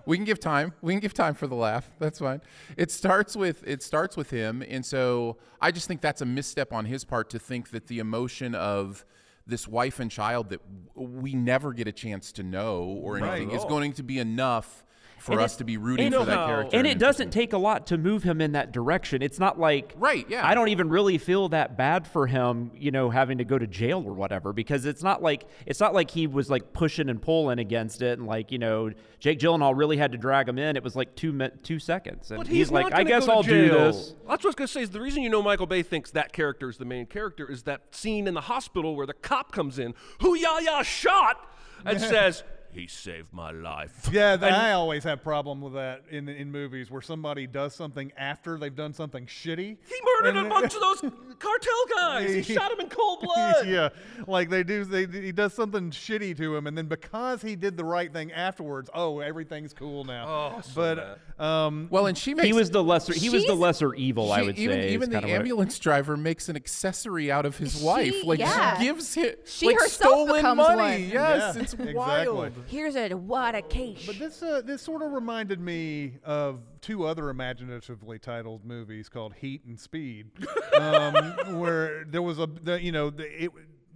we 0.06 0.18
can 0.18 0.26
give 0.26 0.40
time. 0.40 0.74
We 0.82 0.94
can 0.94 1.00
give 1.00 1.14
time 1.14 1.36
for 1.36 1.46
the 1.46 1.56
laugh. 1.56 1.92
That's 2.00 2.18
fine. 2.20 2.42
It 2.76 2.90
starts 2.92 3.36
with 3.36 3.64
it 3.68 3.84
starts 3.84 4.18
with 4.18 4.32
him, 4.32 4.64
and 4.68 4.86
so 4.86 5.38
I 5.62 5.72
just 5.72 5.88
think 5.88 6.02
that's 6.02 6.22
a 6.22 6.26
misstep 6.26 6.74
on 6.74 6.86
his 6.86 7.04
part 7.04 7.30
to 7.32 7.40
think 7.40 7.70
that 7.70 7.88
the 7.88 8.00
emotion 8.00 8.56
of 8.56 9.06
this 9.48 9.68
wife 9.68 10.00
and 10.00 10.10
child 10.10 10.50
that 10.50 10.62
we 10.96 11.34
never 11.34 11.74
get 11.74 11.88
a 11.88 11.92
chance 11.92 12.32
to 12.32 12.44
know 12.44 12.84
or 12.84 13.16
Right. 13.18 13.38
anything 13.42 13.52
is 13.52 13.64
Oh. 13.66 13.70
going 13.70 13.94
to 13.94 14.04
be 14.04 14.18
enough 14.20 14.84
for 15.22 15.34
And 15.34 15.42
us 15.42 15.56
to 15.58 15.64
be 15.64 15.78
rooting 15.78 16.12
for 16.12 16.26
that 16.26 16.48
character. 16.48 16.76
And 16.76 16.88
it 16.88 16.98
doesn't 16.98 17.30
take 17.30 17.54
a 17.54 17.58
lot 17.58 17.88
to 17.88 17.98
move 17.98 18.24
him 18.24 18.42
in 18.42 18.54
that 18.54 18.72
direction. 18.72 19.22
It's 19.22 19.40
not 19.40 19.60
like 19.60 19.94
right, 19.98 20.26
yeah. 20.28 20.46
I 20.46 20.56
don't 20.56 20.70
even 20.70 20.90
really 20.90 21.18
feel 21.18 21.50
that 21.50 21.78
bad 21.78 22.08
for 22.08 22.28
him, 22.28 22.72
you 22.76 22.92
know, 22.92 23.10
having 23.10 23.38
to 23.38 23.46
go 23.46 23.60
to 23.60 23.68
jail 23.68 24.04
or 24.06 24.14
whatever, 24.14 24.52
because 24.52 24.86
it's 24.86 25.04
not 25.04 25.22
like 25.22 25.46
it's 25.66 25.80
not 25.80 25.94
like 25.94 26.10
he 26.10 26.26
was 26.26 26.50
like 26.50 26.74
pushing 26.74 27.08
and 27.08 27.22
pulling 27.22 27.60
against 27.60 28.02
it, 28.02 28.18
and 28.18 28.28
like 28.28 28.52
you 28.52 28.58
know, 28.58 28.92
Jake 29.20 29.40
Gyllenhaal 29.40 29.78
really 29.78 29.98
had 29.98 30.12
to 30.14 30.18
drag 30.18 30.50
him 30.50 30.58
in. 30.58 30.76
It 30.76 30.84
was 30.84 30.96
like 30.96 31.16
two 31.16 31.38
two 31.64 31.78
seconds, 31.78 32.32
and 32.32 32.40
But 32.40 32.48
he's, 32.48 32.72
like, 32.72 32.92
I 32.92 33.04
guess 33.04 33.28
I'll 33.28 33.44
do 33.44 33.70
this. 33.70 34.16
That's 34.28 34.44
what 34.44 34.46
I 34.46 34.48
was 34.48 34.56
going 34.56 34.68
to 34.68 34.74
say. 34.74 34.82
Is 34.82 34.90
the 34.90 35.02
reason 35.02 35.22
you 35.22 35.30
know 35.30 35.44
Michael 35.44 35.68
Bay 35.68 35.84
thinks 35.84 36.12
that 36.12 36.34
character 36.34 36.70
is 36.70 36.78
the 36.78 36.86
main 36.86 37.06
character 37.06 37.50
is 37.50 37.64
that 37.64 37.94
scene 37.94 38.28
in 38.28 38.34
the 38.34 38.42
hospital 38.42 38.96
where 38.96 39.06
the 39.06 39.14
cop 39.14 39.52
comes 39.52 39.78
in, 39.78 39.94
who 40.22 40.36
Yahya 40.36 40.84
shot, 40.84 41.48
and 41.86 42.00
says, 42.12 42.44
"He 42.74 42.88
saved 42.88 43.34
my 43.34 43.52
life." 43.52 44.10
Yeah, 44.12 44.36
th- 44.38 44.48
And- 44.52 44.56
I 44.62 44.72
always 44.74 45.04
have 45.04 45.24
problem 45.24 45.62
with 45.62 45.74
that 45.74 46.04
in 46.10 46.28
in 46.30 46.52
movies 46.52 46.90
where 46.92 47.02
somebody 47.02 47.48
does 47.48 47.74
something 47.76 48.12
after 48.18 48.58
they've 48.58 48.76
done 48.76 48.94
something 48.94 49.26
shitty. 49.26 49.78
He 49.86 49.96
murdered 50.22 50.38
And- 50.38 50.48
a 50.48 50.50
bunch 50.50 50.74
of 50.76 50.82
those 50.82 51.00
cartel 51.40 51.86
guys. 51.96 52.34
He 52.46 52.54
shot 52.54 52.72
him 52.72 52.80
in 52.82 52.90
cold 52.90 53.22
blood. 53.22 53.68
yeah, 53.68 53.90
like 54.28 54.50
they 54.50 54.64
do. 54.64 54.84
They, 54.86 55.06
he 55.06 55.32
does 55.32 55.54
something 55.54 55.92
shitty 55.92 56.36
to 56.38 56.56
him, 56.56 56.68
and 56.68 56.78
then 56.78 56.88
because 56.88 57.42
he 57.42 57.56
did 57.56 57.78
the 57.78 57.86
right 57.86 58.12
thing 58.12 58.32
afterwards, 58.32 58.90
oh, 58.94 59.20
everything's 59.20 59.74
cool 59.74 60.04
now. 60.04 60.28
Oh, 60.58 60.62
so 60.62 60.72
but 61.38 61.44
um, 61.44 61.88
well, 61.90 62.06
and 62.08 62.18
she 62.18 62.34
makes, 62.34 62.46
He 62.48 62.54
was 62.54 62.70
the 62.70 62.84
lesser. 62.84 63.14
He 63.14 63.30
was 63.30 63.46
the 63.46 63.56
lesser 63.56 63.94
evil. 63.96 64.32
I 64.32 64.42
would 64.44 64.58
even 64.58 64.78
say. 64.80 64.88
is 64.88 64.94
even 64.94 65.10
the 65.10 65.20
kinda 65.20 65.34
ambulance 65.36 65.80
driver 65.80 66.16
makes 66.18 66.50
an 66.50 66.56
accessory 66.56 67.32
out 67.32 67.46
of 67.46 67.58
his 67.58 67.82
wife. 67.82 68.24
Like 68.24 68.40
yeah. 68.40 68.78
she 68.78 68.84
gives 68.86 69.14
him 69.14 69.34
She 69.46 69.68
like 69.68 69.80
herself 69.80 70.12
stolen 70.14 70.36
becomes 70.36 70.58
money. 70.58 70.76
one. 70.78 71.02
Yes, 71.02 71.12
Yeah, 71.56 71.62
it's 71.62 71.74
exactly. 71.74 71.94
wild. 71.96 72.54
Here's 72.67 72.95
a 72.95 73.10
what 73.10 73.56
a 73.56 73.62
case. 73.62 74.06
But 74.06 74.19
this 74.19 74.41
uh, 74.41 74.62
this 74.63 74.82
sort 74.82 75.02
of 75.02 75.12
reminded 75.12 75.60
me 75.60 76.13
of 76.24 76.62
two 76.82 77.06
other 77.06 77.30
imaginatively 77.30 78.19
titled 78.19 78.65
movies 78.65 79.10
called 79.10 79.34
Heat 79.34 79.63
and 79.65 79.80
Speed, 79.80 80.32
um, 80.80 81.13
where 81.60 82.06
there 82.06 82.21
was 82.21 82.39
a 82.39 82.47
the, 82.47 82.82
you 82.82 82.91
know 82.91 83.10
the, 83.10 83.43
it, 83.45 83.52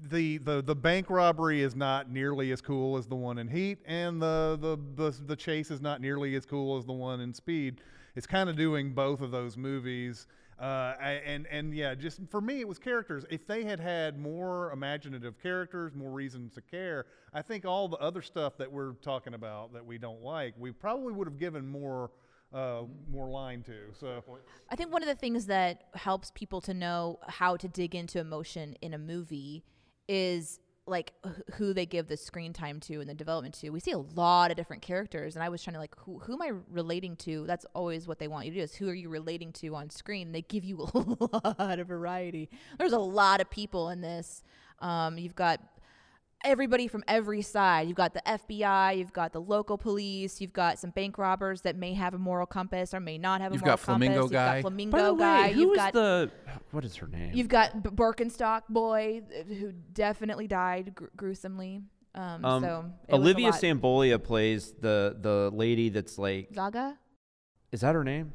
the 0.09 0.37
the 0.39 0.61
the 0.61 0.75
bank 0.75 1.09
robbery 1.09 1.61
is 1.61 1.75
not 1.75 2.09
nearly 2.11 2.51
as 2.51 2.61
cool 2.61 2.97
as 2.97 3.07
the 3.07 3.15
one 3.15 3.37
in 3.37 3.47
Heat, 3.47 3.79
and 3.85 4.21
the 4.21 4.57
the 4.59 4.77
the, 4.95 5.23
the 5.23 5.35
chase 5.35 5.71
is 5.71 5.81
not 5.81 6.01
nearly 6.01 6.35
as 6.35 6.45
cool 6.45 6.77
as 6.77 6.85
the 6.85 6.93
one 6.93 7.21
in 7.21 7.33
Speed. 7.33 7.81
It's 8.15 8.27
kind 8.27 8.49
of 8.49 8.55
doing 8.55 8.93
both 8.93 9.21
of 9.21 9.31
those 9.31 9.57
movies. 9.57 10.27
Uh, 10.59 10.93
and 10.99 11.45
and 11.47 11.73
yeah, 11.73 11.93
just 11.93 12.19
for 12.29 12.39
me, 12.39 12.61
it 12.61 12.67
was 12.67 12.79
characters. 12.79 13.25
If 13.29 13.45
they 13.45 13.65
had 13.65 13.79
had 13.79 14.17
more 14.17 14.71
imaginative 14.71 15.41
characters, 15.41 15.93
more 15.93 16.11
reasons 16.11 16.53
to 16.53 16.61
care, 16.61 17.07
I 17.33 17.41
think 17.41 17.65
all 17.65 17.89
the 17.89 17.97
other 17.97 18.21
stuff 18.21 18.57
that 18.57 18.71
we're 18.71 18.93
talking 18.93 19.33
about 19.33 19.73
that 19.73 19.85
we 19.85 19.97
don't 19.97 20.21
like, 20.21 20.53
we 20.57 20.71
probably 20.71 21.11
would 21.11 21.27
have 21.27 21.37
given 21.37 21.67
more 21.67 22.11
uh, 22.53 22.83
more 23.11 23.29
line 23.29 23.63
to. 23.63 23.73
So 23.99 24.23
I 24.69 24.77
think 24.77 24.93
one 24.93 25.03
of 25.03 25.09
the 25.09 25.15
things 25.15 25.47
that 25.47 25.83
helps 25.93 26.31
people 26.33 26.61
to 26.61 26.73
know 26.73 27.19
how 27.27 27.57
to 27.57 27.67
dig 27.67 27.93
into 27.93 28.19
emotion 28.19 28.75
in 28.81 28.93
a 28.93 28.97
movie 28.97 29.65
is 30.07 30.61
like 30.87 31.13
who 31.55 31.73
they 31.73 31.85
give 31.85 32.07
the 32.07 32.17
screen 32.17 32.53
time 32.53 32.79
to 32.79 32.99
and 32.99 33.09
the 33.09 33.13
development 33.13 33.55
to. 33.55 33.69
We 33.71 33.79
see 33.79 33.91
a 33.91 33.97
lot 33.97 34.51
of 34.51 34.57
different 34.57 34.83
characters, 34.83 35.35
and 35.35 35.43
I 35.43 35.49
was 35.49 35.63
trying 35.63 35.73
to 35.73 35.79
like 35.79 35.95
who 35.97 36.19
who 36.19 36.33
am 36.33 36.41
I 36.41 36.51
relating 36.69 37.15
to? 37.17 37.45
That's 37.47 37.65
always 37.73 38.07
what 38.07 38.19
they 38.19 38.27
want 38.27 38.45
you 38.45 38.51
to 38.51 38.57
do 38.57 38.63
is 38.63 38.75
who 38.75 38.89
are 38.89 38.93
you 38.93 39.09
relating 39.09 39.51
to 39.53 39.75
on 39.75 39.89
screen? 39.89 40.31
They 40.31 40.43
give 40.43 40.63
you 40.63 40.81
a 40.93 41.55
lot 41.59 41.79
of 41.79 41.87
variety. 41.87 42.49
There's 42.77 42.93
a 42.93 42.99
lot 42.99 43.41
of 43.41 43.49
people 43.49 43.89
in 43.89 44.01
this. 44.01 44.43
Um, 44.79 45.17
you've 45.17 45.35
got 45.35 45.59
everybody 46.45 46.87
from 46.87 47.03
every 47.07 47.41
side. 47.41 47.87
You've 47.87 47.97
got 47.97 48.13
the 48.13 48.21
FBI, 48.25 48.97
you've 48.97 49.11
got 49.13 49.33
the 49.33 49.41
local 49.41 49.77
police, 49.77 50.39
you've 50.39 50.53
got 50.53 50.79
some 50.79 50.91
bank 50.91 51.17
robbers 51.17 51.61
that 51.61 51.75
may 51.75 51.93
have 51.93 52.13
a 52.13 52.17
moral 52.17 52.45
compass 52.45 52.93
or 52.93 52.99
may 52.99 53.17
not 53.17 53.41
have 53.41 53.51
a 53.51 53.55
You've 53.55 53.61
moral 53.63 53.77
got 53.77 53.79
Flamingo 53.83 54.19
compass. 54.21 54.31
guy. 54.31 54.55
You've 54.55 54.63
got 54.63 54.69
Flamingo 54.69 54.97
By 54.97 55.03
the 55.03 55.13
way, 55.13 55.53
who 55.53 55.59
you've 55.61 55.71
is 55.71 55.77
got 55.77 55.93
the 55.93 56.31
what 56.71 56.85
is 56.85 56.95
her 56.97 57.07
name? 57.07 57.31
You've 57.33 57.47
got 57.47 57.83
B- 57.83 57.89
Birkenstock 57.89 58.61
boy 58.69 59.21
uh, 59.37 59.43
who 59.53 59.71
definitely 59.93 60.47
died 60.47 60.93
gr- 60.95 61.05
gruesomely. 61.17 61.81
Um, 62.13 62.45
Um, 62.45 62.63
so 62.63 62.85
it 63.07 63.11
was 63.11 63.19
a 63.19 63.21
Olivia. 63.21 63.51
Stambouliah 63.51 64.23
plays 64.23 64.71
the 64.79 65.17
the 65.19 65.49
lady 65.53 65.89
that's 65.89 66.17
like. 66.17 66.49
Zaga. 66.53 66.97
Is 67.71 67.81
that 67.81 67.93
her 67.95 68.03
name? 68.03 68.31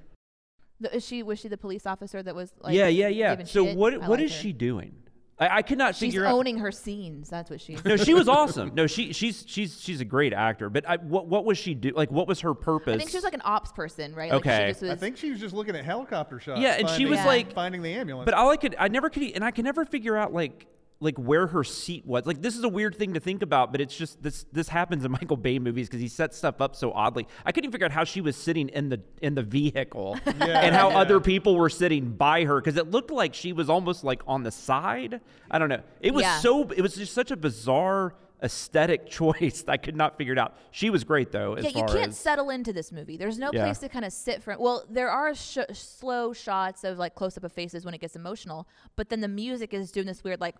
The, 0.81 0.96
is 0.96 1.05
she 1.07 1.23
was 1.23 1.38
she 1.38 1.49
the 1.49 1.57
police 1.59 1.87
officer 1.87 2.23
that 2.23 2.35
was 2.35 2.53
like 2.61 2.75
yeah, 2.75 2.88
yeah, 2.88 3.09
yeah. 3.09 3.44
So 3.44 3.64
shit? 3.66 3.77
what 3.77 3.94
I 3.94 3.96
what 3.99 4.18
like 4.18 4.20
is 4.20 4.33
her. 4.33 4.38
she 4.42 4.53
doing? 4.53 4.94
I, 5.40 5.57
I 5.59 5.62
could 5.62 5.79
not 5.79 5.94
She's 5.94 6.12
figure 6.12 6.26
out. 6.26 6.35
owning 6.35 6.59
her 6.59 6.70
scenes. 6.70 7.31
That's 7.31 7.48
what 7.50 7.61
she's. 7.61 7.83
No, 7.85 7.96
she 7.96 8.12
was 8.14 8.29
awesome. 8.29 8.72
No, 8.74 8.87
she 8.87 9.12
she's 9.14 9.42
she's 9.46 9.81
she's 9.81 10.00
a 10.00 10.05
great 10.05 10.33
actor. 10.35 10.68
But 10.68 10.88
I, 10.88 10.96
what 10.98 11.26
what 11.29 11.44
was 11.46 11.57
she 11.57 11.74
do? 11.74 11.92
Like, 11.94 12.11
what 12.11 12.29
was 12.29 12.40
her 12.40 12.53
purpose? 12.55 12.94
I 12.94 12.98
think 12.98 13.11
she 13.11 13.16
was 13.16 13.24
like 13.24 13.35
an 13.35 13.42
ops 13.44 13.72
person, 13.72 14.14
right? 14.14 14.33
Okay. 14.33 14.50
Like 14.50 14.61
she 14.66 14.70
just 14.72 14.83
was, 14.83 14.90
I 14.90 14.96
think 14.96 15.16
she 15.16 15.31
was 15.31 15.40
just 15.40 15.55
looking 15.55 15.74
at 15.74 15.85
helicopter 15.85 16.38
shots. 16.38 16.61
Yeah, 16.61 16.72
and 16.79 16.88
she 16.90 17.05
finding- 17.05 17.11
was 17.11 17.24
like- 17.24 17.53
finding 17.55 17.83
the 17.83 17.92
ambulance. 17.94 18.26
But 18.26 18.35
all 18.35 18.50
I 18.50 18.57
could, 18.57 18.76
I 18.79 18.88
never 18.88 19.09
could, 19.09 19.22
and 19.33 19.42
I 19.42 19.50
can 19.50 19.64
never 19.64 19.85
figure 19.87 20.16
out 20.16 20.33
like 20.35 20.66
like 21.02 21.16
where 21.16 21.46
her 21.46 21.64
seat 21.64 22.04
was. 22.06 22.26
Like 22.26 22.42
this 22.42 22.56
is 22.56 22.62
a 22.62 22.68
weird 22.68 22.94
thing 22.94 23.14
to 23.14 23.20
think 23.20 23.42
about, 23.42 23.72
but 23.72 23.80
it's 23.80 23.96
just 23.96 24.22
this 24.22 24.44
this 24.52 24.68
happens 24.68 25.04
in 25.04 25.10
Michael 25.20 25.36
Bay 25.36 25.58
movies 25.58 25.88
because 25.88 26.00
he 26.00 26.08
sets 26.08 26.36
stuff 26.36 26.60
up 26.60 26.76
so 26.76 26.92
oddly. 26.92 27.26
I 27.44 27.52
couldn't 27.52 27.64
even 27.66 27.72
figure 27.72 27.86
out 27.86 27.92
how 27.92 28.04
she 28.04 28.20
was 28.20 28.36
sitting 28.36 28.68
in 28.68 28.90
the 28.90 29.00
in 29.22 29.34
the 29.34 29.42
vehicle 29.42 30.18
and 30.26 30.74
how 30.74 30.90
yeah. 30.90 30.98
other 30.98 31.18
people 31.20 31.56
were 31.56 31.70
sitting 31.70 32.10
by 32.10 32.44
her 32.44 32.60
because 32.60 32.76
it 32.76 32.90
looked 32.90 33.10
like 33.10 33.34
she 33.34 33.52
was 33.52 33.70
almost 33.70 34.04
like 34.04 34.22
on 34.26 34.42
the 34.42 34.50
side. 34.50 35.20
I 35.50 35.58
don't 35.58 35.68
know. 35.70 35.82
It 36.00 36.12
was 36.12 36.22
Yeah. 36.22 36.38
so 36.40 36.68
it 36.70 36.82
was 36.82 36.94
just 36.94 37.14
such 37.14 37.30
a 37.30 37.36
bizarre 37.36 38.14
aesthetic 38.42 39.06
choice. 39.10 39.62
That 39.62 39.72
I 39.72 39.76
could 39.78 39.96
not 39.96 40.18
figure 40.18 40.34
it 40.34 40.38
out. 40.38 40.54
She 40.70 40.90
was 40.90 41.02
great 41.04 41.32
though. 41.32 41.54
As 41.54 41.64
yeah, 41.64 41.70
you 41.70 41.86
far 41.86 41.88
can't 41.96 42.08
as, 42.10 42.18
settle 42.18 42.50
into 42.50 42.72
this 42.74 42.92
movie. 42.92 43.16
There's 43.16 43.38
no 43.38 43.50
Yeah. 43.54 43.64
place 43.64 43.78
to 43.78 43.88
kind 43.88 44.04
of 44.04 44.12
sit 44.12 44.42
for. 44.42 44.54
Well, 44.58 44.84
there 44.90 45.08
are 45.10 45.34
sh- 45.34 45.58
slow 45.72 46.34
shots 46.34 46.84
of 46.84 46.98
like 46.98 47.14
close 47.14 47.38
up 47.38 47.44
of 47.44 47.52
faces 47.52 47.84
when 47.86 47.94
it 47.94 48.00
gets 48.02 48.16
emotional, 48.16 48.68
but 48.96 49.08
then 49.08 49.20
the 49.22 49.28
music 49.28 49.72
is 49.72 49.90
doing 49.90 50.06
this 50.06 50.22
weird 50.22 50.40
like. 50.42 50.56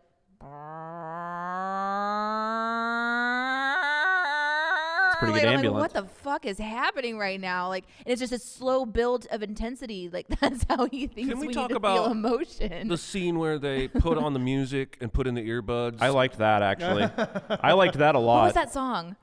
Pretty 5.20 5.33
like, 5.33 5.42
good 5.42 5.48
I'm 5.48 5.57
ambulance. 5.57 5.94
Like, 5.94 5.94
what 5.94 6.07
the 6.07 6.14
fuck 6.22 6.46
is 6.46 6.59
happening 6.59 7.18
right 7.18 7.40
now? 7.40 7.68
Like, 7.68 7.85
and 8.05 8.12
it's 8.12 8.20
just 8.20 8.33
a 8.33 8.38
slow 8.38 8.85
build 8.85 9.26
of 9.31 9.42
intensity. 9.42 10.09
Like 10.09 10.26
that's 10.40 10.64
how 10.68 10.87
he 10.87 11.07
thinks 11.07 11.31
Can 11.31 11.38
we 11.38 11.48
need 11.48 11.55
talk 11.55 11.70
to 11.70 11.76
about 11.76 12.05
feel 12.05 12.12
emotion. 12.12 12.88
the 12.88 12.98
scene 12.98 13.38
where 13.38 13.59
they 13.59 13.88
put 13.88 14.18
on 14.18 14.33
the 14.33 14.38
music 14.38 14.96
and 15.00 15.12
put 15.12 15.26
in 15.26 15.35
the 15.35 15.46
earbuds? 15.48 15.98
I 16.00 16.09
liked 16.09 16.38
that 16.38 16.62
actually. 16.62 17.09
I 17.61 17.72
liked 17.72 17.98
that 17.98 18.14
a 18.14 18.18
lot. 18.18 18.40
what 18.40 18.44
was 18.46 18.55
that 18.55 18.72
song? 18.72 19.16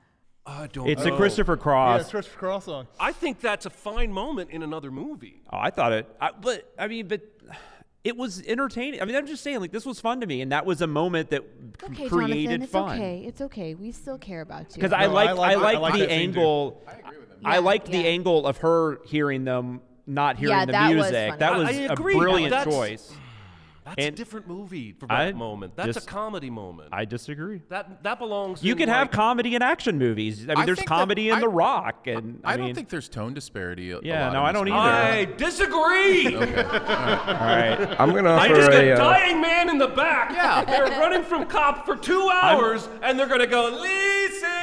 I 0.46 0.66
don't. 0.68 0.88
It's 0.88 1.02
a 1.04 1.08
know. 1.10 1.16
Christopher 1.16 1.56
Yeah, 1.56 1.62
Cross. 1.62 2.00
it's 2.02 2.10
Christopher 2.10 2.38
Cross 2.38 2.64
song. 2.64 2.86
I 2.98 3.12
think 3.12 3.40
that's 3.40 3.66
a 3.66 3.70
fine 3.70 4.12
moment 4.12 4.50
in 4.50 4.62
another 4.62 4.90
movie. 4.90 5.42
Oh, 5.52 5.58
I 5.58 5.70
thought 5.70 5.92
it, 5.92 6.06
I, 6.20 6.30
but 6.32 6.72
I 6.78 6.88
mean, 6.88 7.06
but 7.06 7.20
it 8.04 8.16
was 8.16 8.42
entertaining. 8.46 9.02
I 9.02 9.04
mean, 9.04 9.16
I'm 9.16 9.26
just 9.26 9.42
saying, 9.42 9.60
like 9.60 9.72
this 9.72 9.84
was 9.84 10.00
fun 10.00 10.20
to 10.20 10.26
me, 10.26 10.40
and 10.40 10.52
that 10.52 10.64
was 10.64 10.80
a 10.80 10.86
moment 10.86 11.30
that 11.30 11.42
c- 11.80 11.86
Okay, 11.86 12.08
created 12.08 12.44
Jonathan, 12.44 12.62
it's 12.62 12.72
fun. 12.72 12.94
okay. 12.98 13.24
It's 13.26 13.40
okay. 13.40 13.74
We 13.74 13.90
still 13.92 14.18
care 14.18 14.40
about 14.40 14.68
you. 14.70 14.74
Because 14.76 14.92
I 14.92 15.00
No, 15.06 15.10
I 15.10 15.12
liked, 15.12 15.30
I 15.30 15.34
like- 15.34 15.56
I 15.56 15.60
liked 15.60 15.80
like 15.80 15.92
the 15.94 15.98
that 16.00 16.08
scene 16.10 16.32
too. 16.32 16.38
angle. 16.40 16.82
I 17.44 17.54
Yeah, 17.54 17.58
liked 17.60 17.86
the 17.86 18.06
angle 18.06 18.46
of 18.46 18.58
her 18.58 19.00
hearing 19.06 19.44
them, 19.44 19.80
not 20.06 20.38
hearing 20.38 20.56
Yeah, 20.56 20.64
the 20.66 20.72
that 20.72 20.92
music. 20.92 21.12
funny. 21.28 21.38
that 21.38 21.52
I- 21.52 21.58
was 21.58 21.68
I 21.68 21.72
a 21.72 21.92
agree, 21.92 22.14
but 22.14 22.20
brilliant 22.20 22.50
that's- 22.50 22.74
choice. 22.74 23.12
That's 23.88 24.04
a 24.04 24.06
And 24.08 24.16
different 24.16 24.46
movie 24.48 24.92
for 24.98 25.10
I 25.10 25.26
that 25.26 25.36
moment. 25.36 25.74
That's 25.76 25.94
just- 25.94 26.06
a 26.06 26.10
comedy 26.10 26.50
moment. 26.50 26.90
I 26.92 27.04
disagree. 27.04 27.62
that 27.70 28.02
that 28.02 28.18
belongs. 28.18 28.62
You 28.62 28.72
in, 28.72 28.78
can 28.78 28.88
have 28.88 29.10
comedy 29.10 29.54
and 29.54 29.64
action 29.64 29.98
movies. 29.98 30.44
I 30.44 30.48
mean, 30.48 30.58
I 30.58 30.66
there's 30.66 30.80
comedy 30.82 31.30
in 31.30 31.36
I- 31.36 31.40
The 31.40 31.48
Rock, 31.48 32.06
and 32.06 32.40
I, 32.44 32.52
I, 32.52 32.56
mean, 32.56 32.66
don't 32.66 32.74
think 32.74 32.88
there's 32.90 33.08
tone 33.08 33.34
disparity. 33.34 33.90
A, 33.92 33.98
a 33.98 34.00
Yeah, 34.02 34.24
lot 34.26 34.32
no, 34.34 34.42
I 34.42 34.52
don't 34.52 34.68
either. 34.68 34.76
I 34.78 35.24
disagree. 35.36 36.36
all 36.36 36.42
right. 36.42 37.96
I'm 38.00 38.12
gonna 38.12 38.30
I 38.30 38.46
offer 38.46 38.54
just 38.54 38.70
got 38.70 38.82
a. 38.84 38.90
a 38.90 38.94
uh, 38.94 38.96
dying 38.96 39.40
man 39.40 39.70
in 39.70 39.78
the 39.78 39.88
back. 39.88 40.32
Yeah, 40.32 40.64
they're 40.64 40.98
running 41.00 41.22
from 41.22 41.46
cop 41.46 41.86
for 41.86 41.96
2 41.96 42.28
hours, 42.30 42.88
and 43.02 43.18
they're 43.18 43.26
gonna 43.26 43.46
go, 43.46 43.68
"Lee, 43.80 44.17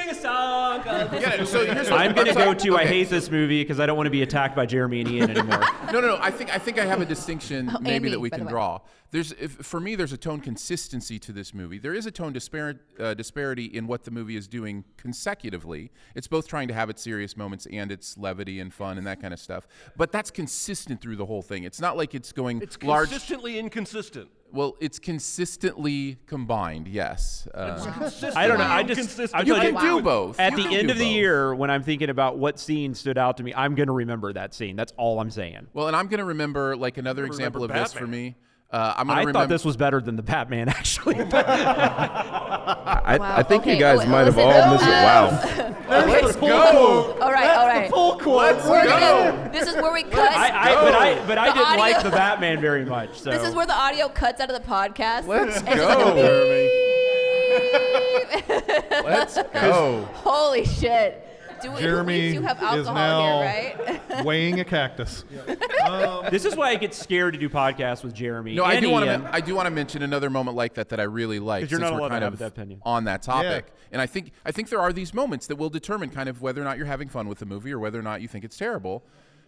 sing 0.06 0.18
a 0.18 0.22
song." 0.22 0.82
Yeah, 0.86 1.44
so 1.44 1.66
here's 1.66 1.90
what 1.90 2.00
I'm 2.00 2.14
gonna 2.14 2.34
go 2.34 2.40
sorry. 2.42 2.56
to 2.58 2.78
I 2.78 2.86
hate 2.86 3.10
this 3.10 3.30
movie 3.32 3.62
because 3.64 3.80
I 3.80 3.86
don't 3.86 3.98
want 3.98 4.08
to 4.08 4.12
be 4.12 4.22
attacked 4.22 4.56
by 4.56 4.66
Jeremy 4.66 5.02
and 5.02 5.10
Ian 5.10 5.30
anymore. 5.32 5.64
No, 5.94 6.02
no, 6.02 6.08
no. 6.08 6.18
I 6.20 6.32
think 6.32 6.54
I 6.54 6.58
think 6.58 6.78
I 6.80 6.86
have 6.86 7.00
a 7.00 7.06
distinction 7.06 7.70
Oh, 7.74 7.80
maybe 7.80 8.06
me, 8.06 8.10
that 8.10 8.20
we 8.20 8.30
by 8.30 8.38
the 8.38 8.44
can 8.44 8.52
draw. 8.52 8.80
There's 9.12 9.32
if, 9.34 9.52
for 9.54 9.80
me 9.80 9.96
there's 9.96 10.12
a 10.12 10.18
tone 10.18 10.42
consistency 10.42 11.20
to 11.20 11.32
this 11.32 11.54
movie. 11.54 11.78
There 11.78 11.94
is 11.94 12.06
a 12.06 12.12
tone 12.12 12.34
dispar- 12.34 12.80
uh, 13.00 13.14
disparity 13.14 13.66
in 13.66 13.88
what 13.88 14.04
the 14.04 14.12
movie 14.12 14.36
is 14.36 14.48
doing 14.48 14.84
consecutively. 14.98 15.92
It's 16.16 16.28
both 16.28 16.48
trying 16.48 16.68
to 16.68 16.74
have 16.74 16.90
its 16.90 17.02
serious 17.02 17.38
moments 17.38 17.66
and 17.72 17.92
its 17.92 18.18
levity 18.18 18.60
and 18.60 18.74
fun 18.74 18.98
and 18.98 19.08
that 19.08 19.22
kind 19.22 19.34
of 19.34 19.40
stuff. 19.40 19.68
But 19.96 20.12
that's 20.12 20.32
consistent 20.32 21.00
through 21.02 21.16
the 21.16 21.26
whole 21.26 21.42
thing. 21.44 21.64
It's 21.64 21.80
not 21.80 21.96
like 21.96 22.14
it's 22.14 22.32
going 22.34 22.62
It's 22.62 22.82
large. 22.84 23.10
consistently 23.10 23.58
inconsistent. 23.58 24.30
Well, 24.56 24.76
it's 24.80 25.00
consistently 25.00 26.18
combined. 26.26 26.88
Yes. 26.88 27.48
Uh, 27.54 28.10
I 28.36 28.48
don't 28.48 28.58
know. 28.58 28.64
I 28.64 28.84
just 28.84 29.00
Inconsistent. 29.02 29.36
I 29.36 29.46
you 29.46 29.54
told 29.54 29.62
can 29.62 29.86
you, 29.86 29.98
do 29.98 30.02
both. 30.02 30.40
at 30.40 30.58
You 30.58 30.64
the 30.64 30.76
end 30.76 30.88
do 30.88 30.94
of 30.94 30.98
the 30.98 31.06
year 31.06 31.54
when 31.54 31.70
I'm 31.70 31.84
thinking 31.84 32.10
about 32.10 32.38
what 32.38 32.58
scene 32.60 32.96
stood 32.96 33.18
out 33.18 33.38
to 33.38 33.44
me, 33.44 33.54
I'm 33.54 33.76
gonna 33.76 33.92
remember 33.92 34.34
that 34.34 34.54
scene. 34.54 34.76
That's 34.76 34.94
all 34.98 35.20
I'm 35.20 35.30
saying. 35.30 35.68
Well, 35.74 35.88
and 35.88 35.96
I'm 35.96 36.08
going 36.08 36.20
to 36.20 36.26
remember 36.26 36.76
like 36.76 36.98
another 36.98 37.26
example 37.26 37.64
of 37.64 37.72
this 37.72 37.94
for 37.94 38.08
me. 38.08 38.36
Uh, 38.72 38.94
I'm 38.98 39.08
going 39.08 39.20
I 39.20 39.26
to 39.26 39.32
thought 39.32 39.48
this 39.48 39.64
was 39.64 39.78
better 39.78 40.02
than 40.02 40.16
the 40.18 40.24
Batman, 40.24 40.68
actually. 40.70 41.16
I, 41.34 43.18
Wow, 43.20 43.36
I 43.38 43.44
think 43.44 43.62
okay, 43.64 43.74
you 43.76 43.80
guys 43.80 44.00
oh, 44.02 44.08
might 44.08 44.26
have 44.26 44.36
listen, 44.36 44.52
all 44.52 44.62
oh, 44.64 44.72
missed 44.72 44.84
it. 44.86 44.90
uh, 44.90 45.04
Wow. 45.06 45.76
Let's 46.08 46.36
go. 46.36 47.18
all 47.22 47.32
right, 47.32 47.56
all 47.56 47.68
right. 47.68 47.90
Full 47.90 48.18
quote. 48.18 48.58
We're 48.66 48.84
gonna, 48.86 49.50
this 49.54 49.68
is 49.68 49.76
where 49.76 49.94
we 49.94 50.04
cut. 50.04 50.32
I, 50.36 50.72
I, 50.72 50.74
but 50.84 50.96
I, 50.96 51.28
but 51.28 51.38
I 51.38 51.48
The 51.50 51.54
didn't 51.54 51.68
audio- 51.68 51.80
like 51.82 52.04
the 52.04 52.10
Batman 52.10 52.60
very 52.60 52.84
much. 52.86 53.20
So 53.20 53.30
this 53.32 53.44
is 53.48 53.54
where 53.54 53.68
the 53.68 53.76
audio 53.76 54.10
cuts 54.10 54.42
out 54.42 54.50
of 54.50 54.60
the 54.62 54.68
podcast. 54.68 55.28
Let's 55.28 55.58
And 55.62 55.68
it's 55.68 55.84
like 55.84 56.00
a 56.00 56.04
go. 58.98 59.04
Let's 59.06 59.38
go. 59.54 60.10
Holy 60.16 60.66
shit. 60.66 61.22
Do 61.62 61.72
we, 61.72 61.82
Jeremy 61.82 62.28
we 62.30 62.34
do 62.34 62.42
have 62.42 62.78
is 62.78 62.88
now 62.88 63.42
here, 63.42 63.80
right? 63.88 64.24
weighing 64.26 64.60
a 64.60 64.66
cactus. 64.66 65.24
this 66.30 66.46
is 66.46 66.56
why 66.56 66.70
I 66.70 66.76
get 66.76 66.94
scared 66.94 67.34
to 67.34 67.40
do 67.40 67.50
podcasts 67.50 68.04
with 68.04 68.14
Jeremy. 68.14 68.56
No, 68.56 68.64
I 68.64 68.80
do 68.80 68.90
want 68.90 69.06
to. 69.06 69.16
Um, 69.16 69.28
I 69.32 69.42
do 69.42 69.56
want 69.56 69.66
to 69.68 69.72
mention 69.72 70.02
another 70.04 70.30
moment 70.30 70.56
like 70.58 70.74
that 70.76 70.90
that 70.90 71.00
I 71.00 71.04
really 71.04 71.40
like. 71.40 71.64
'Cause 71.64 71.72
you're 71.72 71.80
not 71.80 71.94
we're 71.94 72.00
allowed 72.00 72.10
to 72.20 72.26
have 72.26 72.34
of 72.34 72.40
that 72.40 72.52
opinion. 72.54 72.82
on 72.84 73.06
that 73.06 73.22
topic. 73.22 73.68
And 73.92 74.02
I 74.02 74.06
think 74.06 74.32
I 74.46 74.52
think 74.52 74.70
there 74.70 74.82
are 74.82 74.92
these 74.94 75.14
moments 75.14 75.48
that 75.48 75.56
will 75.56 75.70
determine 75.70 76.10
kind 76.10 76.28
of 76.30 76.42
whether 76.42 76.62
or 76.62 76.66
not 76.66 76.78
you're 76.78 76.88
having 76.88 77.08
fun 77.10 77.28
with 77.28 77.40
the 77.40 77.46
movie 77.46 77.72
or 77.72 77.80
whether 77.80 78.00
or 78.00 78.04
not 78.04 78.22
you 78.22 78.28
think 78.28 78.44
it's 78.44 78.58
terrible. 78.58 79.04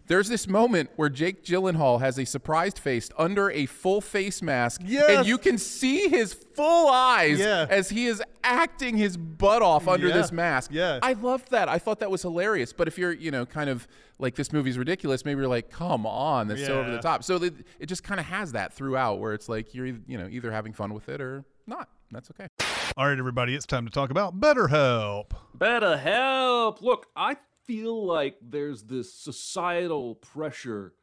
There's 0.08 0.28
this 0.28 0.48
moment 0.48 0.90
where 0.96 1.08
Jake 1.10 1.44
Gyllenhaal 1.44 2.00
has 2.00 2.18
a 2.18 2.24
surprised 2.24 2.78
face 2.78 3.10
under 3.18 3.50
a 3.50 3.66
full 3.66 4.00
face 4.00 4.40
mask, 4.42 4.80
Yes. 4.84 5.10
and 5.18 5.26
you 5.26 5.36
can 5.38 5.58
see 5.58 6.08
his 6.08 6.32
full 6.32 6.88
eyes 6.90 7.38
Yeah. 7.38 7.66
as 7.68 7.90
he 7.90 8.06
is 8.06 8.22
acting 8.42 8.96
his 8.96 9.16
butt 9.18 9.60
off 9.60 9.86
under 9.86 10.08
Yeah. 10.08 10.14
this 10.14 10.32
mask. 10.32 10.70
Yeah. 10.72 10.98
I 11.02 11.12
loved 11.12 11.50
that. 11.50 11.68
I 11.68 11.78
thought 11.78 12.00
that 12.00 12.10
was 12.10 12.22
hilarious. 12.22 12.72
But 12.72 12.88
if 12.88 12.96
you're, 12.96 13.12
you 13.12 13.30
know, 13.30 13.44
kind 13.44 13.68
of 13.68 13.86
like 14.18 14.34
this 14.34 14.50
movie's 14.52 14.78
ridiculous, 14.78 15.24
maybe 15.26 15.40
you're 15.40 15.48
like, 15.48 15.70
come 15.70 16.06
on, 16.06 16.48
that's 16.48 16.64
so 16.64 16.80
over 16.80 16.90
the 16.90 16.98
top. 17.00 17.22
So 17.22 17.36
it, 17.36 17.54
it 17.78 17.86
just 17.86 18.02
kind 18.02 18.18
of 18.18 18.24
has 18.26 18.52
that 18.52 18.72
throughout, 18.72 19.18
where 19.20 19.34
it's 19.34 19.48
like 19.48 19.74
you're, 19.74 19.86
you 19.86 20.16
know, 20.18 20.26
either 20.30 20.50
having 20.50 20.72
fun 20.72 20.94
with 20.94 21.08
it 21.10 21.20
or 21.20 21.44
not. 21.66 21.88
That's 22.10 22.30
okay. 22.30 22.48
All 22.96 23.06
right, 23.06 23.18
everybody, 23.18 23.54
it's 23.54 23.66
time 23.66 23.84
to 23.84 23.92
talk 23.92 24.10
about 24.10 24.40
BetterHelp. 24.40 25.32
Better 25.54 25.98
help. 25.98 26.80
Look, 26.80 27.06
I 27.14 27.36
feel 27.68 28.06
like 28.06 28.38
there's 28.40 28.84
this 28.84 29.12
societal 29.12 30.14
pressure 30.14 30.94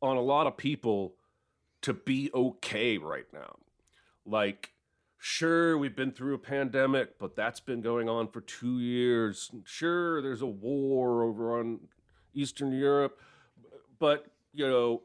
on 0.00 0.16
a 0.16 0.22
lot 0.22 0.46
of 0.46 0.56
people 0.56 1.16
to 1.82 1.92
be 1.92 2.30
okay 2.32 2.96
right 2.96 3.26
now. 3.32 3.56
Like, 4.24 4.70
sure, 5.18 5.76
we've 5.76 5.96
been 5.96 6.12
through 6.12 6.34
a 6.34 6.38
pandemic, 6.38 7.18
but 7.18 7.34
that's 7.34 7.58
been 7.58 7.80
going 7.80 8.08
on 8.08 8.28
for 8.28 8.40
two 8.40 8.78
years. 8.78 9.50
Sure, 9.64 10.22
there's 10.22 10.42
a 10.42 10.46
war 10.46 11.24
over 11.24 11.58
on 11.58 11.80
Eastern 12.32 12.70
Europe, 12.70 13.20
but, 13.98 14.26
you 14.52 14.68
know, 14.68 15.02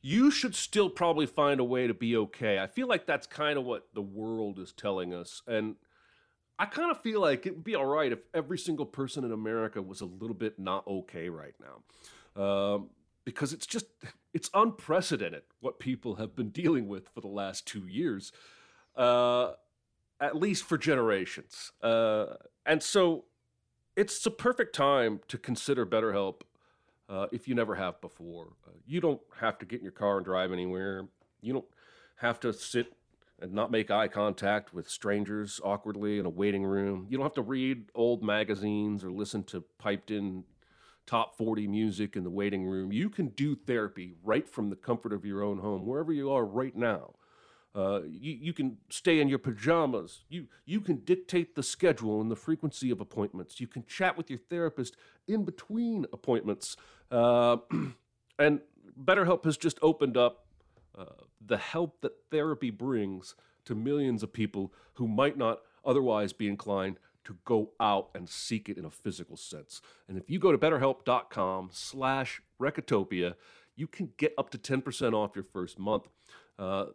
you 0.00 0.30
should 0.30 0.54
still 0.54 0.88
probably 0.88 1.26
find 1.26 1.58
a 1.58 1.64
way 1.64 1.88
to 1.88 1.94
be 1.94 2.16
okay. 2.16 2.60
I 2.60 2.68
feel 2.68 2.86
like 2.86 3.04
that's 3.04 3.26
kind 3.26 3.58
of 3.58 3.64
what 3.64 3.88
the 3.94 4.00
world 4.00 4.60
is 4.60 4.72
telling 4.72 5.12
us. 5.12 5.42
And 5.46 5.74
I 6.60 6.66
kind 6.66 6.90
of 6.90 7.00
feel 7.00 7.22
like 7.22 7.46
it 7.46 7.54
would 7.54 7.64
be 7.64 7.74
all 7.74 7.86
right 7.86 8.12
if 8.12 8.18
every 8.34 8.58
single 8.58 8.84
person 8.84 9.24
in 9.24 9.32
America 9.32 9.80
was 9.80 10.02
a 10.02 10.04
little 10.04 10.34
bit 10.34 10.58
not 10.58 10.86
okay 10.86 11.30
right 11.30 11.54
now. 11.58 12.42
Um, 12.42 12.90
because 13.24 13.54
it's 13.54 13.66
just, 13.66 13.86
it's 14.34 14.50
unprecedented 14.52 15.42
what 15.60 15.78
people 15.78 16.16
have 16.16 16.36
been 16.36 16.50
dealing 16.50 16.86
with 16.86 17.08
for 17.08 17.22
the 17.22 17.28
last 17.28 17.66
two 17.66 17.86
years, 17.86 18.30
uh, 18.94 19.52
at 20.20 20.36
least 20.36 20.64
for 20.64 20.76
generations. 20.76 21.72
Uh, 21.80 22.34
and 22.66 22.82
so 22.82 23.24
it's 23.96 24.22
the 24.22 24.30
perfect 24.30 24.74
time 24.74 25.20
to 25.28 25.38
consider 25.38 25.86
BetterHelp 25.86 26.42
uh, 27.08 27.26
if 27.32 27.48
you 27.48 27.54
never 27.54 27.76
have 27.76 27.98
before. 28.02 28.48
Uh, 28.68 28.72
you 28.86 29.00
don't 29.00 29.22
have 29.40 29.58
to 29.60 29.64
get 29.64 29.78
in 29.78 29.82
your 29.82 29.92
car 29.92 30.18
and 30.18 30.26
drive 30.26 30.52
anywhere. 30.52 31.06
You 31.40 31.54
don't 31.54 31.68
have 32.16 32.38
to 32.40 32.52
sit 32.52 32.92
and 33.40 33.52
not 33.52 33.70
make 33.70 33.90
eye 33.90 34.08
contact 34.08 34.74
with 34.74 34.88
strangers 34.88 35.60
awkwardly 35.64 36.18
in 36.18 36.26
a 36.26 36.30
waiting 36.30 36.64
room. 36.64 37.06
You 37.08 37.16
don't 37.16 37.24
have 37.24 37.34
to 37.34 37.42
read 37.42 37.90
old 37.94 38.22
magazines 38.22 39.02
or 39.02 39.10
listen 39.10 39.44
to 39.44 39.64
piped 39.78 40.10
in 40.10 40.44
top 41.06 41.36
40 41.36 41.66
music 41.66 42.16
in 42.16 42.24
the 42.24 42.30
waiting 42.30 42.64
room. 42.66 42.92
You 42.92 43.10
can 43.10 43.28
do 43.28 43.56
therapy 43.56 44.14
right 44.22 44.48
from 44.48 44.70
the 44.70 44.76
comfort 44.76 45.12
of 45.12 45.24
your 45.24 45.42
own 45.42 45.58
home, 45.58 45.86
wherever 45.86 46.12
you 46.12 46.30
are 46.30 46.44
right 46.44 46.76
now. 46.76 47.14
Uh, 47.74 48.00
you, 48.08 48.36
you 48.40 48.52
can 48.52 48.76
stay 48.88 49.20
in 49.20 49.28
your 49.28 49.38
pajamas. 49.38 50.24
You, 50.28 50.46
you 50.66 50.80
can 50.80 50.96
dictate 50.98 51.54
the 51.54 51.62
schedule 51.62 52.20
and 52.20 52.30
the 52.30 52.36
frequency 52.36 52.90
of 52.90 53.00
appointments. 53.00 53.60
You 53.60 53.68
can 53.68 53.84
chat 53.86 54.16
with 54.16 54.28
your 54.28 54.40
therapist 54.50 54.96
in 55.28 55.44
between 55.44 56.04
appointments. 56.12 56.76
Uh, 57.10 57.58
and 58.38 58.60
BetterHelp 59.02 59.44
has 59.44 59.56
just 59.56 59.78
opened 59.82 60.16
up 60.16 60.46
uh, 61.00 61.24
the 61.44 61.56
help 61.56 62.00
that 62.02 62.12
therapy 62.30 62.70
brings 62.70 63.34
to 63.64 63.74
millions 63.74 64.22
of 64.22 64.32
people 64.32 64.72
who 64.94 65.08
might 65.08 65.38
not 65.38 65.60
otherwise 65.84 66.32
be 66.32 66.46
inclined 66.46 66.98
to 67.24 67.36
go 67.44 67.70
out 67.80 68.10
and 68.14 68.28
seek 68.28 68.68
it 68.68 68.76
in 68.76 68.84
a 68.84 68.90
physical 68.90 69.36
sense. 69.36 69.80
And 70.08 70.18
if 70.18 70.28
you 70.28 70.38
go 70.38 70.52
to 70.52 70.58
betterhelp.com 70.58 71.70
slash 71.72 72.42
recotopia, 72.60 73.34
you 73.76 73.86
can 73.86 74.10
get 74.16 74.34
up 74.36 74.50
to 74.50 74.58
10% 74.58 75.14
off 75.14 75.34
your 75.34 75.44
first 75.44 75.78
month. 75.78 76.08
Uh, 76.58 76.86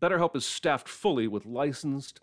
BetterHelp 0.00 0.36
is 0.36 0.46
staffed 0.46 0.88
fully 0.88 1.26
with 1.26 1.44
licensed 1.44 2.20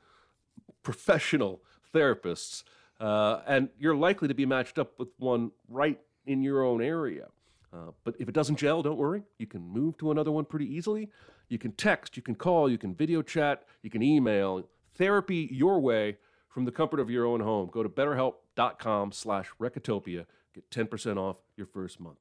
professional 0.83 1.61
therapists, 1.93 2.63
uh, 2.99 3.41
and 3.45 3.69
you're 3.77 3.95
likely 3.95 4.27
to 4.27 4.33
be 4.33 4.45
matched 4.45 4.79
up 4.79 4.97
with 4.97 5.09
one 5.17 5.51
right 5.67 5.99
in 6.25 6.41
your 6.41 6.63
own 6.63 6.81
area. 6.81 7.27
Uh, 7.73 7.91
but 8.03 8.15
if 8.19 8.27
it 8.29 8.33
doesn't 8.33 8.55
gel, 8.57 8.81
don't 8.81 8.97
worry. 8.97 9.23
You 9.39 9.47
can 9.47 9.61
move 9.61 9.97
to 9.97 10.11
another 10.11 10.31
one 10.31 10.45
pretty 10.45 10.65
easily. 10.73 11.09
You 11.49 11.57
can 11.57 11.71
text, 11.73 12.15
you 12.17 12.23
can 12.23 12.35
call, 12.35 12.69
you 12.69 12.77
can 12.77 12.93
video 12.95 13.21
chat, 13.21 13.63
you 13.83 13.89
can 13.89 14.01
email. 14.01 14.63
Therapy 14.95 15.49
your 15.51 15.79
way 15.79 16.17
from 16.49 16.65
the 16.65 16.71
comfort 16.71 16.99
of 16.99 17.09
your 17.09 17.25
own 17.25 17.39
home. 17.39 17.69
Go 17.71 17.83
to 17.83 17.89
betterhelp.com 17.89 19.11
slash 19.11 19.47
recotopia. 19.61 20.25
Get 20.53 20.69
10% 20.71 21.17
off 21.17 21.37
your 21.55 21.67
first 21.67 21.99
month. 21.99 22.17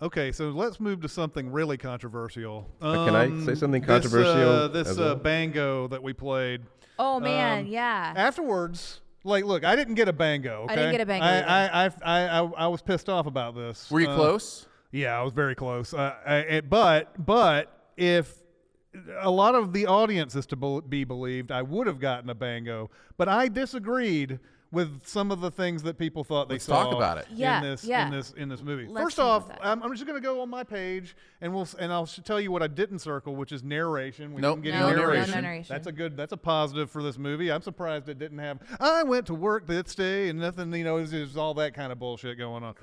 Okay, 0.00 0.30
so 0.32 0.50
let's 0.50 0.78
move 0.78 1.00
to 1.02 1.08
something 1.08 1.50
really 1.50 1.76
controversial. 1.78 2.68
Uh, 2.80 3.06
can 3.06 3.14
I 3.14 3.44
say 3.44 3.54
something 3.54 3.82
controversial 3.82 4.34
This, 4.34 4.48
uh, 4.48 4.68
this 4.68 4.88
as 4.88 4.98
uh, 5.00 5.14
bango 5.16 5.88
that 5.88 6.02
we 6.02 6.12
played. 6.12 6.62
Oh 6.98 7.18
man, 7.20 7.60
Um, 7.60 7.66
yeah. 7.66 8.12
Afterwards, 8.16 9.00
like, 9.24 9.44
look, 9.44 9.64
I 9.64 9.74
didn't 9.76 9.94
get 9.94 10.08
a 10.08 10.12
bango. 10.12 10.62
Okay? 10.64 10.72
I 10.72 10.76
didn't 10.76 10.92
get 10.92 11.00
a 11.00 11.06
bango 11.06 11.26
I. 11.26 11.38
I, 11.40 11.86
I, 11.86 11.90
I, 12.04 12.40
I, 12.40 12.44
I 12.44 12.66
was 12.68 12.82
pissed 12.82 13.08
off 13.08 13.26
about 13.26 13.54
this. 13.54 13.90
Were 13.90 14.00
you 14.00 14.08
Uh, 14.08 14.14
close? 14.16 14.66
Yeah, 14.92 15.18
I 15.18 15.22
was 15.22 15.32
very 15.32 15.54
close. 15.54 15.92
Uh, 15.92 16.14
I, 16.24 16.36
it, 16.36 16.70
but 16.70 17.24
but 17.24 17.90
if 17.96 18.42
a 19.20 19.30
lot 19.30 19.54
of 19.54 19.72
the 19.72 19.86
audience 19.86 20.34
is 20.34 20.46
to 20.46 20.82
be 20.82 21.04
believed. 21.04 21.50
I 21.50 21.62
would 21.62 21.86
have 21.86 21.98
gotten 21.98 22.30
a 22.30 22.34
bango, 22.34 22.90
but 23.16 23.28
I 23.28 23.48
disagreed 23.48 24.38
with 24.72 25.06
some 25.06 25.30
of 25.30 25.40
the 25.40 25.50
things 25.50 25.84
that 25.84 25.96
people 25.96 26.24
thought 26.24 26.48
they 26.48 26.56
Let's 26.56 26.64
saw 26.64 26.84
talk 26.84 26.94
about 26.94 27.18
it. 27.18 27.26
Yeah, 27.32 27.58
in 27.58 27.70
this 27.70 27.84
yeah. 27.84 28.06
in 28.06 28.12
this 28.12 28.32
in 28.32 28.48
this 28.48 28.62
movie. 28.62 28.86
Let's 28.86 29.04
First 29.04 29.20
off. 29.20 29.48
I'm, 29.60 29.82
I'm 29.82 29.92
just 29.92 30.06
going 30.06 30.20
to 30.20 30.26
go 30.26 30.40
on 30.42 30.50
my 30.50 30.64
page 30.64 31.16
and 31.40 31.54
we'll 31.54 31.68
and 31.78 31.92
I'll 31.92 32.06
tell 32.06 32.40
you 32.40 32.50
what 32.50 32.62
I 32.62 32.66
didn't 32.66 32.98
circle, 32.98 33.36
which 33.36 33.52
is 33.52 33.62
narration. 33.62 34.34
We 34.34 34.42
Nope, 34.42 34.62
didn't 34.62 34.64
get 34.64 34.80
no 34.80 34.88
any 34.88 34.96
narration. 34.96 35.34
no 35.34 35.40
narration. 35.40 35.72
That's 35.72 35.86
a 35.86 35.92
good. 35.92 36.16
That's 36.16 36.32
a 36.32 36.36
positive 36.36 36.90
for 36.90 37.02
this 37.02 37.16
movie. 37.16 37.50
I'm 37.50 37.62
surprised 37.62 38.08
it 38.08 38.18
didn't 38.18 38.38
have. 38.38 38.58
I 38.80 39.02
went 39.04 39.26
to 39.26 39.34
work 39.34 39.66
this 39.66 39.94
day 39.94 40.28
and 40.28 40.40
nothing. 40.40 40.74
You 40.74 40.84
know, 40.84 40.96
is 40.98 41.36
all 41.36 41.54
that 41.54 41.74
kind 41.74 41.92
of 41.92 41.98
bullshit 41.98 42.36
going 42.36 42.64
on. 42.64 42.74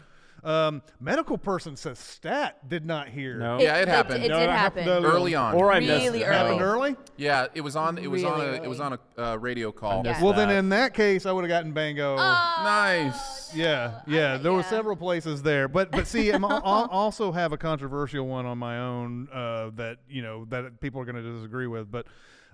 Um, 0.43 0.81
medical 0.99 1.37
person 1.37 1.75
says 1.77 1.97
stat 1.99 2.67
did 2.67 2.85
not 2.85 3.07
hear. 3.09 3.37
No. 3.37 3.59
Yeah, 3.61 3.77
it 3.77 3.87
happened. 3.87 4.23
It, 4.23 4.27
No, 4.27 4.39
did 4.39 4.49
it 4.49 4.51
happen. 4.51 4.83
happened 4.83 5.05
early 5.05 5.35
on. 5.35 5.55
Or 5.55 5.71
I 5.71 5.79
missed 5.79 6.03
Really 6.05 6.21
it. 6.21 6.25
early. 6.25 6.35
Happened 6.35 6.61
early. 6.61 6.95
Yeah, 7.17 7.47
it 7.53 7.61
was 7.61 7.75
on. 7.75 7.97
It 7.97 8.07
was 8.11 8.23
on 8.23 8.41
a. 8.41 8.45
Really 8.45 8.57
It 8.57 8.67
was 8.67 8.79
on 8.79 8.93
a 9.17 9.21
uh, 9.21 9.35
radio 9.37 9.71
call. 9.71 10.03
missed 10.03 10.21
Well, 10.21 10.33
then 10.33 10.49
in 10.49 10.69
that 10.69 10.93
case, 10.93 11.25
I 11.25 11.31
would 11.31 11.43
have 11.43 11.49
gotten 11.49 11.71
bango. 11.71 12.17
Nice. 12.17 13.55
Yeah, 13.55 14.01
yeah. 14.07 14.37
There 14.37 14.51
were 14.53 14.63
several 14.63 14.95
places 14.95 15.41
there, 15.43 15.67
but 15.67 15.91
but 15.91 16.07
see, 16.07 16.31
I'm, 16.31 16.43
I 16.43 16.59
also 16.91 17.31
have 17.31 17.51
a 17.53 17.57
controversial 17.57 18.27
one 18.27 18.45
on 18.45 18.57
my 18.57 18.79
own 18.79 19.27
uh, 19.31 19.69
that 19.75 19.97
you 20.09 20.21
know 20.23 20.45
that 20.45 20.79
people 20.81 20.99
are 21.01 21.05
going 21.05 21.23
to 21.23 21.33
disagree 21.35 21.67
with. 21.67 21.91
But 21.91 22.07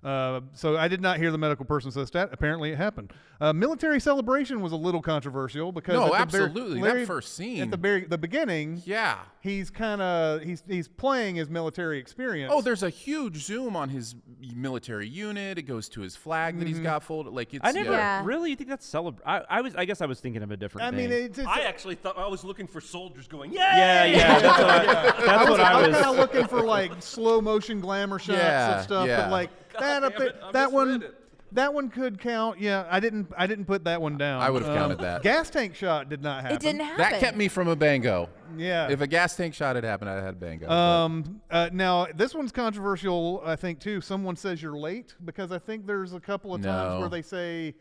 uh, 0.04 0.42
so 0.54 0.78
I 0.78 0.88
did 0.88 1.02
not 1.02 1.18
hear 1.18 1.32
the 1.32 1.38
medical 1.38 1.66
person 1.66 1.92
say 1.92 2.04
that. 2.14 2.30
Apparently, 2.32 2.72
it 2.72 2.78
happened. 2.78 3.12
Uh, 3.42 3.54
military 3.54 4.00
celebration 4.00 4.60
was 4.62 4.72
a 4.72 4.76
little 4.76 5.02
controversial 5.02 5.72
because 5.72 5.94
No, 5.96 6.14
at 6.14 6.30
the 6.30 6.38
very- 6.38 6.50
absolutely. 6.50 6.82
That 6.82 7.08
first 7.08 7.36
scene. 7.36 7.62
at 7.62 7.72
the 7.72 7.78
very 7.78 8.04
the 8.06 8.18
beginning, 8.18 8.82
Yeah. 8.86 9.20
he's 9.42 9.70
kind 9.70 10.02
of 10.02 10.42
he's 10.42 10.62
he's 10.68 10.88
playing 10.88 11.36
his 11.36 11.50
military 11.50 12.00
experience. 12.00 12.52
Oh, 12.54 12.62
there's 12.62 12.84
a 12.84 12.90
huge 12.90 13.38
zoom 13.38 13.76
on 13.76 13.90
his 13.90 14.16
military 14.56 15.08
unit. 15.08 15.58
It 15.58 15.64
goes 15.64 15.88
to 15.90 16.02
his 16.02 16.16
flag 16.16 16.56
that 16.60 16.66
Mm-hmm. 16.66 16.74
he's 16.76 16.80
got 16.84 17.04
folded. 17.04 17.34
Like 17.34 17.54
it's. 17.54 17.66
I 17.66 17.72
never 17.72 17.92
yeah. 17.92 18.20
Yeah. 18.20 18.26
really. 18.26 18.50
You 18.50 18.56
think 18.56 18.70
that's 18.70 18.90
celebr 18.90 19.20
I, 19.26 19.42
I 19.50 19.62
was. 19.62 19.76
I 19.76 19.86
guess 19.86 20.02
I 20.02 20.06
was 20.06 20.20
thinking 20.20 20.44
of 20.44 20.52
a 20.52 20.58
different. 20.58 20.88
I 20.88 20.92
mean, 20.92 21.12
it's, 21.12 21.38
it's 21.40 21.48
I 21.48 21.62
actually 21.62 21.96
thought 21.96 22.18
I 22.18 22.28
was 22.28 22.44
looking 22.44 22.68
for 22.68 22.82
soldiers 22.82 23.28
going, 23.28 23.52
yeah, 23.54 24.06
yeah, 24.06 24.18
yeah. 24.18 24.40
That's 24.40 24.60
what 24.60 24.70
I, 24.70 24.86
that's 25.26 25.50
what 25.50 25.60
I 25.62 25.72
I 25.72 25.78
was 25.80 25.88
was. 25.90 25.96
kind 26.02 26.10
of 26.10 26.18
looking 26.18 26.48
for 26.48 26.62
like 26.64 26.92
slow 27.02 27.40
motion 27.42 27.80
glamour 27.80 28.20
shots 28.20 28.38
Yeah, 28.40 28.78
of 28.80 28.84
stuff, 28.84 29.08
yeah. 29.08 29.22
but 29.22 29.32
like 29.32 29.50
that 29.82 30.04
up 30.04 30.18
there, 30.18 30.28
it, 30.28 30.42
that 30.54 30.72
one, 30.72 31.04
it. 31.04 31.16
that 31.54 31.74
one 31.74 31.90
could 31.90 32.20
count. 32.20 32.60
Yeah, 32.60 32.88
I 32.90 33.00
didn't, 33.00 33.32
I 33.38 33.48
didn't 33.48 33.66
put 33.66 33.84
that 33.86 34.02
one 34.02 34.18
down. 34.18 34.42
I 34.42 34.50
would've 34.50 34.68
counted 34.68 35.00
that. 35.00 35.24
Gas 35.24 35.50
tank 35.50 35.76
shot 35.76 36.10
did 36.10 36.22
not 36.22 36.42
happen. 36.42 36.56
It 36.58 36.62
didn't 36.62 36.82
happen. 36.82 36.98
That 36.98 37.20
kept 37.20 37.38
me 37.38 37.48
from 37.48 37.68
a 37.68 37.76
bango. 37.76 38.30
Yeah. 38.58 38.90
If 38.90 39.02
a 39.02 39.08
gas 39.08 39.36
tank 39.36 39.54
shot 39.54 39.76
had 39.76 39.84
happened, 39.84 40.10
I'd 40.10 40.24
had 40.24 40.34
a 40.34 40.38
bango. 40.38 40.70
um. 40.70 41.42
Uh, 41.50 41.70
now 41.72 42.08
this 42.16 42.34
one's 42.36 42.52
controversial, 42.52 43.42
I 43.46 43.56
think 43.56 43.80
too. 43.80 44.02
Someone 44.02 44.36
says 44.36 44.62
you're 44.62 44.78
late 44.78 45.16
because 45.26 45.52
I 45.52 45.60
think 45.60 45.86
there's 45.88 46.14
a 46.14 46.20
couple 46.20 46.54
of 46.54 46.62
times 46.62 47.00
where 47.00 47.10
they 47.10 47.22
say. 47.22 47.76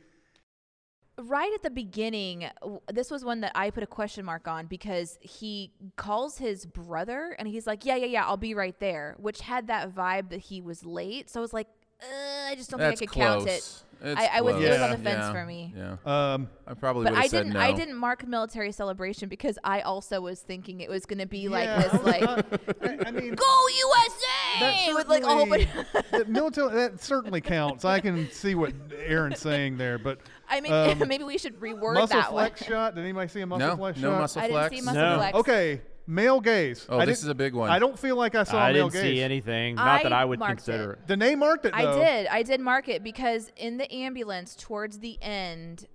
right 1.20 1.52
at 1.52 1.62
the 1.62 1.70
beginning, 1.70 2.48
this 2.92 3.10
was 3.10 3.24
one 3.24 3.40
that 3.40 3.52
I 3.54 3.70
put 3.70 3.82
a 3.82 3.86
question 3.88 4.24
mark 4.24 4.46
on 4.46 4.66
because 4.66 5.18
he 5.20 5.72
calls 5.96 6.38
his 6.38 6.64
brother 6.64 7.34
and 7.38 7.48
he's 7.48 7.66
like, 7.66 7.84
"Yeah, 7.84 7.96
yeah, 7.96 8.06
yeah, 8.06 8.24
I'll 8.24 8.36
be 8.36 8.54
right 8.54 8.78
there," 8.78 9.16
which 9.18 9.40
had 9.40 9.66
that 9.66 9.94
vibe 9.94 10.30
that 10.30 10.40
he 10.40 10.60
was 10.60 10.84
late. 10.84 11.28
So 11.28 11.40
I 11.40 11.42
was 11.42 11.52
like, 11.52 11.66
uh, 12.02 12.48
I 12.50 12.54
just 12.56 12.70
don't 12.70 12.80
That's 12.80 12.98
think 13.00 13.10
I 13.10 13.14
could 13.14 13.20
count 13.22 13.42
it. 13.42 13.46
close. 13.46 13.84
It's 14.00 14.20
I, 14.20 14.26
I 14.34 14.40
was 14.42 14.54
it 14.54 14.68
was 14.68 14.78
on 14.80 14.88
close. 14.90 14.96
the 14.98 15.02
fence 15.02 15.18
Yeah, 15.24 15.32
for 15.32 15.44
me. 15.44 15.74
Yeah. 15.76 15.96
Um, 16.32 16.48
I 16.68 16.74
probably 16.74 17.02
But 17.04 17.12
would 17.14 17.16
have 17.16 17.24
I 17.24 17.26
said 17.26 17.38
didn't. 17.38 17.54
no. 17.54 17.60
I 17.60 17.72
didn't 17.72 17.96
mark 17.96 18.24
military 18.28 18.70
celebration 18.70 19.28
because 19.28 19.58
I 19.64 19.80
also 19.80 20.20
was 20.20 20.38
thinking 20.40 20.80
it 20.80 20.88
was 20.88 21.04
going 21.04 21.18
to 21.18 21.26
be 21.26 21.48
like 21.48 21.66
this, 21.90 22.02
like 22.04 22.22
I, 22.22 23.08
I 23.08 23.10
mean, 23.10 23.34
"Go 23.34 23.66
USA" 23.76 24.94
with 24.94 25.08
like 25.08 25.24
a 25.24 25.26
whole 25.26 25.46
bunch. 25.46 25.66
certainly- 25.66 26.02
that 26.12 26.28
military 26.28 26.74
that 26.74 27.00
certainly 27.02 27.40
counts. 27.40 27.84
I 27.84 27.98
can 27.98 28.30
see 28.30 28.54
what 28.54 28.72
Aaron's 29.04 29.40
saying 29.40 29.78
there, 29.78 29.98
but 29.98 30.20
I 30.48 30.60
mean, 30.60 30.72
um, 30.72 30.98
maybe 31.08 31.24
we 31.24 31.36
should 31.38 31.58
reword 31.60 31.94
muscle 31.94 32.06
that 32.20 32.32
one. 32.32 32.44
flex 32.50 32.64
shot. 32.64 32.94
Did 32.94 33.02
anybody 33.02 33.28
see 33.28 33.40
a 33.40 33.46
muscle 33.46 33.66
no, 33.68 33.76
flex 33.76 33.98
no 33.98 34.10
shot? 34.12 34.20
muscle 34.20 34.42
I 34.42 34.46
didn't 34.46 34.54
flex. 34.60 34.76
see 34.76 34.80
muscle 34.82 35.02
No. 35.02 35.16
flex. 35.18 35.34
Okay, 35.38 35.80
male 36.08 36.40
gaze. 36.40 36.86
Oh, 36.88 36.98
I 36.98 37.04
this 37.04 37.22
is 37.22 37.28
a 37.28 37.34
big 37.34 37.54
one. 37.54 37.70
I 37.70 37.78
don't 37.78 37.98
feel 37.98 38.16
like 38.16 38.34
I 38.34 38.42
saw 38.42 38.58
I 38.58 38.72
male 38.72 38.88
gaze. 38.88 39.00
I 39.00 39.02
didn't 39.02 39.10
gaze. 39.10 39.18
see 39.18 39.22
anything. 39.22 39.74
Not 39.76 40.02
that 40.02 40.12
I 40.12 40.22
I 40.22 40.24
would 40.24 40.38
marked 40.38 40.64
consider 40.64 40.92
it. 40.92 40.98
it. 41.00 41.06
Danae 41.06 41.34
marked 41.36 41.66
it. 41.66 41.74
I 41.74 41.84
though. 41.84 41.98
did. 41.98 42.26
I 42.26 42.42
did 42.42 42.60
mark 42.60 42.88
it 42.88 43.04
because 43.04 43.52
in 43.56 43.76
the 43.76 43.92
ambulance 43.92 44.56
towards 44.56 44.98
the 44.98 45.18
end, 45.22 45.86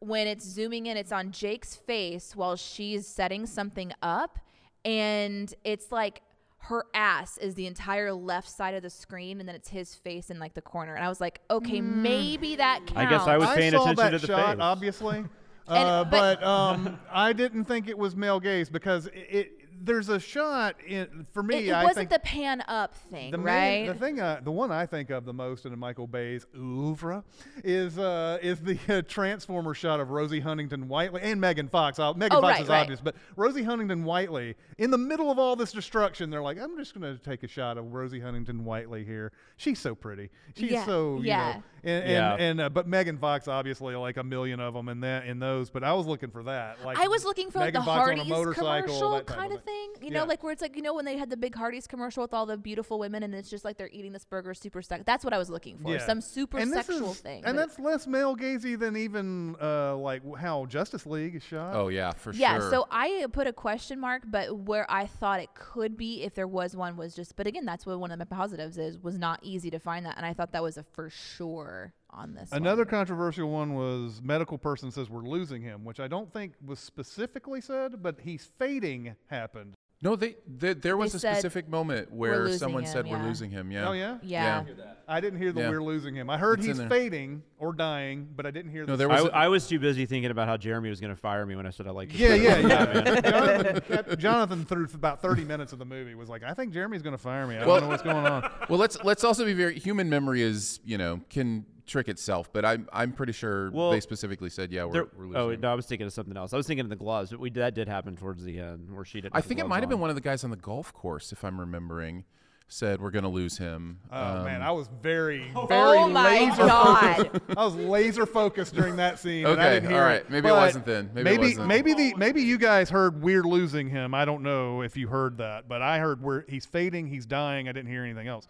when 0.00 0.26
it's 0.26 0.44
zooming 0.44 0.86
in, 0.86 0.96
it's 0.96 1.12
on 1.12 1.30
Jake's 1.30 1.76
face 1.76 2.34
while 2.34 2.56
she's 2.56 3.06
setting 3.06 3.46
something 3.46 3.92
up, 4.02 4.38
and 4.84 5.54
it's 5.62 5.92
like 5.92 6.22
her 6.64 6.86
ass 6.94 7.38
is 7.38 7.54
the 7.54 7.66
entire 7.66 8.12
left 8.12 8.48
side 8.48 8.74
of 8.74 8.82
the 8.82 8.90
screen, 8.90 9.40
and 9.40 9.48
then 9.48 9.54
it's 9.54 9.68
his 9.68 9.94
face 9.94 10.30
in 10.30 10.38
like 10.38 10.54
the 10.54 10.62
corner. 10.62 10.94
And 10.94 11.04
I 11.04 11.08
was 11.08 11.20
like, 11.20 11.40
okay, 11.50 11.78
hmm. 11.78 12.02
maybe 12.02 12.56
that 12.56 12.86
counts. 12.86 12.96
I 12.96 13.04
guess 13.06 13.26
I 13.26 13.36
was 13.36 13.48
I 13.48 13.56
paying 13.56 13.72
saw 13.72 13.82
attention 13.82 14.04
that 14.04 14.10
to 14.12 14.18
the 14.18 14.26
shot, 14.26 14.56
face. 14.56 14.62
obviously. 14.62 15.24
Uh, 15.70 16.04
but- 16.04 16.40
but 16.40 16.42
um, 16.46 16.98
I 17.12 17.32
didn't 17.32 17.64
think 17.64 17.88
it 17.88 17.96
was 17.96 18.16
male 18.16 18.40
gaze 18.40 18.68
because 18.68 19.06
it, 19.06 19.12
it 19.30 19.59
there's 19.82 20.08
a 20.10 20.20
shot 20.20 20.76
in 20.86 21.26
for 21.32 21.42
me. 21.42 21.56
It, 21.56 21.68
it 21.68 21.72
I 21.72 21.84
wasn't 21.84 22.10
think 22.10 22.22
the 22.22 22.28
pan 22.28 22.62
up 22.68 22.94
thing, 22.94 23.30
the 23.30 23.38
right? 23.38 23.54
main, 23.82 23.86
the 23.86 23.94
thing, 23.94 24.20
I, 24.20 24.40
the 24.40 24.50
one 24.50 24.70
I 24.70 24.84
think 24.86 25.10
of 25.10 25.24
the 25.24 25.32
most 25.32 25.64
in 25.64 25.72
a 25.72 25.76
Michael 25.76 26.06
Bay's 26.06 26.46
oeuvre 26.54 27.24
is 27.64 27.98
uh, 27.98 28.38
is 28.42 28.60
the 28.60 28.78
uh, 28.88 29.02
transformer 29.08 29.74
shot 29.74 29.98
of 30.00 30.10
Rosie 30.10 30.40
Huntington 30.40 30.88
Whiteley 30.88 31.22
and 31.22 31.40
Megan 31.40 31.68
Fox. 31.68 31.98
Uh, 31.98 32.12
Megan 32.14 32.38
Oh, 32.38 32.40
Fox 32.40 32.52
right, 32.54 32.62
is 32.62 32.68
right. 32.68 32.80
obvious, 32.82 33.00
but 33.00 33.14
Rosie 33.36 33.62
Huntington 33.62 34.04
Whiteley 34.04 34.54
in 34.78 34.90
the 34.90 34.98
middle 34.98 35.30
of 35.30 35.38
all 35.38 35.56
this 35.56 35.72
destruction, 35.72 36.30
they're 36.30 36.42
like, 36.42 36.58
I'm 36.60 36.76
just 36.76 36.98
going 36.98 37.16
to 37.16 37.22
take 37.22 37.42
a 37.42 37.48
shot 37.48 37.78
of 37.78 37.92
Rosie 37.92 38.20
Huntington 38.20 38.64
Whiteley 38.64 39.04
here. 39.04 39.32
She's 39.56 39.78
so 39.78 39.94
pretty. 39.94 40.30
She's 40.56 40.70
Yeah, 40.72 40.84
so 40.86 41.16
you 41.18 41.24
yeah. 41.28 41.36
know, 41.54 41.62
and 41.84 42.02
and, 42.04 42.10
Yeah. 42.10 42.34
and 42.36 42.60
uh, 42.60 42.68
but 42.68 42.86
Megan 42.86 43.18
Fox 43.18 43.48
obviously 43.48 43.94
like 43.96 44.16
a 44.18 44.24
million 44.24 44.60
of 44.60 44.74
them 44.74 44.88
in 44.88 45.00
that 45.00 45.26
in 45.26 45.38
those. 45.38 45.70
But 45.70 45.84
I 45.84 45.92
was 45.94 46.06
looking 46.06 46.30
for 46.30 46.42
that. 46.44 46.84
Like 46.84 46.98
I 46.98 47.08
was 47.08 47.24
looking 47.24 47.50
for 47.50 47.58
like 47.60 47.68
Megan 47.74 47.80
the 47.82 47.86
Fox 47.86 47.98
Hardee's 48.06 48.22
commercial 48.24 49.10
that 49.12 49.26
kind 49.26 49.52
of 49.52 49.58
of 49.58 49.64
thing. 49.70 50.08
You 50.08 50.12
Yeah. 50.14 50.20
know, 50.20 50.24
like 50.26 50.42
where 50.42 50.52
it's 50.52 50.62
like 50.62 50.76
you 50.76 50.82
know 50.82 50.94
when 50.94 51.04
they 51.04 51.16
had 51.16 51.30
the 51.30 51.36
big 51.36 51.54
Hardee's 51.54 51.86
commercial 51.86 52.22
with 52.22 52.32
all 52.34 52.46
the 52.46 52.56
beautiful 52.56 52.98
women, 52.98 53.22
and 53.22 53.34
it's 53.34 53.50
just 53.50 53.64
like 53.64 53.76
they're 53.76 53.88
eating 53.92 54.12
this 54.12 54.24
burger 54.24 54.54
super 54.54 54.82
sex. 54.82 55.02
That's 55.06 55.24
what 55.24 55.32
I 55.32 55.38
was 55.38 55.50
looking 55.50 55.78
for. 55.78 55.92
Yeah. 55.92 56.06
Some 56.06 56.20
super 56.20 56.58
And 56.58 56.72
sexual 56.72 57.12
is- 57.12 57.20
thing. 57.20 57.44
And 57.44 57.56
that's 57.58 57.78
less 57.78 58.06
male 58.06 58.36
gazy 58.36 58.78
than 58.78 58.96
even 58.96 59.56
uh, 59.60 59.96
like 59.96 60.22
how 60.36 60.66
Justice 60.66 61.06
League 61.06 61.36
is 61.36 61.42
shot. 61.42 61.74
Oh 61.74 61.88
yeah, 61.88 62.12
for 62.12 62.32
yeah. 62.32 62.56
sure. 62.58 62.64
Yeah, 62.64 62.70
so 62.70 62.86
I 62.90 63.26
put 63.32 63.46
a 63.46 63.52
question 63.52 64.00
mark, 64.00 64.22
but 64.26 64.56
where 64.56 64.90
I 64.90 65.06
thought 65.06 65.40
it 65.40 65.54
could 65.54 65.96
be 65.96 66.22
if 66.22 66.34
there 66.34 66.48
was 66.48 66.74
one 66.76 66.96
was 66.96 67.14
just. 67.14 67.36
But 67.36 67.46
again, 67.46 67.64
that's 67.64 67.86
what 67.86 67.98
one 68.00 68.10
of 68.10 68.18
my 68.18 68.24
positives 68.24 68.78
is 68.78 68.98
was 68.98 69.18
not 69.18 69.40
easy 69.42 69.70
to 69.70 69.78
find 69.78 70.04
that, 70.06 70.16
and 70.16 70.26
I 70.26 70.32
thought 70.34 70.52
that 70.52 70.62
was 70.62 70.76
a 70.76 70.82
for 70.82 71.08
sure 71.10 71.92
on 72.12 72.34
this. 72.34 72.50
Another 72.52 72.82
one. 72.82 72.90
controversial 72.90 73.50
one 73.50 73.74
was 73.74 74.20
medical 74.22 74.58
person 74.58 74.90
says 74.90 75.08
we're 75.10 75.22
losing 75.22 75.62
him, 75.62 75.84
which 75.84 76.00
I 76.00 76.08
don't 76.08 76.32
think 76.32 76.52
was 76.64 76.78
specifically 76.78 77.60
said, 77.60 78.02
but 78.02 78.20
he's 78.22 78.50
fading 78.58 79.14
happened. 79.28 79.74
no, 80.02 80.16
they, 80.16 80.34
they 80.46 80.72
there 80.72 80.96
was 80.96 81.12
They 81.12 81.16
a 81.28 81.34
specific 81.34 81.68
moment 81.68 82.10
where 82.10 82.48
someone 82.56 82.84
him," 82.84 82.90
said 82.90 83.06
we're 83.06 83.22
losing 83.22 83.50
him. 83.50 83.70
Yeah. 83.70 83.88
Oh 83.88 83.92
yeah, 83.92 84.16
Yeah. 84.22 84.64
I 85.06 85.20
didn't 85.20 85.40
hear 85.40 85.52
that 85.52 85.60
Yeah. 85.60 85.68
we're 85.70 85.82
losing 85.82 86.14
him. 86.14 86.30
I 86.30 86.38
heard 86.38 86.60
It's 86.60 86.78
he's 86.78 86.88
fading 86.88 87.42
or 87.58 87.72
dying, 87.74 88.28
but 88.34 88.46
I 88.46 88.50
didn't 88.50 88.70
hear. 88.70 88.86
No, 88.86 88.92
the 88.92 88.96
there 88.96 89.10
I, 89.10 89.14
was 89.14 89.24
w- 89.24 89.42
I 89.44 89.48
was 89.48 89.66
too 89.68 89.78
busy 89.78 90.06
thinking 90.06 90.30
about 90.30 90.48
how 90.48 90.56
Jeremy 90.56 90.88
was 90.88 91.00
going 91.00 91.14
to 91.14 91.20
fire 91.20 91.44
me 91.44 91.54
when 91.56 91.66
I 91.66 91.70
said 91.70 91.86
I 91.86 91.90
liked. 91.90 92.12
Yeah, 92.12 92.34
yeah, 92.34 92.58
yeah. 92.58 93.20
Jonathan, 93.20 93.80
kept- 93.82 94.18
Jonathan, 94.18 94.64
through 94.64 94.88
about 94.94 95.20
30 95.20 95.44
minutes 95.44 95.72
of 95.72 95.78
the 95.80 95.84
movie, 95.84 96.14
was 96.14 96.28
like, 96.28 96.42
I 96.44 96.54
think 96.54 96.72
Jeremy's 96.72 97.02
going 97.02 97.14
to 97.16 97.22
fire 97.22 97.46
me. 97.46 97.56
I 97.56 97.66
Well- 97.66 97.76
don't 97.76 97.84
know 97.84 97.88
what's 97.90 98.02
going 98.02 98.24
on. 98.26 98.50
Well, 98.70 98.78
let's 98.78 98.96
let's 99.04 99.22
also 99.24 99.44
be 99.44 99.52
very 99.52 99.78
human 99.78 100.08
memory 100.08 100.40
is 100.42 100.80
you 100.84 100.96
know 100.96 101.20
can 101.28 101.66
trick 101.90 102.08
itself, 102.08 102.50
but 102.52 102.64
I'm 102.64 102.88
I'm 102.92 103.12
pretty 103.12 103.32
sure 103.32 103.70
Well, 103.70 103.90
they 103.90 104.00
specifically 104.00 104.48
said 104.50 104.72
yeah 104.72 104.84
we're, 104.84 104.92
There- 104.92 105.06
we're 105.16 105.26
losing. 105.26 105.36
oh 105.40 105.54
no, 105.56 105.72
I 105.72 105.74
was 105.74 105.86
thinking 105.86 106.06
of 106.06 106.12
something 106.12 106.36
else. 106.36 106.52
I 106.52 106.56
was 106.56 106.66
thinking 106.66 106.84
of 106.86 106.90
the 106.90 106.96
gloves, 106.96 107.30
but 107.30 107.40
we 107.40 107.50
that 107.50 107.74
did 107.74 107.88
happen 107.88 108.16
towards 108.16 108.42
the 108.44 108.58
end 108.58 108.94
where 108.94 109.04
she 109.04 109.20
didn't. 109.20 109.36
I 109.36 109.40
think 109.40 109.58
it 109.58 109.62
gloves 109.62 109.70
might 109.70 109.80
have 109.82 109.90
been 109.90 110.00
one 110.00 110.10
of 110.10 110.16
the 110.16 110.22
guys 110.22 110.44
on 110.44 110.50
the 110.50 110.56
golf 110.56 110.92
course, 110.92 111.32
if 111.32 111.44
I'm 111.44 111.58
remembering, 111.60 112.24
said 112.68 113.00
we're 113.00 113.10
gonna 113.10 113.28
lose 113.28 113.58
him. 113.58 113.98
Oh 114.12 114.44
man, 114.44 114.62
Um, 114.62 114.68
I 114.68 114.70
was 114.70 114.88
very, 115.02 115.38
very 115.68 115.98
Oh 115.98 116.08
my 116.08 116.30
laser 116.46 116.56
God. 116.66 117.16
focused. 117.16 117.58
I 117.58 117.64
was 117.64 117.74
laser 117.74 118.26
focused 118.26 118.74
during 118.76 118.96
that 118.96 119.18
scene. 119.18 119.44
and 119.44 119.60
I 119.60 119.64
Okay, 119.66 119.74
didn't 119.74 119.90
hear 119.90 119.98
all 120.02 120.06
it. 120.06 120.12
right. 120.12 120.30
Maybe 120.30 120.46
it 120.48 120.50
But 120.52 120.56
wasn't 120.60 120.86
then. 120.86 121.10
Maybe 121.12 121.20
it 121.20 121.24
maybe 121.32 121.42
wasn't. 121.48 121.66
maybe 121.66 121.94
the 121.94 122.14
maybe 122.16 122.42
you 122.42 122.58
guys 122.58 122.88
heard 122.88 123.20
we're 123.22 123.42
losing 123.42 123.90
him. 123.90 124.14
I 124.14 124.24
don't 124.24 124.42
know 124.44 124.82
if 124.82 124.96
you 124.96 125.08
heard 125.08 125.38
that, 125.38 125.66
but 125.68 125.82
I 125.82 125.98
heard 125.98 126.22
where 126.22 126.44
he's 126.48 126.64
fading, 126.66 127.08
he's 127.08 127.26
dying. 127.26 127.68
I 127.68 127.72
didn't 127.72 127.90
hear 127.90 128.04
anything 128.04 128.28
else. 128.28 128.46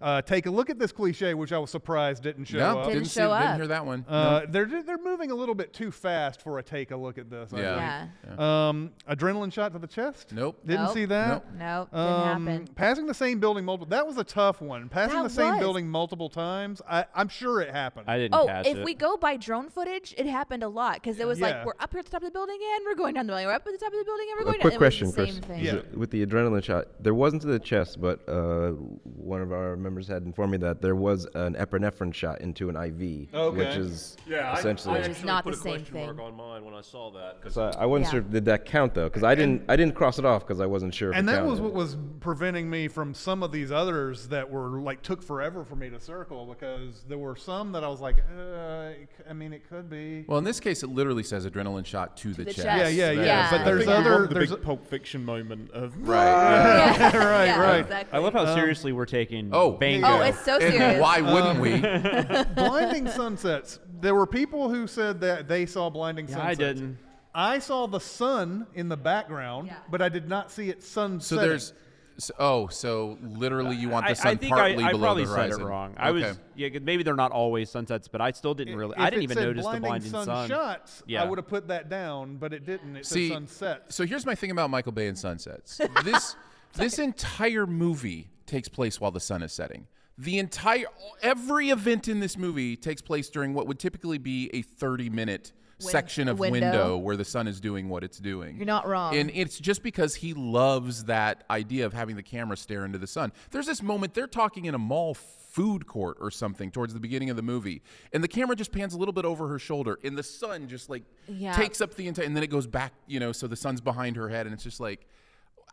Uh, 0.00 0.20
take 0.20 0.44
a 0.46 0.50
look 0.50 0.68
at 0.68 0.78
this 0.78 0.92
cliche, 0.92 1.32
which 1.34 1.52
I 1.52 1.56
was 1.58 1.70
surprised 1.70 2.22
didn't 2.24 2.44
show 2.46 2.58
No, 2.58 2.78
up. 2.80 2.88
didn't, 2.88 3.04
show 3.04 3.32
see, 3.32 3.38
didn't 3.42 3.56
hear 3.56 3.66
that 3.68 3.86
one. 3.86 4.04
Uh, 4.06 4.40
No. 4.40 4.46
They're 4.46 4.82
they're 4.82 4.98
moving 4.98 5.30
a 5.30 5.34
little 5.34 5.54
bit 5.54 5.72
too 5.72 5.90
fast 5.92 6.42
for 6.42 6.58
a 6.58 6.62
take 6.62 6.90
a 6.90 6.96
look 6.96 7.16
at 7.16 7.30
this. 7.30 7.54
I 7.54 7.60
Yeah. 7.60 8.06
think. 8.26 8.38
Um, 8.38 8.90
adrenaline 9.08 9.52
shot 9.52 9.72
to 9.72 9.78
the 9.78 9.86
chest. 9.86 10.32
Nope. 10.32 10.58
Didn't 10.66 10.84
Nope. 10.86 10.94
see 10.94 11.04
that. 11.06 11.28
Nope. 11.28 11.44
Nope, 11.58 11.90
didn't 11.92 12.06
Um, 12.06 12.46
happen. 12.46 12.68
Passing 12.74 13.06
the 13.06 13.14
same 13.14 13.38
building 13.40 13.64
multiple. 13.64 13.86
That 13.88 14.06
was 14.06 14.18
a 14.18 14.24
tough 14.24 14.60
one. 14.60 14.88
Passing 14.88 15.18
That 15.18 15.22
the 15.28 15.30
same 15.30 15.52
was. 15.52 15.60
building 15.60 15.88
multiple 15.88 16.28
times. 16.28 16.82
I, 16.88 17.06
I'm 17.14 17.28
sure 17.28 17.60
it 17.62 17.70
happened. 17.70 18.04
I 18.08 18.18
didn't 18.18 18.34
Oh, 18.34 18.46
catch 18.46 18.66
if 18.66 18.78
it. 18.78 18.84
we 18.84 18.94
go 18.94 19.16
by 19.16 19.36
drone 19.36 19.70
footage, 19.70 20.12
it 20.18 20.26
happened 20.26 20.64
a 20.64 20.68
lot 20.68 20.94
because 20.94 21.18
it 21.20 21.26
was 21.26 21.38
Yeah. 21.40 21.46
like 21.46 21.64
we're 21.66 21.72
up 21.78 21.92
here 21.92 22.00
at 22.00 22.04
the 22.06 22.10
top 22.10 22.22
of 22.22 22.26
the 22.26 22.32
building 22.32 22.58
and 22.74 22.84
we're 22.84 22.96
going 22.96 23.14
down 23.14 23.26
the 23.26 23.30
building. 23.30 23.46
We're 23.46 23.52
up 23.54 23.66
at 23.66 23.72
the 23.72 23.78
top 23.78 23.92
of 23.92 23.98
the 24.00 24.04
building 24.04 24.26
and 24.30 24.36
we're 24.38 24.42
A 24.42 24.44
going 24.52 24.60
quick 24.60 24.72
down. 24.72 24.78
question, 24.78 25.04
it 25.04 25.16
was 25.16 25.16
the 25.16 25.24
Chris. 25.24 25.38
thing. 25.46 25.64
Yeah. 25.64 25.80
With 25.96 26.10
the 26.10 26.26
adrenaline 26.26 26.64
shot, 26.64 26.88
there 27.00 27.14
wasn't 27.14 27.40
to 27.42 27.48
the 27.48 27.58
chest, 27.60 28.00
but 28.00 28.20
uh, 28.28 28.72
one 28.72 29.40
of 29.40 29.52
our 29.52 29.76
members 29.84 30.08
had 30.08 30.24
informed 30.24 30.52
me 30.52 30.58
that 30.58 30.82
there 30.82 30.96
was 30.96 31.26
an 31.34 31.54
epinephrine 31.54 32.12
shot 32.12 32.40
into 32.40 32.68
an 32.68 32.76
IV, 32.76 33.28
Okay. 33.32 33.56
which 33.56 33.76
is 33.76 34.16
Yeah, 34.26 34.56
essentially. 34.58 34.94
I, 34.96 34.98
Which 34.98 35.08
is 35.10 35.16
actually 35.18 35.26
not 35.26 35.44
put 35.44 35.50
the 35.54 35.58
a 35.58 35.62
same 35.62 35.72
question 35.74 35.94
thing. 35.94 36.06
mark 36.16 36.20
on 36.20 36.36
mine 36.36 36.64
when 36.64 36.74
I 36.74 36.80
saw 36.80 37.10
that. 37.12 37.40
'cause 37.42 37.54
so 37.54 37.70
I 37.78 37.86
wasn't 37.86 38.06
Yeah. 38.06 38.10
sure 38.10 38.20
did 38.22 38.44
that 38.46 38.64
count 38.64 38.94
though, 38.94 39.04
because 39.04 39.22
I 39.22 39.34
didn't 39.36 39.62
I 39.68 39.76
didn't 39.76 39.94
cross 39.94 40.18
it 40.18 40.24
off 40.24 40.46
because 40.46 40.60
I 40.60 40.66
wasn't 40.66 40.94
sure. 40.94 41.10
If 41.10 41.16
and 41.16 41.28
it 41.28 41.32
that 41.32 41.38
counted. 41.38 41.50
was 41.50 41.60
what 41.60 41.72
was 41.74 41.96
preventing 42.20 42.68
me 42.68 42.88
from 42.88 43.14
some 43.14 43.42
of 43.42 43.52
these 43.52 43.70
others 43.70 44.28
that 44.28 44.50
were 44.50 44.80
like 44.80 45.02
took 45.02 45.22
forever 45.22 45.64
for 45.64 45.76
me 45.76 45.90
to 45.90 46.00
circle 46.00 46.46
because 46.46 47.04
there 47.08 47.18
were 47.18 47.36
some 47.36 47.72
that 47.72 47.84
I 47.84 47.88
was 47.88 48.00
like, 48.00 48.16
uh, 48.18 48.90
it 49.02 49.08
c- 49.16 49.24
I 49.28 49.32
mean, 49.32 49.52
it 49.52 49.68
could 49.68 49.88
be. 49.90 50.24
Well, 50.26 50.38
in 50.38 50.44
this 50.44 50.58
case, 50.60 50.82
it 50.82 50.88
literally 50.88 51.22
says 51.22 51.46
adrenaline 51.46 51.84
shot 51.86 52.16
to 52.18 52.32
the, 52.32 52.44
the 52.44 52.52
chest. 52.52 52.62
chest. 52.66 52.94
yeah, 52.94 53.10
yeah, 53.10 53.20
yeah. 53.20 53.24
Yeah. 53.24 53.50
But 53.50 53.64
there's 53.64 53.86
I 53.86 53.92
other. 53.94 54.26
the 54.26 54.34
There's 54.34 54.50
big 54.50 54.62
Pulp 54.62 54.86
Fiction 54.86 55.24
moment 55.24 55.70
of 55.72 55.94
Right. 56.08 56.24
Yeah. 56.94 57.16
right, 57.16 57.44
Yeah, 57.46 57.60
right. 57.60 57.80
Exactly. 57.80 58.18
I 58.18 58.22
love 58.22 58.32
how 58.32 58.44
Um, 58.46 58.54
seriously 58.54 58.92
we're 58.92 59.04
taking 59.06 59.50
Oh, 59.52 59.73
Bango. 59.74 60.06
Oh, 60.06 60.20
it's 60.22 60.40
so 60.44 60.58
And 60.58 60.72
serious. 60.74 61.00
why 61.00 61.20
wouldn't 61.20 61.60
we? 61.60 61.80
blinding 62.54 63.08
sunsets. 63.08 63.78
There 64.00 64.14
were 64.14 64.26
people 64.26 64.68
who 64.68 64.86
said 64.86 65.20
that 65.22 65.48
they 65.48 65.66
saw 65.66 65.90
blinding 65.90 66.28
Yeah, 66.28 66.36
sunsets. 66.36 66.50
I 66.50 66.54
didn't. 66.54 66.98
I 67.34 67.58
saw 67.58 67.86
the 67.86 67.98
sun 68.00 68.66
in 68.74 68.88
the 68.88 68.96
background, 68.96 69.68
Yeah. 69.68 69.76
but 69.90 70.00
I 70.02 70.08
did 70.08 70.28
not 70.28 70.50
see 70.52 70.68
it 70.70 70.82
sun 70.82 71.20
So 71.20 71.36
there's. 71.36 71.72
So, 72.16 72.32
oh, 72.38 72.66
so 72.68 73.18
literally 73.22 73.74
you 73.74 73.88
want 73.88 74.06
I, 74.06 74.10
the 74.10 74.14
sun 74.14 74.26
I 74.28 74.34
think 74.36 74.52
I, 74.52 74.56
partly 74.56 74.84
I 74.84 74.90
below 74.92 75.02
probably 75.02 75.24
the 75.24 75.30
said 75.30 75.36
horizon. 75.50 75.60
it 75.62 75.64
wrong. 75.64 75.94
I 75.96 76.10
was 76.12 76.22
Okay. 76.22 76.38
yeah, 76.54 76.68
'cause 76.68 76.82
maybe 76.82 77.02
they're 77.02 77.16
not 77.16 77.32
always 77.32 77.70
sunsets, 77.70 78.06
but 78.06 78.20
I 78.20 78.30
still 78.30 78.54
didn't 78.54 78.76
really. 78.76 78.92
If 78.96 79.00
I 79.00 79.10
didn't 79.10 79.24
even 79.24 79.36
notice 79.36 79.56
the 79.64 79.80
blinding 79.80 79.88
blinding 79.88 80.10
sun, 80.12 80.24
sun. 80.26 80.48
shots. 80.48 81.02
Yeah. 81.08 81.24
I 81.24 81.26
would 81.26 81.38
have 81.38 81.48
put 81.48 81.66
that 81.68 81.88
down, 81.88 82.36
but 82.36 82.52
it 82.52 82.64
didn't. 82.64 82.94
It 82.98 83.04
See, 83.06 83.30
said 83.30 83.34
sunset. 83.34 83.82
so 83.88 84.06
here's 84.06 84.24
my 84.24 84.36
thing 84.36 84.52
about 84.52 84.70
Michael 84.70 84.92
Bay 84.92 85.08
and 85.08 85.18
sunsets. 85.18 85.80
This 86.04 86.36
this 86.74 87.00
entire 87.00 87.66
movie 87.66 88.28
takes 88.54 88.68
place 88.68 89.00
while 89.00 89.10
the 89.10 89.18
sun 89.20 89.42
is 89.42 89.52
setting. 89.52 89.86
The 90.16 90.38
entire 90.38 90.84
every 91.22 91.70
event 91.70 92.06
in 92.06 92.20
this 92.20 92.38
movie 92.38 92.76
takes 92.76 93.02
place 93.02 93.28
during 93.28 93.52
what 93.52 93.66
would 93.66 93.80
typically 93.80 94.18
be 94.18 94.48
a 94.52 94.62
30 94.62 95.10
minute 95.10 95.52
Win- 95.82 95.90
section 95.90 96.28
of 96.28 96.38
window. 96.38 96.60
window. 96.60 96.96
where 96.98 97.16
the 97.16 97.24
sun 97.24 97.48
is 97.48 97.60
doing 97.60 97.88
what 97.88 98.04
it's 98.04 98.18
doing. 98.18 98.56
You're 98.56 98.64
not 98.64 98.86
wrong. 98.86 99.16
And 99.16 99.28
it's 99.34 99.58
just 99.58 99.82
because 99.82 100.14
he 100.14 100.32
loves 100.34 101.04
that 101.06 101.42
idea 101.50 101.84
of 101.84 101.92
having 101.92 102.14
the 102.14 102.22
camera 102.22 102.56
stare 102.56 102.84
into 102.84 102.96
the 102.98 103.08
sun. 103.08 103.32
There's 103.50 103.66
this 103.66 103.82
moment 103.82 104.14
they're 104.14 104.28
talking 104.28 104.66
in 104.66 104.76
a 104.76 104.78
mall 104.78 105.14
food 105.14 105.84
court 105.88 106.16
or 106.20 106.30
something 106.30 106.70
towards 106.70 106.94
the 106.94 107.00
beginning 107.00 107.28
of 107.30 107.34
the 107.36 107.42
movie, 107.42 107.82
and 108.12 108.22
the 108.22 108.28
camera 108.28 108.54
just 108.54 108.70
pans 108.70 108.94
a 108.94 108.98
little 108.98 109.12
bit 109.12 109.24
over 109.24 109.48
her 109.48 109.58
shoulder, 109.58 109.98
and 110.04 110.16
the 110.16 110.22
sun 110.22 110.68
just 110.68 110.88
like 110.88 111.02
Yeah. 111.28 111.54
takes 111.56 111.80
up 111.80 111.94
the 111.96 112.06
entire, 112.06 112.24
and 112.24 112.36
then 112.36 112.44
it 112.44 112.50
goes 112.50 112.68
back, 112.68 112.92
you 113.08 113.18
know, 113.18 113.32
so 113.32 113.48
the 113.48 113.56
sun's 113.56 113.80
behind 113.80 114.14
her 114.14 114.28
head, 114.28 114.46
and 114.46 114.54
it's 114.54 114.62
just 114.64 114.78
like, 114.80 115.06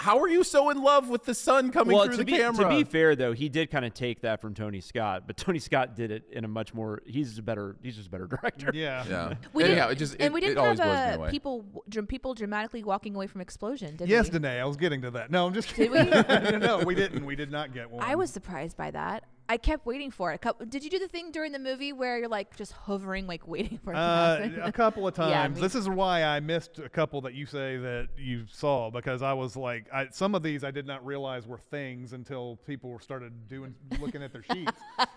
how 0.01 0.19
are 0.19 0.27
you 0.27 0.43
so 0.43 0.71
in 0.71 0.81
love 0.81 1.09
with 1.09 1.25
the 1.25 1.35
sun 1.35 1.69
coming 1.69 1.95
well, 1.95 2.07
through 2.07 2.17
the 2.17 2.25
be, 2.25 2.31
camera? 2.31 2.63
to 2.63 2.69
be 2.69 2.83
fair 2.83 3.15
though, 3.15 3.33
he 3.33 3.49
did 3.49 3.69
kind 3.69 3.85
of 3.85 3.93
take 3.93 4.21
that 4.21 4.41
from 4.41 4.55
Tony 4.55 4.81
Scott, 4.81 5.23
but 5.27 5.37
Tony 5.37 5.59
Scott 5.59 5.95
did 5.95 6.09
it 6.09 6.23
in 6.31 6.43
a 6.43 6.47
much 6.47 6.73
more. 6.73 7.03
He's 7.05 7.37
a 7.37 7.41
better. 7.43 7.75
He's 7.83 7.95
just 7.95 8.07
a 8.07 8.11
better 8.11 8.25
director. 8.27 8.71
Yeah. 8.73 9.05
yeah. 9.07 9.33
We 9.53 9.63
Anyhow, 9.63 9.89
didn't, 9.89 9.91
it 9.91 9.99
just 9.99 10.15
and 10.19 10.33
we 10.33 10.41
didn't 10.41 10.57
always 10.57 10.79
have 10.79 11.17
blows 11.17 11.19
me 11.19 11.27
uh, 11.27 11.29
people 11.29 11.65
dr- 11.87 12.07
people 12.07 12.33
dramatically 12.33 12.83
walking 12.83 13.15
away 13.15 13.27
from 13.27 13.41
explosion. 13.41 13.95
Did 13.95 14.09
Yes, 14.09 14.25
we? 14.25 14.39
Danae, 14.39 14.59
I 14.59 14.65
was 14.65 14.77
getting 14.77 15.03
to 15.03 15.11
that. 15.11 15.29
No, 15.29 15.45
I'm 15.45 15.53
just 15.53 15.75
Did 15.75 15.91
kidding. 15.91 16.59
no, 16.59 16.79
we 16.79 16.95
didn't. 16.95 17.23
We 17.23 17.35
did 17.35 17.51
not 17.51 17.71
get 17.73 17.91
one. 17.91 18.03
I 18.03 18.15
was 18.15 18.31
surprised 18.31 18.77
by 18.77 18.89
that. 18.91 19.25
I 19.51 19.57
kept 19.57 19.85
waiting 19.85 20.11
for 20.11 20.31
it. 20.31 20.35
A 20.35 20.37
couple, 20.37 20.65
did 20.65 20.81
you 20.81 20.89
do 20.89 20.97
the 20.97 21.09
thing 21.09 21.29
during 21.29 21.51
the 21.51 21.59
movie 21.59 21.91
where 21.91 22.17
you're 22.19 22.29
like 22.29 22.55
just 22.55 22.71
hovering, 22.71 23.27
like 23.27 23.45
waiting 23.49 23.77
for 23.83 23.91
it 23.91 23.95
to 23.95 23.99
Uh, 24.01 24.37
happen? 24.37 24.61
a 24.61 24.71
couple 24.71 25.05
of 25.05 25.13
Yeah, 25.17 25.25
times. 25.43 25.55
me 25.57 25.61
this 25.61 25.75
is 25.75 25.89
why 25.89 26.23
I 26.23 26.39
missed 26.39 26.79
a 26.79 26.87
couple 26.87 27.19
that 27.21 27.33
you 27.33 27.45
say 27.45 27.75
that 27.75 28.07
you 28.17 28.45
saw 28.49 28.89
because 28.89 29.21
I 29.21 29.33
was 29.33 29.57
like, 29.57 29.87
I, 29.93 30.07
some 30.11 30.35
of 30.35 30.41
these 30.41 30.63
I 30.63 30.71
did 30.71 30.87
not 30.87 31.05
realize 31.05 31.45
were 31.47 31.57
things 31.69 32.13
until 32.13 32.59
people 32.65 32.97
started 32.99 33.33
doing 33.49 33.75
looking 33.99 34.23
at 34.23 34.31
their 34.31 34.43
sheets, 34.43 34.71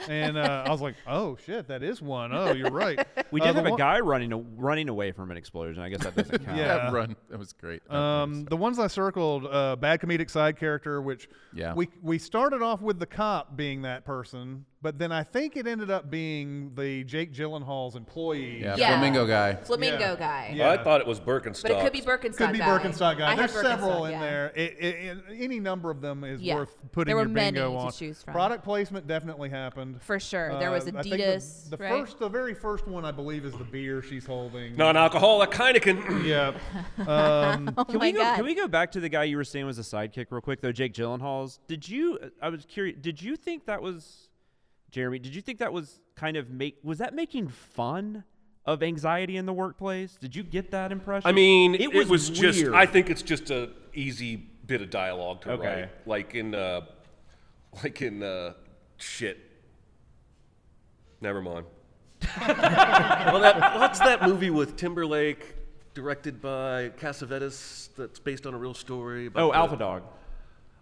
and 0.08 0.36
uh, 0.36 0.64
I 0.66 0.70
was 0.70 0.80
like, 0.80 0.96
oh 1.06 1.36
shit, 1.46 1.68
that 1.68 1.84
is 1.84 2.02
one. 2.02 2.34
Oh, 2.34 2.52
you're 2.52 2.70
right. 2.72 3.06
We 3.30 3.40
Uh, 3.40 3.44
did 3.46 3.54
the 3.56 3.58
have 3.62 3.66
a 3.66 3.70
one- 3.70 3.78
guy 3.78 4.00
running 4.00 4.32
a, 4.32 4.38
running 4.38 4.88
away 4.88 5.10
from 5.12 5.30
an 5.30 5.36
explosion. 5.36 5.80
I 5.82 5.88
guess 5.90 6.02
that 6.04 6.14
doesn't 6.16 6.38
count. 6.44 6.56
Yeah. 6.58 6.76
that 6.78 6.92
run, 6.92 7.14
that 7.30 7.38
was 7.38 7.52
great. 7.52 7.82
That 7.88 7.96
Um, 7.96 8.44
the 8.46 8.56
ones 8.56 8.78
I 8.80 8.86
circled, 8.88 9.46
uh, 9.46 9.76
bad 9.76 10.00
comedic 10.00 10.28
side 10.30 10.56
character, 10.56 11.00
which 11.02 11.28
Yeah. 11.52 11.74
we 11.74 11.88
we 12.02 12.18
started 12.18 12.62
off 12.62 12.80
with 12.80 12.98
the 12.98 13.06
cop 13.06 13.56
being 13.56 13.82
that 13.82 14.04
person, 14.04 14.23
person 14.24 14.64
but 14.84 14.98
then 14.98 15.10
I 15.10 15.22
think 15.22 15.56
it 15.56 15.66
ended 15.66 15.90
up 15.90 16.10
being 16.10 16.70
the 16.74 17.04
Jake 17.04 17.32
Gyllenhaal's 17.32 17.96
employee. 17.96 18.60
yeah, 18.60 18.76
Yeah. 18.76 18.88
flamingo 18.90 19.26
guy. 19.26 19.54
Flamingo 19.54 19.98
Yeah. 20.10 20.16
guy. 20.16 20.52
Yeah. 20.54 20.70
I 20.70 20.76
thought 20.76 21.00
it 21.00 21.06
was 21.06 21.18
Birkenstock. 21.18 21.62
But 21.62 21.70
it 21.72 21.80
could 21.82 21.92
be 21.94 22.02
Birkenstock 22.02 22.36
Could 22.36 22.52
be 22.52 22.58
guy. 22.58 22.66
Birkenstock 22.78 23.16
guy. 23.18 23.28
I 23.28 23.34
had 23.34 23.38
There's 23.48 23.62
several 23.62 24.02
Birkenstock, 24.02 24.06
in 24.06 24.12
yeah. 24.12 24.20
there. 24.20 24.52
It, 24.54 24.76
it, 24.78 24.94
it- 24.94 25.18
any 25.40 25.58
number 25.58 25.90
of 25.90 26.02
them 26.02 26.22
is 26.22 26.42
Yeah. 26.42 26.56
worth 26.56 26.76
putting 26.92 27.08
There 27.08 27.16
were 27.16 27.22
your 27.22 27.30
many 27.30 27.52
bingo 27.56 27.72
to 27.72 27.78
on. 27.78 27.92
choose 27.92 28.22
from. 28.22 28.34
Product 28.34 28.62
placement 28.62 29.06
definitely 29.06 29.48
happened. 29.48 30.02
For 30.02 30.20
sure. 30.20 30.58
There 30.58 30.70
was 30.70 30.84
Uh, 30.84 30.98
I 30.98 31.02
think 31.02 31.16
the- 31.16 31.22
Adidas, 31.22 31.70
The, 31.70 31.76
right? 31.78 31.90
first, 31.90 32.18
the 32.18 32.28
very 32.28 32.52
first 32.54 32.86
one, 32.86 33.06
I 33.06 33.10
believe, 33.10 33.46
is 33.46 33.54
the 33.54 33.64
beer 33.64 34.02
she's 34.02 34.26
holding. 34.26 34.76
Non-alcoholic 34.76 35.50
Heineken. 35.50 36.24
Yeah. 36.24 36.52
Um, 37.08 37.72
Oh 37.78 37.84
Can 37.86 37.98
my 37.98 38.06
we 38.06 38.12
go? 38.12 38.18
god. 38.20 38.36
Can 38.36 38.44
we 38.44 38.54
go 38.54 38.68
back 38.68 38.92
to 38.92 39.00
the 39.00 39.08
guy 39.08 39.24
you 39.24 39.38
were 39.38 39.44
saying 39.44 39.64
was 39.66 39.78
a 39.78 39.82
sidekick 39.82 40.26
real 40.30 40.42
quick 40.42 40.60
though? 40.60 40.72
Jake 40.72 40.92
Gyllenhaal's. 40.92 41.58
Did 41.68 41.88
you? 41.88 42.18
I 42.42 42.50
was 42.50 42.66
curious. 42.66 42.96
Did 43.00 43.22
you 43.22 43.34
think 43.36 43.64
that 43.66 43.80
was 43.82 44.28
Jeremy? 44.94 45.18
Did 45.18 45.34
you 45.34 45.42
think 45.42 45.58
that 45.58 45.72
was 45.72 45.98
kind 46.14 46.36
of 46.36 46.50
make? 46.50 46.78
Was 46.84 46.98
that 46.98 47.14
making 47.14 47.48
fun 47.48 48.22
of 48.64 48.80
anxiety 48.80 49.36
in 49.36 49.44
the 49.44 49.52
workplace? 49.52 50.16
Did 50.20 50.36
you 50.36 50.44
get 50.44 50.70
that 50.70 50.92
impression? 50.92 51.28
I 51.28 51.32
mean, 51.32 51.74
it 51.74 51.82
it 51.82 51.94
was, 51.94 52.08
was, 52.08 52.30
just. 52.30 52.64
I 52.66 52.86
think 52.86 53.10
it's 53.10 53.20
just 53.22 53.50
a 53.50 53.70
easy 53.92 54.36
bit 54.36 54.80
of 54.80 54.90
dialogue 54.90 55.42
to 55.42 55.50
Okay. 55.52 55.66
write, 55.82 55.90
like 56.06 56.34
in, 56.36 56.54
uh, 56.54 56.82
like 57.82 58.00
in 58.02 58.22
uh, 58.22 58.52
shit. 58.96 59.38
Never 61.20 61.42
mind. 61.42 61.66
well, 62.46 63.40
that, 63.40 63.78
what's 63.78 63.98
that 63.98 64.22
movie 64.22 64.50
with 64.50 64.76
Timberlake, 64.76 65.56
directed 65.92 66.40
by 66.40 66.90
Cassavetes, 67.00 67.88
that's 67.96 68.20
based 68.20 68.46
on 68.46 68.54
a 68.54 68.58
real 68.58 68.74
story? 68.74 69.26
About 69.26 69.42
Oh, 69.42 69.50
the- 69.50 69.56
Alpha 69.56 69.76
Dog. 69.76 70.02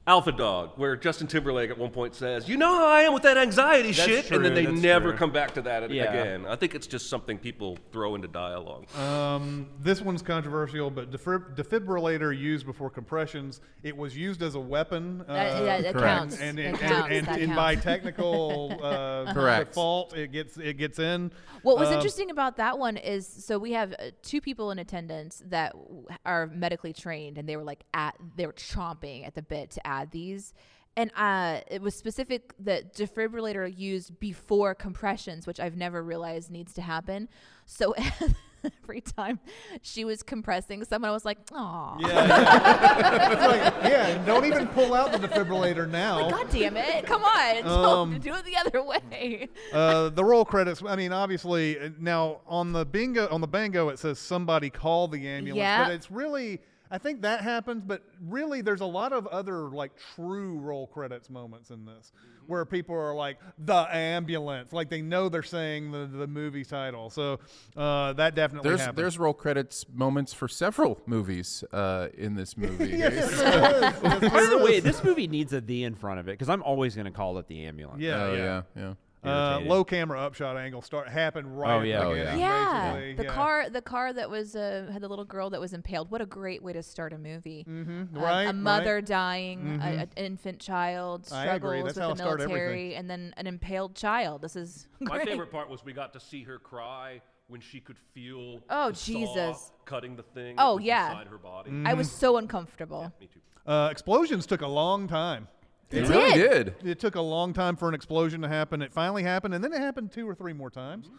Alpha 0.05 0.33
Dog, 0.33 0.73
where 0.77 0.97
Justin 0.97 1.29
Timberlake 1.29 1.71
at 1.71 1.79
one 1.79 1.91
point 1.91 2.17
says, 2.17 2.49
"You 2.49 2.57
know 2.57 2.75
how 2.77 2.89
I 2.89 3.03
am 3.03 3.13
with 3.15 3.23
that 3.23 3.37
anxiety 3.37 3.93
That's 3.93 4.09
shit," 4.09 4.27
true, 4.27 4.37
and 4.39 4.45
then 4.45 4.55
they 4.55 4.67
that's 4.67 4.81
never 4.81 5.11
true. 5.11 5.19
come 5.19 5.31
back 5.31 5.55
to 5.55 5.63
that 5.63 5.89
Yeah. 5.93 6.11
again. 6.11 6.45
I 6.45 6.57
think 6.57 6.75
it's 6.75 6.89
just 6.89 7.09
something 7.09 7.39
people 7.39 7.79
throw 7.93 8.17
into 8.17 8.27
dialogue. 8.27 8.87
Um, 8.97 9.69
this 9.79 10.01
one's 10.03 10.21
controversial, 10.21 10.91
but 10.91 11.13
defib- 11.13 11.55
defibrillator 11.55 12.37
used 12.37 12.67
before 12.67 12.91
compressions. 12.91 13.61
It 13.85 13.97
was 13.97 14.17
used 14.17 14.43
as 14.43 14.57
a 14.57 14.61
weapon. 14.61 15.25
Uh, 15.29 15.33
That- 15.35 15.65
yeah, 15.65 15.81
that 15.83 15.93
Correct. 15.93 16.19
counts. 16.19 16.41
And, 16.41 16.59
That 16.59 16.65
and, 16.65 16.79
counts. 16.81 17.09
and, 17.13 17.27
That 17.29 17.41
and 17.41 17.55
by 17.55 17.77
technical 17.77 18.77
uh, 18.83 19.33
Correct. 19.33 19.71
default, 19.71 20.17
it 20.17 20.33
gets 20.33 20.57
it 20.57 20.79
gets 20.79 20.99
in. 20.99 21.31
What 21.63 21.79
was 21.79 21.91
Um, 21.91 21.95
interesting 21.95 22.29
about 22.33 22.57
that 22.57 22.77
one 22.77 22.97
is 22.97 23.25
so 23.29 23.57
we 23.57 23.71
have 23.75 23.93
uh, 23.93 24.11
two 24.23 24.41
people 24.41 24.73
in 24.73 24.81
attendance 24.81 25.45
that 25.47 25.75
w- 25.75 26.07
are 26.27 26.49
medically 26.49 26.93
trained, 26.93 27.39
and 27.39 27.49
they 27.49 27.57
were 27.57 27.63
like 27.63 27.85
at 27.95 28.17
they 28.35 28.47
were 28.47 28.53
chomping 28.53 29.25
at 29.25 29.37
the 29.37 29.43
bit 29.43 29.71
to 29.71 29.87
add 30.01 30.11
these, 30.11 30.53
and 30.97 31.11
uh, 31.17 31.61
it 31.71 31.81
was 31.83 31.95
specific 31.95 32.55
that 32.61 32.95
defibrillator 32.95 33.73
used 33.77 34.19
before 34.21 34.75
compressions, 34.75 35.47
which 35.47 35.59
I've 35.61 35.77
never 35.77 36.03
realized 36.03 36.51
needs 36.51 36.73
to 36.75 36.83
happen. 36.83 37.29
So 37.65 37.95
every 38.83 39.01
time 39.01 39.41
she 39.81 40.05
was 40.05 40.23
compressing 40.23 40.85
someone, 40.85 41.09
I 41.09 41.13
was 41.13 41.25
like, 41.25 41.39
"Aw, 41.53 41.99
Yeah, 42.01 42.09
yeah. 42.09 43.47
Like, 43.47 43.91
yeah, 43.91 44.25
don't 44.27 44.45
even 44.45 44.67
pull 44.69 44.95
out 44.95 45.13
the 45.13 45.19
defibrillator 45.27 45.89
now. 45.89 46.29
God 46.31 46.51
damn 46.51 46.77
it! 46.77 47.07
Come 47.07 47.25
on, 47.25 47.67
Um, 47.67 48.19
do 48.21 48.35
it 48.35 48.45
the 48.45 48.57
other 48.59 48.83
way." 48.83 49.49
uh, 49.73 50.11
the 50.11 50.25
roll 50.25 50.45
credits. 50.45 50.83
I 50.87 50.95
mean, 50.97 51.13
obviously, 51.13 51.79
uh, 51.79 51.89
now 51.99 52.41
on 52.47 52.73
the 52.73 52.85
bingo 52.85 53.29
on 53.31 53.41
the 53.41 53.49
bango, 53.49 53.89
it 53.89 53.99
says 53.99 54.19
somebody 54.19 54.69
call 54.71 55.09
the 55.09 55.27
ambulance, 55.27 55.57
Yeah. 55.59 55.85
but 55.85 55.93
it's 55.95 56.11
really. 56.11 56.61
I 56.93 56.99
think 56.99 57.23
that 57.23 57.41
happens, 57.41 57.83
but 57.85 58.03
really, 58.21 58.61
there's 58.61 58.83
a 58.83 58.87
lot 58.87 59.15
of 59.15 59.27
other 59.29 59.71
like 59.71 59.93
true 60.15 60.59
roll 60.59 60.87
credits 60.87 61.31
moments 61.31 61.71
in 61.71 61.87
this, 61.87 62.13
where 62.47 62.67
people 62.67 62.95
are 62.95 63.15
like 63.15 63.39
the 63.59 63.87
ambulance, 63.97 64.75
like 64.75 64.91
they 64.91 65.01
know 65.01 65.31
they're 65.31 65.43
saying 65.43 65.91
the 65.91 66.07
the 66.07 66.27
movie 66.27 66.67
title. 66.67 67.09
So 67.09 67.41
uh, 67.79 68.13
that 68.13 68.35
definitely 68.35 68.69
There's 68.69 68.81
happens. 68.83 68.97
there's 68.99 69.19
roll 69.19 69.33
credits 69.33 69.87
moments 69.91 70.35
for 70.35 70.49
several 70.49 71.01
movies 71.07 71.65
uh, 71.73 72.09
in 72.17 72.35
this 72.35 72.57
movie. 72.59 72.91
Yes, 72.99 73.31
So- 73.37 73.43
Yes, 73.47 74.01
By 74.31 74.45
the 74.47 74.59
way, 74.63 74.81
this 74.81 75.03
movie 75.03 75.27
needs 75.29 75.55
a 75.55 75.63
the 75.63 75.85
in 75.85 75.95
front 75.95 76.21
of 76.21 76.29
it 76.29 76.33
because 76.33 76.51
I'm 76.51 76.63
always 76.63 76.95
going 76.95 77.07
to 77.07 77.11
call 77.11 77.39
it 77.39 77.47
the 77.49 77.65
ambulance. 77.65 78.03
Yeah, 78.03 78.23
Oh, 78.23 78.35
yeah, 78.35 78.45
yeah, 78.45 78.63
yeah. 78.77 78.95
Uh, 79.25 79.61
low 79.65 79.85
camera 79.85 80.21
upshot 80.21 80.57
angle 80.57 80.83
start 80.83 81.09
happened 81.09 81.57
right. 81.59 81.77
Oh, 81.77 81.83
yeah. 81.83 82.05
Oh, 82.05 82.11
beginning, 82.11 82.41
Yeah, 82.41 82.93
basically, 82.93 83.15
the 83.15 83.23
yeah. 83.25 83.33
car, 83.35 83.71
the 83.71 83.81
car 83.83 84.13
that 84.13 84.29
was 84.29 84.57
uh, 84.57 84.89
had 84.93 85.01
the 85.01 85.09
little 85.09 85.25
girl 85.25 85.51
that 85.51 85.61
was 85.61 85.73
impaled. 85.73 86.11
What 86.11 86.21
a 86.21 86.27
great 86.27 86.61
way 86.63 86.73
to 86.73 86.83
start 86.83 87.13
a 87.13 87.19
movie. 87.19 87.65
Mm-hmm. 87.69 88.17
Um, 88.17 88.23
Right, 88.23 88.43
a 88.45 88.53
mother 88.53 88.97
right. 88.97 89.07
dying, 89.07 89.61
a- 89.81 89.85
Mhm. 89.85 90.01
an 90.03 90.09
infant 90.17 90.59
child 90.59 91.27
struggles 91.27 91.85
with 91.85 91.95
the 91.95 92.15
military, 92.17 92.97
and 92.97 93.09
then 93.09 93.33
an 93.37 93.47
impaled 93.47 93.95
child. 93.95 94.43
This 94.43 94.57
is 94.57 94.89
My 95.01 95.25
favorite 95.25 95.53
part 95.53 95.69
was 95.71 95.85
we 95.85 95.93
got 95.93 96.13
to 96.15 96.21
see 96.21 96.43
her 96.43 96.59
cry 96.59 97.21
when 97.47 97.61
she 97.61 97.79
could 97.81 97.99
feel 98.15 98.61
Oh, 98.71 98.89
the 98.91 98.97
saw 98.97 99.05
Jesus. 99.13 99.73
cutting 99.85 100.17
the 100.17 100.23
thing 100.25 100.57
Oh, 100.59 100.79
yeah. 100.79 101.11
inside 101.13 101.29
her 101.29 101.39
body. 101.39 101.71
I 101.85 101.95
was 101.95 102.11
so 102.11 102.39
uncomfortable. 102.39 103.13
Me 103.21 103.29
too. 103.29 103.41
Uh, 103.71 103.89
explosions 103.93 104.47
took 104.47 104.63
a 104.63 104.67
long 104.67 105.07
time. 105.07 105.47
It 105.93 106.09
really 106.09 106.33
did. 106.33 106.75
It 106.85 106.99
took 106.99 107.15
a 107.15 107.21
long 107.21 107.53
time 107.53 107.77
for 107.77 107.89
an 107.89 107.95
explosion 107.95 108.43
to 108.43 108.49
happen. 108.49 108.83
It 108.83 108.93
finally 108.93 109.23
happened, 109.23 109.55
and 109.55 109.63
then 109.63 109.73
it 109.73 109.81
happened 109.81 110.13
two 110.13 110.29
or 110.29 110.35
three 110.35 110.53
more 110.53 110.71
times. 110.71 111.11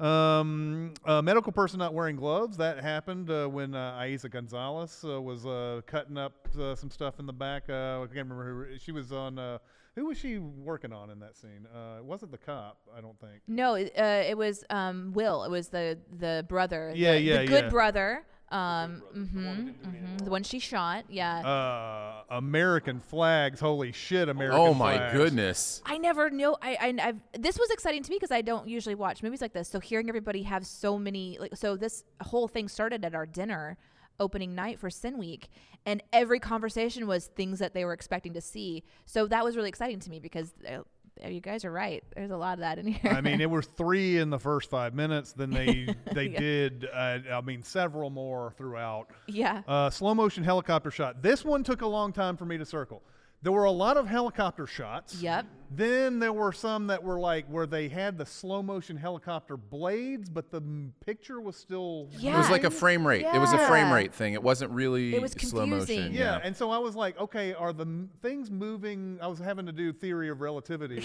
Um, 0.00 0.94
a 1.04 1.22
medical 1.22 1.52
person 1.52 1.78
not 1.78 1.94
wearing 1.94 2.16
gloves. 2.16 2.56
That 2.56 2.82
happened 2.82 3.30
uh, 3.30 3.46
when 3.46 3.74
uh, 3.74 3.98
Eiza 4.00 4.30
Gonzalez 4.30 5.04
uh, 5.04 5.20
was 5.20 5.46
uh, 5.46 5.82
cutting 5.86 6.18
up 6.18 6.48
uh, 6.58 6.74
some 6.74 6.90
stuff 6.90 7.20
in 7.20 7.26
the 7.26 7.32
back. 7.32 7.64
Uh, 7.68 8.02
I 8.02 8.06
can't 8.06 8.28
remember 8.28 8.66
who 8.70 8.78
she 8.78 8.92
was 8.92 9.12
on. 9.12 9.38
Uh, 9.38 9.58
who 9.94 10.06
was 10.06 10.18
she 10.18 10.38
working 10.38 10.92
on 10.92 11.10
in 11.10 11.20
that 11.20 11.36
scene? 11.36 11.68
Uh, 11.72 11.98
it 11.98 12.04
wasn't 12.04 12.32
the 12.32 12.38
cop, 12.38 12.78
I 12.96 13.00
don't 13.00 13.18
think. 13.20 13.42
No, 13.46 13.74
it, 13.74 13.92
uh, 13.96 14.24
it 14.26 14.36
was 14.36 14.64
um, 14.68 15.12
Will. 15.14 15.44
It 15.44 15.50
was 15.50 15.68
the 15.68 15.98
the 16.18 16.44
brother. 16.48 16.92
Yeah, 16.94 17.12
the, 17.12 17.20
yeah, 17.20 17.38
the 17.38 17.46
good 17.46 17.64
yeah. 17.64 17.70
brother. 17.70 18.26
Um, 18.50 19.02
mm-hmm, 19.16 19.38
mm-hmm, 19.38 20.16
the 20.18 20.30
one 20.30 20.42
she 20.42 20.58
shot. 20.58 21.04
Yeah. 21.08 21.38
Uh, 21.38 22.22
American 22.30 23.00
flags. 23.00 23.58
Holy 23.58 23.90
shit, 23.90 24.28
American 24.28 24.60
Oh 24.60 24.74
my 24.74 24.96
flags. 24.96 25.12
goodness. 25.16 25.82
I 25.84 25.98
never 25.98 26.30
know. 26.30 26.56
I, 26.62 26.76
I 26.80 27.08
I've, 27.08 27.20
this 27.38 27.58
was 27.58 27.70
exciting 27.70 28.02
to 28.02 28.10
me 28.10 28.16
because 28.16 28.30
I 28.30 28.42
don't 28.42 28.68
usually 28.68 28.94
watch 28.94 29.22
movies 29.22 29.40
like 29.40 29.52
this. 29.54 29.68
So 29.68 29.80
hearing 29.80 30.08
everybody 30.08 30.42
have 30.44 30.66
so 30.66 30.98
many, 30.98 31.36
like, 31.40 31.56
so 31.56 31.76
this 31.76 32.04
whole 32.22 32.46
thing 32.46 32.68
started 32.68 33.04
at 33.04 33.14
our 33.14 33.26
dinner 33.26 33.76
opening 34.20 34.54
night 34.54 34.78
for 34.78 34.90
Sin 34.90 35.18
Week, 35.18 35.48
and 35.84 36.00
every 36.12 36.38
conversation 36.38 37.08
was 37.08 37.26
things 37.26 37.58
that 37.58 37.74
they 37.74 37.84
were 37.84 37.92
expecting 37.92 38.32
to 38.34 38.40
see. 38.40 38.84
So 39.06 39.26
that 39.26 39.44
was 39.44 39.56
really 39.56 39.68
exciting 39.68 39.98
to 40.00 40.10
me 40.10 40.20
because 40.20 40.54
uh, 40.68 40.82
you 41.28 41.40
guys 41.40 41.64
are 41.64 41.70
right. 41.72 42.02
There's 42.14 42.30
a 42.30 42.36
lot 42.36 42.54
of 42.54 42.60
that 42.60 42.78
in 42.78 42.86
here. 42.86 43.12
I 43.12 43.20
mean, 43.20 43.40
it 43.40 43.48
was 43.50 43.66
three 43.66 44.18
in 44.18 44.30
the 44.30 44.38
first 44.38 44.68
five 44.70 44.94
minutes. 44.94 45.32
Then 45.32 45.50
they 45.50 45.94
they 46.12 46.28
Yeah. 46.28 46.40
did. 46.40 46.88
Uh, 46.92 47.18
I 47.32 47.40
mean, 47.40 47.62
several 47.62 48.10
more 48.10 48.52
throughout. 48.58 49.08
Yeah. 49.26 49.62
Uh, 49.66 49.90
slow 49.90 50.14
motion 50.14 50.44
helicopter 50.44 50.90
shot. 50.90 51.22
This 51.22 51.44
one 51.44 51.62
took 51.64 51.82
a 51.82 51.86
long 51.86 52.12
time 52.12 52.36
for 52.36 52.44
me 52.44 52.58
to 52.58 52.64
circle. 52.66 53.02
There 53.44 53.52
were 53.52 53.64
a 53.64 53.70
lot 53.70 53.98
of 53.98 54.08
helicopter 54.08 54.66
shots. 54.66 55.16
Yep. 55.22 55.44
Then 55.70 56.18
there 56.18 56.32
were 56.32 56.50
some 56.52 56.86
that 56.86 57.02
were 57.02 57.20
like 57.20 57.44
where 57.48 57.66
they 57.66 57.88
had 57.88 58.16
the 58.16 58.24
slow 58.24 58.62
motion 58.62 58.96
helicopter 58.96 59.58
blades, 59.58 60.30
but 60.30 60.50
the 60.50 60.62
m- 60.62 60.94
picture 61.04 61.42
was 61.42 61.54
still. 61.54 62.08
Yeah, 62.18 62.36
It 62.36 62.38
was 62.38 62.48
like 62.48 62.64
a 62.64 62.70
frame 62.70 63.06
rate. 63.06 63.26
It 63.26 63.38
was 63.38 63.52
a 63.52 63.58
frame 63.66 63.92
rate 63.92 64.14
thing. 64.14 64.32
It 64.32 64.42
wasn't 64.42 64.70
really 64.70 65.14
It 65.14 65.20
was 65.20 65.32
slow 65.32 65.66
motion. 65.66 65.86
confusing. 65.86 66.14
Yeah, 66.14 66.40
and 66.42 66.56
so 66.56 66.70
I 66.70 66.78
was 66.78 66.96
like, 66.96 67.20
okay, 67.20 67.52
are 67.52 67.74
the 67.74 67.84
m- 67.84 68.08
things 68.22 68.50
moving? 68.50 69.18
I 69.20 69.26
was 69.26 69.40
having 69.40 69.66
to 69.66 69.72
do 69.72 69.92
theory 69.92 70.30
of 70.30 70.40
relativity. 70.40 71.00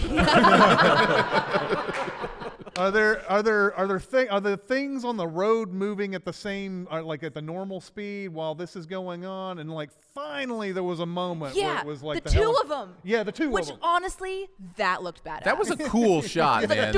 are 2.80 2.90
there 2.90 3.30
are 3.30 3.42
there 3.42 3.74
are 3.74 3.86
there 3.86 4.00
thing 4.00 4.28
are 4.30 4.40
the 4.40 4.56
things 4.56 5.04
on 5.04 5.16
the 5.16 5.26
road 5.26 5.70
moving 5.70 6.14
at 6.14 6.24
the 6.24 6.32
same 6.32 6.88
are 6.90 7.02
like 7.02 7.22
at 7.22 7.34
the 7.34 7.42
normal 7.42 7.80
speed 7.80 8.28
while 8.28 8.54
this 8.54 8.74
is 8.74 8.86
going 8.86 9.26
on? 9.26 9.58
And 9.58 9.70
like 9.70 9.90
finally 10.14 10.72
there 10.72 10.82
was 10.82 11.00
a 11.00 11.06
moment 11.06 11.54
where 11.54 11.64
yeah. 11.64 11.80
it 11.80 11.86
was 11.86 12.02
like 12.02 12.24
the, 12.24 12.30
the, 12.30 12.36
two 12.36 12.42
heli- 12.42 12.62
of 12.62 12.68
them. 12.68 12.94
Yeah, 13.04 13.22
the 13.22 13.32
two 13.32 13.50
Which 13.50 13.64
of 13.64 13.68
them. 13.68 13.76
Which 13.76 13.82
honestly, 13.82 14.48
that 14.76 15.02
looked 15.02 15.22
bad. 15.22 15.44
That 15.44 15.58
was 15.58 15.70
a 15.70 15.76
cool 15.76 16.22
shot, 16.22 16.62
It's 16.64 16.70
like 16.70 16.78
man. 16.78 16.94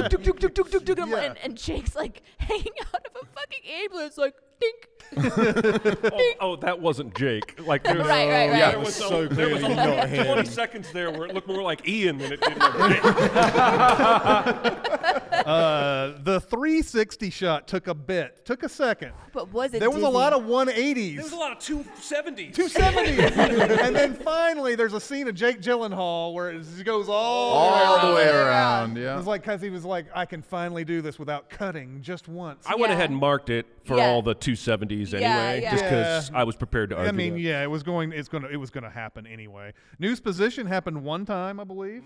Yeah. 1.37 1.45
and 1.45 1.57
Jake's 1.59 1.97
like 1.97 2.23
hanging 2.39 2.73
out 2.95 3.07
of 3.07 3.23
a 3.23 3.27
fucking 3.35 3.71
ambulance, 3.83 4.17
like 4.17 4.35
dink. 4.63 4.89
oh, 5.15 6.33
oh, 6.41 6.57
that 6.57 6.81
wasn't 6.81 7.15
Jake. 7.15 7.61
Like 7.67 7.85
there 7.85 7.99
was, 7.99 8.07
Right, 8.09 8.29
right, 8.31 8.49
right. 8.49 8.51
There 8.51 8.59
Yeah, 8.73 8.77
was, 8.77 8.95
so 8.95 9.23
a, 9.25 9.29
there 9.29 9.51
was 9.51 9.63
a 9.63 9.67
clearly 9.67 9.83
whole 9.85 9.97
not 9.97 10.09
him. 10.09 10.25
20 10.25 10.49
seconds 10.49 10.91
there 10.93 11.11
where 11.11 11.27
it 11.27 11.35
looked 11.35 11.49
more 11.49 11.63
like 11.63 11.87
Ian 11.87 12.17
than 12.17 12.33
it 12.33 12.41
did 12.41 12.57
like 12.57 12.73
Jake. 13.03 13.05
Uh, 15.45 16.13
the 16.23 16.41
360 16.41 17.29
shot 17.31 17.67
took 17.67 17.89
a 17.89 17.95
bit, 17.95 18.45
took 18.47 18.63
a 18.63 18.69
second. 18.69 19.13
But 19.33 19.53
was 19.53 19.75
it? 19.75 19.81
There 19.81 19.91
was 19.91 20.03
a 20.03 20.09
lot 20.09 20.31
dizzy? 20.33 20.45
of 20.45 20.49
180s. 20.49 21.15
There 21.17 21.25
was 21.25 21.33
a 21.33 21.37
lot 21.37 21.53
of 21.53 21.59
270s. 21.59 22.55
270. 22.55 23.23
and 23.83 23.97
then 23.97 24.15
finally, 24.15 24.77
there's 24.77 24.93
a 24.93 25.01
scene 25.01 25.27
of 25.29 25.35
Jake 25.35 25.61
Gyllenhaal 25.61 26.33
where 26.33 26.51
it 26.51 26.65
goes 26.85 27.09
all, 27.09 27.15
All 27.59 28.09
the 28.09 28.15
way 28.15 28.29
around. 28.29 28.97
around, 28.97 28.99
It 28.99 29.17
was 29.17 29.27
like 29.27 29.43
because 29.43 29.61
he 29.61 29.71
was 29.71 29.85
like, 29.85 30.07
I 30.15 30.27
can 30.27 30.43
finally 30.43 30.85
do 30.85 31.03
this 31.03 31.19
without 31.19 31.51
cutting 31.51 32.01
just 32.03 32.29
once. 32.29 32.65
I 32.67 32.77
went 32.77 32.93
ahead 32.93 33.11
and 33.11 33.19
marked 33.19 33.51
it 33.51 33.67
for 33.85 33.97
Yeah. 33.97 34.07
all 34.07 34.23
the 34.23 34.35
270s 34.53 35.15
anyway, 35.15 35.61
yeah. 35.63 35.71
just 35.71 35.85
because 35.85 36.31
Yeah. 36.31 36.39
I 36.39 36.45
was 36.45 36.57
prepared 36.57 36.91
to 36.91 36.97
argue. 36.97 37.09
I 37.09 37.13
mean, 37.13 37.35
that. 37.35 37.41
yeah, 37.41 37.63
it 37.63 37.71
was 37.71 37.83
going. 37.83 38.13
It's 38.13 38.29
gonna. 38.29 38.49
It 38.49 38.57
was 38.57 38.71
gonna 38.71 38.91
happen 38.91 39.27
anyway. 39.27 39.73
News 39.99 40.21
position 40.21 40.67
happened 40.67 41.03
one 41.05 41.25
time, 41.25 41.59
I 41.61 41.65
believe, 41.65 42.05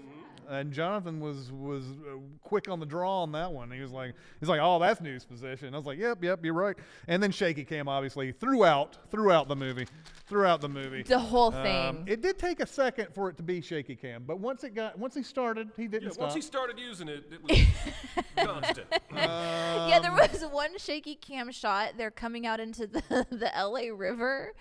and 0.48 0.72
Jonathan 0.72 1.20
was 1.20 1.50
was 1.52 1.84
uh, 1.84 2.16
quick 2.42 2.68
on 2.68 2.80
the 2.80 2.86
draw 2.86 3.22
on 3.22 3.32
that 3.32 3.52
one. 3.52 3.70
He 3.70 3.80
was 3.80 3.92
like, 3.92 4.14
he's 4.40 4.48
like, 4.48 4.60
oh, 4.62 4.78
that's 4.78 5.00
news 5.00 5.24
position. 5.24 5.74
I 5.74 5.76
was 5.76 5.86
like, 5.86 5.98
yep, 5.98 6.22
yep, 6.22 6.44
you're 6.44 6.54
right. 6.54 6.76
And 7.08 7.22
then 7.22 7.30
shaky 7.30 7.64
cam, 7.64 7.88
obviously, 7.88 8.32
throughout 8.32 8.98
throughout 9.10 9.48
the 9.48 9.56
movie, 9.56 9.86
throughout 10.28 10.60
the 10.60 10.68
movie. 10.68 11.02
The 11.02 11.18
whole 11.18 11.54
Um, 11.54 11.62
thing. 11.62 12.04
it 12.06 12.20
did 12.22 12.38
take 12.38 12.60
a 12.60 12.66
second 12.66 13.14
for 13.14 13.28
it 13.28 13.36
to 13.38 13.42
be 13.42 13.60
shaky 13.60 13.96
cam, 13.96 14.24
but 14.26 14.38
once 14.38 14.64
it 14.64 14.74
got 14.74 14.98
once 14.98 15.14
he 15.14 15.22
started, 15.22 15.70
he 15.76 15.86
didn't 15.86 16.04
Yeah, 16.04 16.10
stop. 16.10 16.22
once 16.22 16.34
he 16.34 16.40
started 16.40 16.78
using 16.78 17.08
it, 17.08 17.24
it 17.32 17.42
was 17.42 18.24
constant. 18.36 18.86
yeah, 19.12 19.98
there 20.00 20.12
was 20.12 20.44
one 20.50 20.78
shaky 20.78 21.14
cam 21.14 21.50
shot. 21.50 21.92
They're 21.96 22.10
coming 22.10 22.46
out 22.46 22.60
into 22.60 22.86
the, 22.86 23.02
the 23.30 23.50
LA 23.56 23.94
River, 23.94 24.52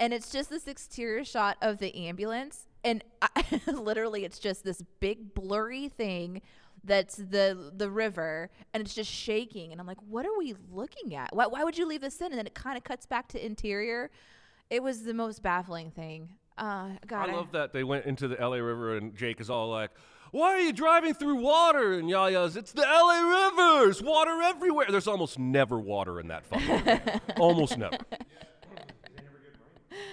and 0.00 0.12
it's 0.12 0.30
just 0.30 0.50
this 0.50 0.66
exterior 0.66 1.24
shot 1.24 1.56
of 1.62 1.78
the 1.78 1.94
ambulance. 2.08 2.66
And 2.86 3.02
I, 3.20 3.60
literally, 3.66 4.24
it's 4.24 4.38
just 4.38 4.62
this 4.64 4.80
big 5.00 5.34
blurry 5.34 5.88
thing 5.88 6.40
that's 6.84 7.16
the 7.16 7.72
the 7.76 7.90
river, 7.90 8.48
and 8.72 8.80
it's 8.80 8.94
just 8.94 9.10
shaking. 9.10 9.72
And 9.72 9.80
I'm 9.80 9.88
like, 9.88 10.00
what 10.08 10.24
are 10.24 10.38
we 10.38 10.54
looking 10.70 11.16
at? 11.16 11.34
Why, 11.34 11.48
why 11.48 11.64
would 11.64 11.76
you 11.76 11.86
leave 11.86 12.00
this 12.00 12.20
in? 12.20 12.26
And 12.26 12.38
then 12.38 12.46
it 12.46 12.54
kind 12.54 12.78
of 12.78 12.84
cuts 12.84 13.04
back 13.04 13.26
to 13.28 13.44
interior. 13.44 14.10
It 14.70 14.84
was 14.84 15.02
the 15.02 15.14
most 15.14 15.42
baffling 15.42 15.90
thing. 15.90 16.28
Uh, 16.56 16.90
God, 17.06 17.28
I 17.28 17.34
love 17.34 17.50
that 17.52 17.72
they 17.72 17.82
went 17.82 18.06
into 18.06 18.28
the 18.28 18.36
LA 18.36 18.56
River 18.56 18.96
and 18.96 19.16
Jake 19.16 19.40
is 19.40 19.50
all 19.50 19.68
like, 19.68 19.90
"Why 20.30 20.50
are 20.50 20.60
you 20.60 20.72
driving 20.72 21.12
through 21.12 21.36
water?" 21.36 21.94
And 21.94 22.08
Yahya's, 22.08 22.56
"It's 22.56 22.70
the 22.70 22.82
LA 22.82 23.18
River. 23.20 23.84
There's 23.84 24.00
water 24.00 24.40
everywhere." 24.42 24.86
There's 24.88 25.08
almost 25.08 25.40
never 25.40 25.76
water 25.76 26.20
in 26.20 26.28
that 26.28 26.46
fucking. 26.46 27.20
almost 27.36 27.76
never. 27.76 27.98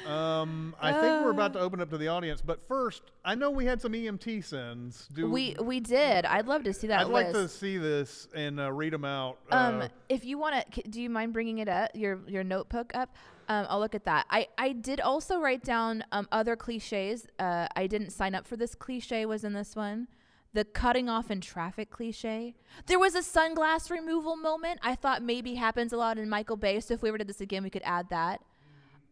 Um, 0.05 0.75
I 0.81 0.91
think 0.91 1.23
we're 1.23 1.31
about 1.31 1.53
to 1.53 1.59
open 1.59 1.81
up 1.81 1.89
to 1.91 1.97
the 1.97 2.07
audience, 2.07 2.41
but 2.41 2.67
first, 2.67 3.03
I 3.23 3.35
know 3.35 3.51
we 3.51 3.65
had 3.65 3.81
some 3.81 3.93
EMT 3.93 4.43
sins. 4.43 5.07
Do 5.13 5.29
we 5.29 5.55
we 5.61 5.79
did. 5.79 6.25
I'd 6.25 6.47
love 6.47 6.63
to 6.63 6.73
see 6.73 6.87
that 6.87 7.01
I'd 7.01 7.07
like 7.07 7.31
to 7.31 7.47
see 7.47 7.77
this 7.77 8.27
and 8.33 8.59
uh, 8.59 8.71
read 8.71 8.93
them 8.93 9.05
out. 9.05 9.37
Um, 9.51 9.81
uh, 9.81 9.87
if 10.09 10.25
you 10.25 10.37
want 10.37 10.71
to, 10.73 10.81
do 10.83 11.01
you 11.01 11.09
mind 11.09 11.33
bringing 11.33 11.59
it 11.59 11.69
up, 11.69 11.91
your 11.93 12.19
your 12.27 12.43
notebook 12.43 12.91
up? 12.93 13.15
Um, 13.49 13.65
I'll 13.69 13.79
look 13.79 13.95
at 13.95 14.05
that. 14.05 14.25
I 14.29 14.47
I 14.57 14.73
did 14.73 14.99
also 14.99 15.39
write 15.39 15.63
down 15.63 16.03
um 16.11 16.27
other 16.31 16.55
cliches. 16.55 17.27
Uh, 17.39 17.67
I 17.75 17.87
didn't 17.87 18.11
sign 18.11 18.35
up 18.35 18.47
for 18.47 18.57
this 18.57 18.75
cliche. 18.75 19.25
Was 19.25 19.43
in 19.43 19.53
this 19.53 19.75
one, 19.75 20.07
the 20.53 20.65
cutting 20.65 21.09
off 21.09 21.31
in 21.31 21.41
traffic 21.41 21.89
cliche. 21.89 22.55
There 22.85 22.99
was 22.99 23.15
a 23.15 23.19
sunglass 23.21 23.89
removal 23.89 24.35
moment. 24.35 24.79
I 24.83 24.95
thought 24.95 25.21
maybe 25.21 25.55
happens 25.55 25.93
a 25.93 25.97
lot 25.97 26.17
in 26.17 26.29
Michael 26.29 26.57
Bay. 26.57 26.79
So 26.79 26.93
if 26.93 27.01
we 27.01 27.09
ever 27.09 27.17
did 27.17 27.27
this 27.27 27.41
again, 27.41 27.63
we 27.63 27.69
could 27.69 27.83
add 27.83 28.09
that. 28.09 28.41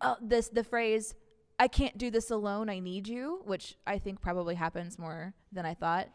Uh, 0.02 0.16
this 0.22 0.50
the 0.50 0.64
phrase. 0.64 1.16
I 1.60 1.68
can't 1.68 1.96
do 1.96 2.10
this 2.10 2.32
alone. 2.32 2.70
I 2.70 2.80
need 2.80 3.08
you, 3.08 3.42
which 3.46 3.76
I 3.86 4.00
think 4.00 4.20
probably 4.20 4.56
happens 4.56 4.98
more 4.98 5.36
than 5.52 5.64
I 5.64 5.76
thought 5.76 6.08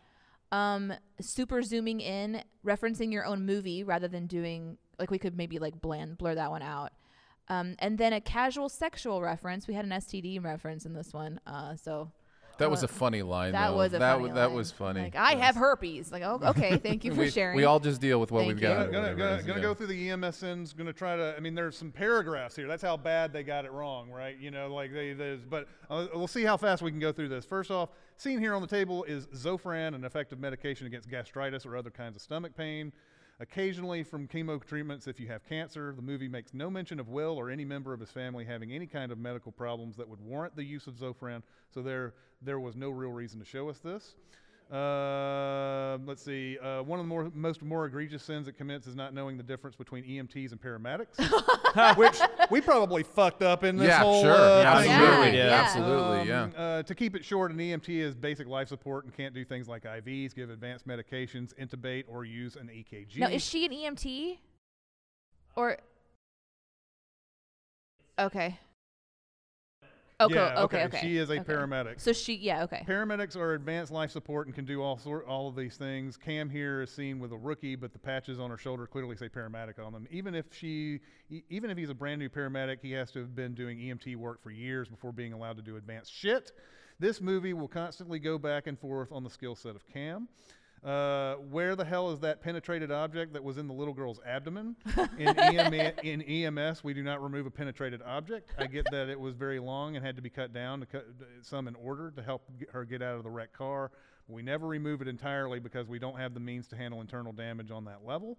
um 0.52 0.92
super 1.20 1.62
zooming 1.62 2.00
in 2.00 2.42
referencing 2.64 3.12
your 3.12 3.24
own 3.24 3.44
movie 3.44 3.82
rather 3.82 4.06
than 4.08 4.26
doing 4.26 4.78
like 4.98 5.10
we 5.10 5.18
could 5.18 5.36
maybe 5.36 5.58
like 5.58 5.80
blend 5.80 6.16
blur 6.18 6.34
that 6.34 6.50
one 6.50 6.62
out 6.62 6.92
um 7.48 7.74
and 7.80 7.98
then 7.98 8.12
a 8.12 8.20
casual 8.20 8.68
sexual 8.68 9.20
reference 9.20 9.66
we 9.66 9.74
had 9.74 9.84
an 9.84 9.90
std 9.90 10.42
reference 10.42 10.86
in 10.86 10.92
this 10.92 11.12
one 11.12 11.40
uh 11.46 11.74
so 11.74 12.10
That 12.58 12.70
was 12.70 12.82
a 12.82 12.88
funny 12.88 13.22
line. 13.22 13.52
That 13.52 13.70
though. 13.70 13.76
was 13.76 13.92
a 13.92 13.98
that 13.98 14.16
funny 14.16 14.28
wa- 14.28 14.34
that 14.34 14.46
line. 14.48 14.56
was 14.56 14.70
funny. 14.72 15.02
Like 15.02 15.16
I 15.16 15.34
have 15.34 15.56
herpes. 15.56 16.10
Like 16.10 16.22
oh, 16.22 16.40
okay, 16.42 16.76
thank 16.82 17.04
you 17.04 17.14
for 17.14 17.20
we, 17.20 17.30
sharing. 17.30 17.56
We 17.56 17.64
all 17.64 17.80
just 17.80 18.00
deal 18.00 18.18
with 18.18 18.30
what 18.30 18.40
Thank 18.40 18.48
we've 18.54 18.62
you. 18.62 18.68
got. 18.68 18.86
or 18.86 18.90
Gonna, 18.90 19.08
gonna, 19.08 19.16
gonna, 19.16 19.34
is, 19.36 19.46
gonna 19.46 19.58
yeah. 19.58 19.62
go 19.62 19.74
through 19.74 19.88
the 19.88 20.08
EMSNs. 20.08 20.76
Gonna 20.76 20.92
try 20.92 21.16
to. 21.16 21.34
I 21.36 21.40
mean, 21.40 21.54
there's 21.54 21.76
some 21.76 21.92
paragraphs 21.92 22.56
here. 22.56 22.66
That's 22.66 22.82
how 22.82 22.96
bad 22.96 23.32
they 23.32 23.42
got 23.42 23.64
it 23.64 23.72
wrong, 23.72 24.10
right? 24.10 24.38
You 24.38 24.50
know, 24.50 24.74
like 24.74 24.92
they. 24.92 25.12
There's, 25.12 25.40
but 25.44 25.68
uh, 25.90 26.06
we'll 26.14 26.26
see 26.28 26.44
how 26.44 26.56
fast 26.56 26.82
we 26.82 26.90
can 26.90 27.00
go 27.00 27.12
through 27.12 27.28
this. 27.28 27.44
First 27.44 27.70
off, 27.70 27.90
seen 28.16 28.38
here 28.38 28.54
on 28.54 28.62
the 28.62 28.68
table 28.68 29.04
is 29.04 29.26
Zofran, 29.28 29.94
an 29.94 30.04
effective 30.04 30.38
medication 30.40 30.86
against 30.86 31.08
gastritis 31.10 31.66
or 31.66 31.76
other 31.76 31.90
kinds 31.90 32.16
of 32.16 32.22
stomach 32.22 32.56
pain. 32.56 32.92
Occasionally 33.38 34.02
from 34.02 34.26
chemo 34.26 34.64
treatments 34.64 35.06
if 35.06 35.20
you 35.20 35.28
have 35.28 35.44
cancer. 35.44 35.92
The 35.94 36.02
movie 36.02 36.28
makes 36.28 36.54
no 36.54 36.70
mention 36.70 36.98
of 36.98 37.08
Will 37.08 37.36
or 37.36 37.50
any 37.50 37.66
member 37.66 37.92
of 37.92 38.00
his 38.00 38.10
family 38.10 38.46
having 38.46 38.72
any 38.72 38.86
kind 38.86 39.12
of 39.12 39.18
medical 39.18 39.52
problems 39.52 39.96
that 39.96 40.08
would 40.08 40.20
warrant 40.20 40.56
the 40.56 40.64
use 40.64 40.86
of 40.86 40.94
Zofran. 40.94 41.42
So 41.74 41.82
there, 41.82 42.14
there 42.40 42.58
was 42.58 42.76
no 42.76 42.88
real 42.88 43.12
reason 43.12 43.38
to 43.40 43.44
show 43.44 43.68
us 43.68 43.78
this. 43.78 44.14
Uh, 44.72 45.96
let's 46.06 46.22
see. 46.24 46.58
Uh, 46.58 46.82
one 46.82 46.98
of 46.98 47.04
the 47.04 47.08
more, 47.08 47.30
most 47.34 47.62
more 47.62 47.86
egregious 47.86 48.22
sins 48.22 48.48
it 48.48 48.56
commits 48.56 48.86
is 48.88 48.96
not 48.96 49.14
knowing 49.14 49.36
the 49.36 49.42
difference 49.42 49.76
between 49.76 50.02
EMTs 50.04 50.50
and 50.50 50.60
paramedics, 50.60 51.16
which 51.96 52.18
we 52.50 52.60
probably 52.60 53.04
fucked 53.04 53.42
up 53.42 53.62
in 53.62 53.76
this 53.76 53.86
Yeah, 53.88 54.00
whole. 54.00 54.22
sure. 54.22 54.32
Uh, 54.32 54.62
Yeah, 54.62 54.80
thing. 54.82 54.90
absolutely, 54.90 55.38
Yeah, 55.38 55.46
yeah. 55.46 55.62
absolutely, 55.62 56.28
yeah. 56.28 56.42
Um, 56.42 56.52
uh, 56.56 56.82
to 56.82 56.94
keep 56.96 57.14
it 57.14 57.24
short, 57.24 57.52
an 57.52 57.58
EMT 57.58 57.88
is 57.88 58.14
basic 58.16 58.48
life 58.48 58.68
support 58.68 59.04
and 59.04 59.14
can't 59.16 59.34
do 59.34 59.44
things 59.44 59.68
like 59.68 59.84
IVs, 59.84 60.34
give 60.34 60.50
advanced 60.50 60.86
medications, 60.88 61.54
intubate, 61.54 62.04
or 62.08 62.24
use 62.24 62.56
an 62.56 62.66
EKG. 62.68 63.18
Now, 63.18 63.28
is 63.28 63.44
she 63.44 63.66
an 63.66 63.72
EMT? 63.72 64.38
Or 65.54 65.78
okay. 68.18 68.58
Okay, 70.18 70.34
Yeah, 70.34 70.62
okay, 70.62 70.84
okay. 70.84 71.00
She 71.02 71.18
is 71.18 71.28
a 71.28 71.40
okay. 71.40 71.52
paramedic. 71.52 72.00
So 72.00 72.12
she, 72.14 72.36
yeah, 72.36 72.62
okay. 72.64 72.82
Paramedics 72.88 73.36
are 73.36 73.52
advanced 73.52 73.92
life 73.92 74.10
support 74.10 74.46
and 74.46 74.54
can 74.54 74.64
do 74.64 74.82
all 74.82 74.96
sort 74.96 75.26
all 75.26 75.48
of 75.48 75.56
these 75.56 75.76
things. 75.76 76.16
Cam 76.16 76.48
here 76.48 76.80
is 76.80 76.90
seen 76.90 77.18
with 77.18 77.32
a 77.32 77.36
rookie, 77.36 77.76
but 77.76 77.92
the 77.92 77.98
patches 77.98 78.40
on 78.40 78.48
her 78.48 78.56
shoulder 78.56 78.86
clearly 78.86 79.14
say 79.16 79.28
paramedic 79.28 79.78
on 79.78 79.92
them. 79.92 80.06
Even 80.10 80.34
if 80.34 80.46
she, 80.54 81.00
e- 81.28 81.42
even 81.50 81.68
if 81.68 81.76
he's 81.76 81.90
a 81.90 81.94
brand 81.94 82.18
new 82.18 82.30
paramedic, 82.30 82.78
he 82.80 82.92
has 82.92 83.10
to 83.12 83.18
have 83.18 83.36
been 83.36 83.52
doing 83.54 83.76
EMT 83.78 84.16
work 84.16 84.42
for 84.42 84.50
years 84.50 84.88
before 84.88 85.12
being 85.12 85.34
allowed 85.34 85.56
to 85.58 85.62
do 85.62 85.76
advanced 85.76 86.14
shit. 86.14 86.52
This 86.98 87.20
movie 87.20 87.52
will 87.52 87.68
constantly 87.68 88.18
go 88.18 88.38
back 88.38 88.66
and 88.66 88.78
forth 88.78 89.12
on 89.12 89.22
the 89.22 89.28
skill 89.28 89.54
set 89.54 89.76
of 89.76 89.86
Cam. 89.86 90.28
Uh, 90.84 91.34
where 91.50 91.74
the 91.74 91.84
hell 91.84 92.12
is 92.12 92.20
that 92.20 92.40
penetrated 92.40 92.92
object 92.92 93.32
that 93.32 93.42
was 93.42 93.58
in 93.58 93.66
the 93.66 93.74
little 93.74 93.94
girl's 93.94 94.20
abdomen? 94.24 94.76
In, 95.18 95.38
EM, 95.38 95.74
in 96.02 96.22
EMS, 96.22 96.84
we 96.84 96.94
do 96.94 97.02
not 97.02 97.22
remove 97.22 97.46
a 97.46 97.50
penetrated 97.50 98.02
object. 98.02 98.50
I 98.58 98.66
get 98.66 98.86
that 98.92 99.08
it 99.08 99.18
was 99.18 99.34
very 99.34 99.58
long 99.58 99.96
and 99.96 100.04
had 100.04 100.16
to 100.16 100.22
be 100.22 100.30
cut 100.30 100.52
down 100.52 100.80
to 100.80 100.86
cut 100.86 101.06
some 101.42 101.66
in 101.66 101.74
order 101.74 102.10
to 102.12 102.22
help 102.22 102.42
get 102.58 102.70
her 102.70 102.84
get 102.84 103.02
out 103.02 103.16
of 103.16 103.24
the 103.24 103.30
wrecked 103.30 103.54
car. 103.54 103.90
We 104.28 104.42
never 104.42 104.66
remove 104.66 105.02
it 105.02 105.08
entirely 105.08 105.58
because 105.58 105.88
we 105.88 105.98
don't 105.98 106.18
have 106.18 106.34
the 106.34 106.40
means 106.40 106.66
to 106.68 106.76
handle 106.76 107.00
internal 107.00 107.32
damage 107.32 107.70
on 107.70 107.84
that 107.86 108.04
level. 108.04 108.38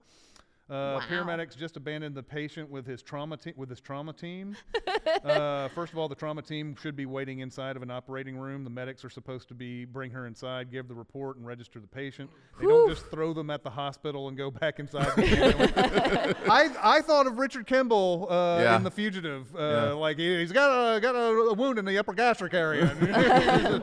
Uh, 0.70 0.99
Wow. 0.99 0.99
Paramedics 1.09 1.55
just 1.55 1.78
abandoned 1.78 2.13
the 2.13 2.22
patient 2.24 2.70
with 2.70 2.86
his 2.86 3.01
trauma 3.01 3.38
te- 3.38 3.53
with 3.55 3.70
his 3.70 3.80
trauma 3.80 4.11
team. 4.11 4.53
uh, 5.24 5.70
first 5.70 5.93
of 5.93 5.97
all, 5.99 6.09
the 6.09 6.15
trauma 6.15 6.41
team 6.41 6.76
should 6.82 6.95
be 6.95 7.05
waiting 7.05 7.39
inside 7.39 7.78
of 7.78 7.84
an 7.84 7.89
operating 7.89 8.36
room. 8.38 8.65
The 8.65 8.70
medics 8.70 9.05
are 9.05 9.09
supposed 9.09 9.47
to 9.47 9.53
be 9.53 9.86
bring 9.86 10.11
her 10.11 10.28
inside, 10.28 10.70
give 10.70 10.89
the 10.89 10.93
report, 10.93 11.38
and 11.38 11.45
register 11.47 11.80
the 11.80 11.88
patient. 11.88 12.30
They 12.59 12.65
don't 12.68 12.89
just 12.89 13.05
throw 13.09 13.34
them 13.34 13.49
at 13.49 13.63
the 13.63 13.70
hospital 13.70 14.28
and 14.28 14.36
go 14.38 14.51
back 14.59 14.80
inside. 14.80 15.07
The 15.15 15.24
ambulance. 15.45 16.38
I 16.49 16.97
I 16.97 17.01
thought 17.01 17.28
of 17.28 17.38
Richard 17.39 17.65
Kimball 17.65 18.28
uh, 18.30 18.59
Yeah. 18.61 18.76
in 18.76 18.84
The 18.84 18.91
Fugitive. 18.91 19.55
Uh, 19.55 19.59
Yeah. 19.59 19.91
Like 19.93 20.18
he, 20.18 20.41
has 20.41 20.51
got 20.51 20.97
a 20.97 20.99
got 20.99 21.15
a, 21.15 21.20
a 21.30 21.53
wound 21.53 21.80
in 21.80 21.86
the 21.86 21.97
upper 21.97 22.13
gastric 22.13 22.53
area. 22.53 23.82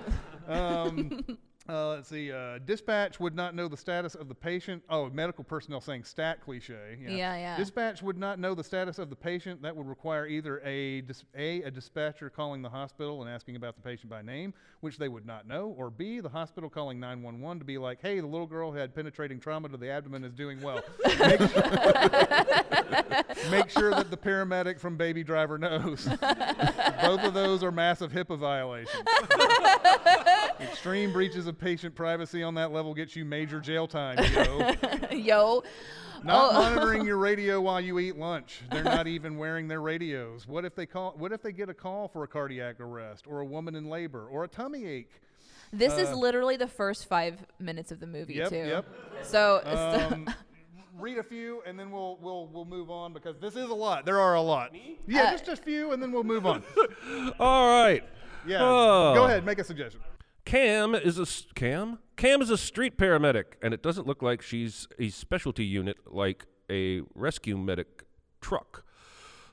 um, 0.49 1.25
uh, 1.69 1.89
let's 1.89 2.09
see. 2.09 2.31
Uh, 2.31 2.59
dispatch 2.65 3.19
would 3.19 3.35
not 3.35 3.55
know 3.55 3.69
the 3.69 3.77
status 3.77 4.15
of 4.15 4.29
the 4.29 4.35
patient. 4.35 4.83
Oh, 4.91 5.09
medical 5.11 5.45
personnel 5.45 5.81
saying 5.81 6.05
stat 6.05 6.43
cliche. 6.43 6.99
Yeah, 7.01 7.37
yeah. 7.37 7.57
Dispatch 7.57 8.03
would 8.03 8.19
not 8.19 8.39
know 8.39 8.55
the 8.55 8.65
status 8.65 8.99
of 8.99 9.09
the 9.09 9.17
patient. 9.17 9.63
That 9.63 9.75
would 9.75 9.87
require 9.87 10.27
either 10.27 10.61
a, 10.65 11.01
dis- 11.03 11.25
a 11.35 11.63
a 11.63 11.71
dispatcher 11.71 12.29
calling 12.29 12.63
the 12.63 12.69
hospital 12.69 13.23
and 13.23 13.31
asking 13.31 13.57
about 13.57 13.77
the 13.77 13.83
patient 13.83 14.11
by 14.11 14.21
name, 14.21 14.53
which 14.81 14.99
they 14.99 15.09
would 15.09 15.25
not 15.25 15.47
know, 15.47 15.75
or 15.79 15.91
B 15.91 16.21
the 16.21 16.29
hospital 16.29 16.69
calling 16.69 17.01
911 17.01 17.61
to 17.61 17.65
be 17.65 17.79
like, 17.79 18.01
"Hey, 18.03 18.21
the 18.21 18.27
little 18.27 18.47
girl 18.47 18.71
who 18.71 18.79
had 18.79 18.95
penetrating 18.95 19.41
trauma 19.41 19.69
to 19.71 19.77
the 19.77 19.89
abdomen 19.89 20.25
is 20.25 20.35
doing 20.35 20.61
well." 20.61 20.83
Make, 21.19 21.41
make 23.51 23.71
sure 23.71 23.91
that 23.91 24.11
the 24.11 24.17
paramedic 24.17 24.79
from 24.79 24.97
Baby 24.97 25.25
Driver 25.25 25.59
knows. 25.59 26.05
Both 27.03 27.23
of 27.23 27.35
those 27.35 27.63
are 27.63 27.73
massive 27.73 28.13
HIPAA 28.13 28.39
violations. 28.39 29.03
Extreme 30.61 31.13
breaches 31.13 31.47
of 31.47 31.59
patient 31.59 31.95
privacy 31.95 32.43
on 32.43 32.55
that 32.55 32.73
level 32.73 32.95
gets 32.95 33.15
you 33.17 33.25
major 33.25 33.61
jail 33.61 33.87
time, 33.87 34.19
yo. 34.33 34.73
Yo. 35.17 35.63
Not 36.23 36.51
Oh. 36.51 36.53
monitoring 36.55 37.05
your 37.05 37.17
radio 37.29 37.61
while 37.61 37.81
you 37.81 37.99
eat 37.99 38.17
lunch. 38.17 38.61
They're 38.71 38.83
not 38.83 39.07
even 39.07 39.37
wearing 39.37 39.69
their 39.69 39.81
radios. 39.83 40.47
What 40.49 40.65
if 40.65 40.75
they 40.75 40.87
call? 40.87 41.15
What 41.19 41.33
if 41.33 41.43
they 41.43 41.53
get 41.53 41.69
a 41.69 41.75
call 41.75 42.09
for 42.09 42.25
a 42.25 42.29
cardiac 42.29 42.81
arrest, 42.81 43.27
or 43.27 43.41
a 43.41 43.45
woman 43.45 43.75
in 43.75 43.91
labor, 43.91 44.27
or 44.27 44.45
a 44.45 44.49
tummy 44.49 44.87
ache? 44.87 45.21
This 45.73 45.93
is 45.99 46.09
Uh, 46.09 46.15
literally 46.17 46.57
the 46.57 46.69
first 46.69 47.07
five 47.09 47.45
minutes 47.59 47.93
of 47.93 48.01
the 48.01 48.07
movie 48.07 48.35
Yep, 48.35 48.49
too. 48.49 48.57
yep. 48.57 48.87
So, 49.23 49.61
Um, 49.67 50.33
read 50.99 51.19
a 51.19 51.23
few, 51.23 51.63
and 51.67 51.79
then 51.79 51.91
we'll 51.91 52.17
we'll 52.23 52.47
we'll 52.47 52.65
move 52.65 52.91
on 52.91 53.13
because 53.13 53.39
this 53.39 53.55
is 53.57 53.69
a 53.69 53.75
lot. 53.75 54.07
There 54.07 54.21
are 54.21 54.35
a 54.35 54.41
lot. 54.41 54.73
Yeah, 55.07 55.25
Uh, 55.25 55.31
just 55.33 55.49
a 55.49 55.57
few, 55.57 55.93
and 55.93 56.03
then 56.03 56.11
we'll 56.11 56.25
move 56.25 56.47
on. 56.47 56.63
All 57.39 57.69
right. 57.83 58.03
Yeah, 58.47 58.59
Oh. 58.63 59.13
go 59.15 59.25
ahead, 59.25 59.45
make 59.45 59.59
a 59.59 59.65
suggestion. 59.65 60.01
Cam 60.45 60.95
is 60.95 61.19
a 61.19 61.23
s- 61.23 61.47
Cam. 61.55 61.99
Cam 62.17 62.43
is 62.43 62.51
a 62.51 62.59
street 62.59 62.97
paramedic, 62.99 63.45
and 63.63 63.73
it 63.75 63.83
doesn't 63.83 64.07
look 64.07 64.23
like 64.23 64.43
she's 64.43 64.87
a 64.99 65.09
specialty 65.09 65.65
unit 65.65 65.97
like 66.07 66.45
a 66.71 67.01
rescue 67.15 67.57
medic 67.57 68.05
truck. 68.41 68.85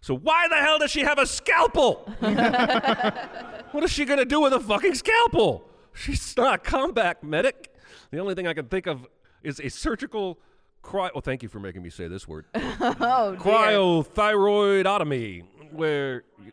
So 0.02 0.16
why 0.18 0.48
the 0.48 0.56
hell 0.56 0.80
does 0.80 0.92
she 0.92 1.02
have 1.02 1.18
a 1.20 1.26
scalpel? 1.26 2.12
what 3.72 3.84
is 3.84 3.92
she 3.92 4.06
gonna 4.06 4.26
do 4.26 4.42
with 4.42 4.54
a 4.54 4.60
fucking 4.60 4.96
scalpel? 4.96 5.68
She's 5.94 6.36
not 6.38 6.56
a 6.56 6.58
combat 6.58 7.24
medic. 7.24 7.74
The 8.12 8.20
only 8.20 8.36
thing 8.36 8.48
I 8.48 8.54
can 8.54 8.66
think 8.66 8.88
of 8.88 9.08
is 9.44 9.60
a 9.60 9.70
surgical 9.70 10.40
cry. 10.82 11.10
Oh, 11.16 11.22
thank 11.22 11.44
you 11.44 11.50
for 11.50 11.60
making 11.60 11.82
me 11.84 11.90
say 11.90 12.08
this 12.08 12.28
word. 12.28 12.46
oh, 12.56 13.32
dear. 13.32 13.40
Cricothyroidotomy, 13.40 15.44
where 15.72 16.24
you, 16.44 16.52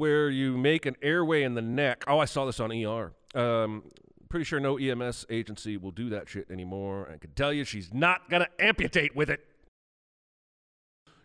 where 0.00 0.30
you 0.30 0.56
make 0.56 0.86
an 0.86 0.96
airway 1.02 1.42
in 1.42 1.52
the 1.52 1.60
neck. 1.60 2.04
Oh, 2.06 2.18
I 2.18 2.24
saw 2.24 2.46
this 2.46 2.58
on 2.58 2.72
ER. 2.72 3.12
Um, 3.34 3.82
pretty 4.30 4.44
sure 4.44 4.58
no 4.58 4.78
EMS 4.78 5.26
agency 5.28 5.76
will 5.76 5.90
do 5.90 6.08
that 6.08 6.26
shit 6.26 6.50
anymore. 6.50 7.10
I 7.12 7.18
can 7.18 7.32
tell 7.32 7.52
you, 7.52 7.64
she's 7.64 7.92
not 7.92 8.30
gonna 8.30 8.48
amputate 8.58 9.14
with 9.14 9.28
it. 9.28 9.44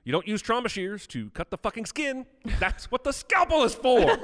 You 0.04 0.12
don't 0.12 0.28
use 0.28 0.42
trauma 0.42 0.68
shears 0.68 1.08
to 1.08 1.30
cut 1.30 1.52
the 1.52 1.58
fucking 1.58 1.86
skin. 1.86 2.26
That's 2.60 2.92
what 2.92 3.06
the 3.06 3.14
scalpel 3.14 3.64
is 3.64 3.74
for. 3.74 4.02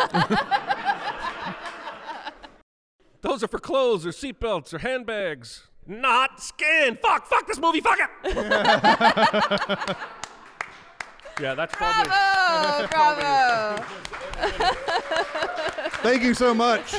Those 3.22 3.44
are 3.44 3.48
for 3.48 3.60
clothes 3.60 4.06
or 4.06 4.10
seatbelts 4.10 4.74
or 4.74 4.80
handbags, 4.80 5.70
not 5.88 6.44
skin. 6.44 7.00
Fuck, 7.02 7.26
fuck 7.26 7.48
this 7.48 7.58
movie, 7.58 7.80
fuck 7.80 8.00
it. 8.00 8.10
yeah, 11.40 11.54
that's 11.56 11.74
probably. 11.74 12.10
Bravo! 12.10 12.88
Bravo! 12.90 14.11
Thank 16.02 16.24
you 16.24 16.34
so 16.34 16.54
much. 16.54 16.96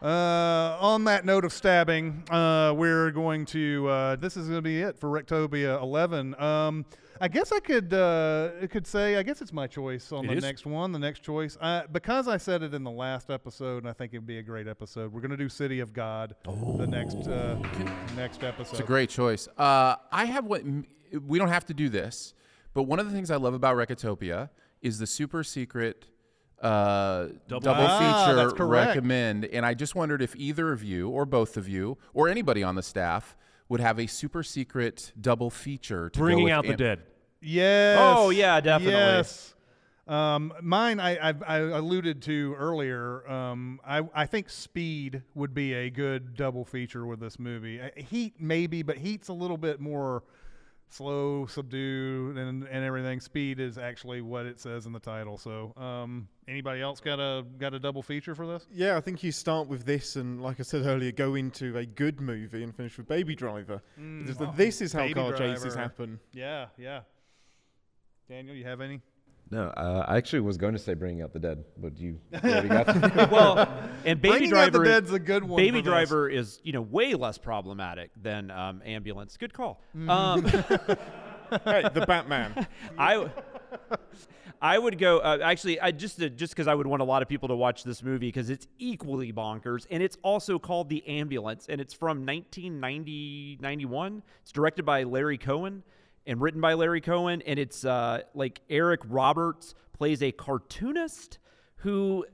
Uh, 0.00 0.76
on 0.80 1.04
that 1.04 1.24
note 1.24 1.44
of 1.44 1.52
stabbing, 1.52 2.24
uh, 2.30 2.72
we're 2.76 3.10
going 3.12 3.44
to. 3.46 3.88
Uh, 3.88 4.16
this 4.16 4.36
is 4.36 4.46
going 4.48 4.58
to 4.58 4.62
be 4.62 4.80
it 4.82 4.98
for 4.98 5.08
Recotopia 5.08 5.80
11. 5.80 6.40
Um, 6.40 6.84
I 7.20 7.28
guess 7.28 7.52
I 7.52 7.60
could 7.60 7.94
uh, 7.94 8.50
could 8.68 8.84
say 8.84 9.16
I 9.16 9.22
guess 9.22 9.40
it's 9.40 9.52
my 9.52 9.68
choice 9.68 10.10
on 10.10 10.24
It 10.24 10.28
the 10.28 10.34
is? 10.38 10.42
next 10.42 10.66
one. 10.66 10.90
The 10.90 10.98
next 10.98 11.20
choice, 11.20 11.56
uh, 11.60 11.82
because 11.92 12.26
I 12.26 12.36
said 12.36 12.64
it 12.64 12.74
in 12.74 12.82
the 12.82 12.90
last 12.90 13.30
episode, 13.30 13.84
and 13.84 13.88
I 13.88 13.92
think 13.92 14.12
it'd 14.12 14.26
be 14.26 14.38
a 14.38 14.42
great 14.42 14.66
episode. 14.66 15.12
We're 15.12 15.20
going 15.20 15.30
to 15.30 15.36
do 15.36 15.48
City 15.48 15.78
of 15.78 15.92
God. 15.92 16.34
The 16.44 16.86
next 16.88 17.28
uh, 17.28 17.56
next 18.16 18.42
episode. 18.42 18.72
It's 18.72 18.80
a 18.80 18.84
great 18.84 19.08
choice. 19.08 19.46
Uh, 19.56 19.94
I 20.10 20.24
have 20.24 20.46
what 20.46 20.62
we 21.26 21.38
don't 21.38 21.48
have 21.48 21.66
to 21.66 21.74
do 21.74 21.88
this, 21.88 22.34
but 22.74 22.84
one 22.84 22.98
of 22.98 23.06
the 23.06 23.12
things 23.12 23.30
I 23.30 23.36
love 23.36 23.54
about 23.54 23.76
Recotopia 23.76 24.48
is 24.82 24.98
the 24.98 25.06
super 25.06 25.42
secret 25.44 26.06
uh, 26.60 27.28
double, 27.48 27.70
Ah, 27.70 28.24
feature 28.26 28.36
that's 28.36 28.52
correct. 28.52 28.88
recommend. 28.88 29.44
And 29.46 29.64
I 29.66 29.74
just 29.74 29.94
wondered 29.94 30.22
if 30.22 30.36
either 30.36 30.72
of 30.72 30.82
you, 30.84 31.08
or 31.08 31.24
both 31.24 31.56
of 31.56 31.68
you, 31.68 31.98
or 32.14 32.28
anybody 32.28 32.62
on 32.62 32.74
the 32.76 32.82
staff 32.82 33.36
would 33.68 33.80
have 33.80 33.98
a 33.98 34.06
super 34.06 34.42
secret 34.42 35.12
double 35.20 35.50
feature 35.50 36.10
to 36.10 36.18
go 36.18 36.24
Bringing 36.24 36.44
with 36.44 36.52
out 36.52 36.66
the 36.66 36.76
dead. 36.76 37.02
Yes. 37.40 37.98
Oh, 38.00 38.30
yeah, 38.30 38.60
definitely. 38.60 38.92
Yes. 38.94 39.54
Um, 40.06 40.52
mine, 40.60 41.00
I, 41.00 41.30
I, 41.30 41.34
I 41.46 41.56
alluded 41.58 42.22
to 42.22 42.54
earlier. 42.58 43.28
Um, 43.30 43.80
I, 43.86 44.02
I 44.14 44.26
think 44.26 44.50
Speed 44.50 45.22
would 45.34 45.54
be 45.54 45.72
a 45.74 45.90
good 45.90 46.36
double 46.36 46.64
feature 46.64 47.06
with 47.06 47.18
this 47.20 47.38
movie. 47.38 47.80
Uh, 47.80 47.88
Heat, 47.96 48.34
maybe, 48.38 48.82
but 48.82 48.98
Heat's 48.98 49.28
a 49.28 49.32
little 49.32 49.56
bit 49.56 49.80
more 49.80 50.22
slow, 50.92 51.46
subdued, 51.46 52.36
and 52.36 52.64
and 52.64 52.84
everything. 52.84 53.20
Speed 53.20 53.60
is 53.60 53.78
actually 53.78 54.20
what 54.20 54.46
it 54.46 54.60
says 54.60 54.86
in 54.86 54.92
the 54.92 55.00
title. 55.00 55.38
So, 55.38 55.72
um, 55.76 56.28
anybody 56.46 56.80
else 56.80 57.00
got 57.00 57.18
a 57.18 57.44
got 57.58 57.74
a 57.74 57.78
double 57.78 58.02
feature 58.02 58.34
for 58.34 58.46
this? 58.46 58.66
Yeah, 58.72 58.96
I 58.96 59.00
think 59.00 59.22
you 59.22 59.32
start 59.32 59.68
with 59.68 59.84
this, 59.84 60.16
and 60.16 60.42
like 60.42 60.60
I 60.60 60.62
said 60.62 60.86
earlier, 60.86 61.12
go 61.12 61.34
into 61.34 61.76
a 61.78 61.86
good 61.86 62.20
movie 62.20 62.62
and 62.62 62.74
finish 62.74 62.96
with 62.98 63.08
Baby 63.08 63.34
Driver. 63.34 63.82
Mm, 63.98 64.26
Because 64.26 64.40
oh, 64.40 64.52
this 64.56 64.80
is 64.80 64.92
how 64.92 65.00
Baby 65.00 65.14
car 65.14 65.32
chases 65.32 65.74
happen. 65.74 66.20
Yeah, 66.32 66.66
yeah. 66.78 67.00
Daniel, 68.28 68.54
you 68.54 68.64
have 68.64 68.80
any? 68.80 69.00
No, 69.52 69.64
uh, 69.66 70.06
I 70.08 70.16
actually 70.16 70.40
was 70.40 70.56
going 70.56 70.72
to 70.72 70.78
say 70.78 70.94
Bringing 70.94 71.20
Out 71.20 71.34
the 71.34 71.38
Dead, 71.38 71.62
but 71.76 71.98
you 71.98 72.18
already 72.42 72.68
got. 72.68 72.86
well, 73.30 73.58
and 74.02 74.18
Baby 74.18 74.38
Bringing 74.38 74.54
Out 74.54 74.72
the 74.72 74.78
Driver. 74.78 74.84
Dead's 74.84 75.12
a 75.12 75.18
good 75.18 75.44
one 75.44 75.58
Baby 75.58 75.80
for 75.80 75.82
this. 75.82 75.90
Driver 75.90 76.28
is 76.30 76.58
you 76.62 76.72
know 76.72 76.80
way 76.80 77.12
less 77.12 77.36
problematic 77.36 78.10
than 78.20 78.50
um, 78.50 78.80
Ambulance. 78.86 79.36
Good 79.36 79.52
call. 79.52 79.82
Mhm. 79.94 80.08
Um, 80.08 80.44
hey, 81.64 81.82
the 81.92 82.04
Batman. 82.06 82.66
I. 82.98 83.28
I 84.62 84.78
would 84.78 84.96
go 84.96 85.18
uh, 85.18 85.38
actually. 85.42 85.80
I 85.80 85.90
just 85.90 86.22
uh, 86.22 86.28
just 86.28 86.54
because 86.54 86.68
I 86.68 86.74
would 86.74 86.86
want 86.86 87.02
a 87.02 87.04
lot 87.04 87.20
of 87.20 87.28
people 87.28 87.48
to 87.48 87.56
watch 87.56 87.82
this 87.82 88.00
movie 88.00 88.28
because 88.28 88.48
it's 88.48 88.68
equally 88.78 89.32
bonkers, 89.32 89.86
and 89.90 90.00
it's 90.02 90.16
also 90.22 90.58
called 90.58 90.88
The 90.88 91.04
Ambulance, 91.06 91.66
and 91.68 91.80
it's 91.80 91.92
from 91.92 92.18
1990 92.24 93.58
91. 93.60 94.22
It's 94.40 94.52
directed 94.52 94.84
by 94.84 95.02
Larry 95.02 95.36
Cohen 95.36 95.82
and 96.26 96.40
written 96.40 96.60
by 96.60 96.74
Larry 96.74 97.00
Cohen, 97.00 97.42
and 97.42 97.58
it's 97.58 97.84
uh, 97.84 98.22
like 98.34 98.60
Eric 98.70 99.00
Roberts 99.08 99.74
plays 99.92 100.22
a 100.22 100.32
cartoonist 100.32 101.38
who 101.76 102.24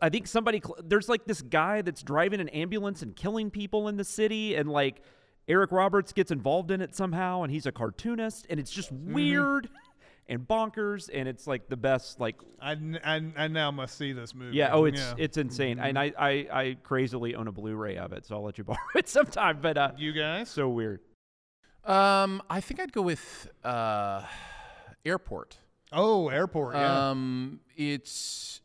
I 0.00 0.08
think 0.08 0.26
somebody 0.26 0.62
there's 0.82 1.08
like 1.08 1.24
this 1.26 1.42
guy 1.42 1.82
that's 1.82 2.02
driving 2.02 2.40
an 2.40 2.48
ambulance 2.50 3.02
and 3.02 3.14
killing 3.14 3.50
people 3.50 3.88
in 3.88 3.96
the 3.96 4.04
city, 4.04 4.54
and 4.54 4.68
like 4.70 5.02
Eric 5.48 5.72
Roberts 5.72 6.12
gets 6.12 6.30
involved 6.30 6.70
in 6.70 6.80
it 6.80 6.94
somehow, 6.94 7.42
and 7.42 7.52
he's 7.52 7.66
a 7.66 7.72
cartoonist, 7.72 8.46
and 8.50 8.58
it's 8.58 8.70
just 8.70 8.90
weird 8.92 9.68
and 10.26 10.40
bonkers, 10.48 11.10
and 11.12 11.28
it's 11.28 11.46
like 11.46 11.68
the 11.68 11.76
best 11.76 12.18
like 12.18 12.36
I, 12.60 12.72
I 13.04 13.20
I 13.36 13.48
now 13.48 13.70
must 13.70 13.98
see 13.98 14.12
this 14.14 14.34
movie. 14.34 14.56
yeah. 14.56 14.70
Oh, 14.72 14.86
it's 14.86 14.98
Yeah. 15.00 15.14
it's 15.18 15.36
insane, 15.36 15.78
and 15.78 15.98
Mhm. 15.98 16.14
I, 16.18 16.30
I 16.30 16.60
I 16.62 16.76
crazily 16.82 17.34
own 17.34 17.46
a 17.46 17.52
Blu-ray 17.52 17.98
of 17.98 18.12
it, 18.14 18.24
so 18.24 18.36
I'll 18.36 18.42
let 18.42 18.56
you 18.56 18.64
borrow 18.64 18.78
it 18.94 19.06
sometime. 19.08 19.58
But 19.60 19.76
uh, 19.76 19.92
you 19.98 20.12
guys, 20.12 20.48
so 20.48 20.68
weird. 20.70 21.00
Um, 21.84 22.42
I 22.48 22.60
think 22.60 22.80
I'd 22.80 22.92
go 22.92 23.02
with 23.02 23.48
uh, 23.62 24.22
Airport. 25.04 25.58
Oh, 25.92 26.28
Airport. 26.28 26.74
Yeah. 26.74 27.10
Um, 27.10 27.60
it's 27.76 28.60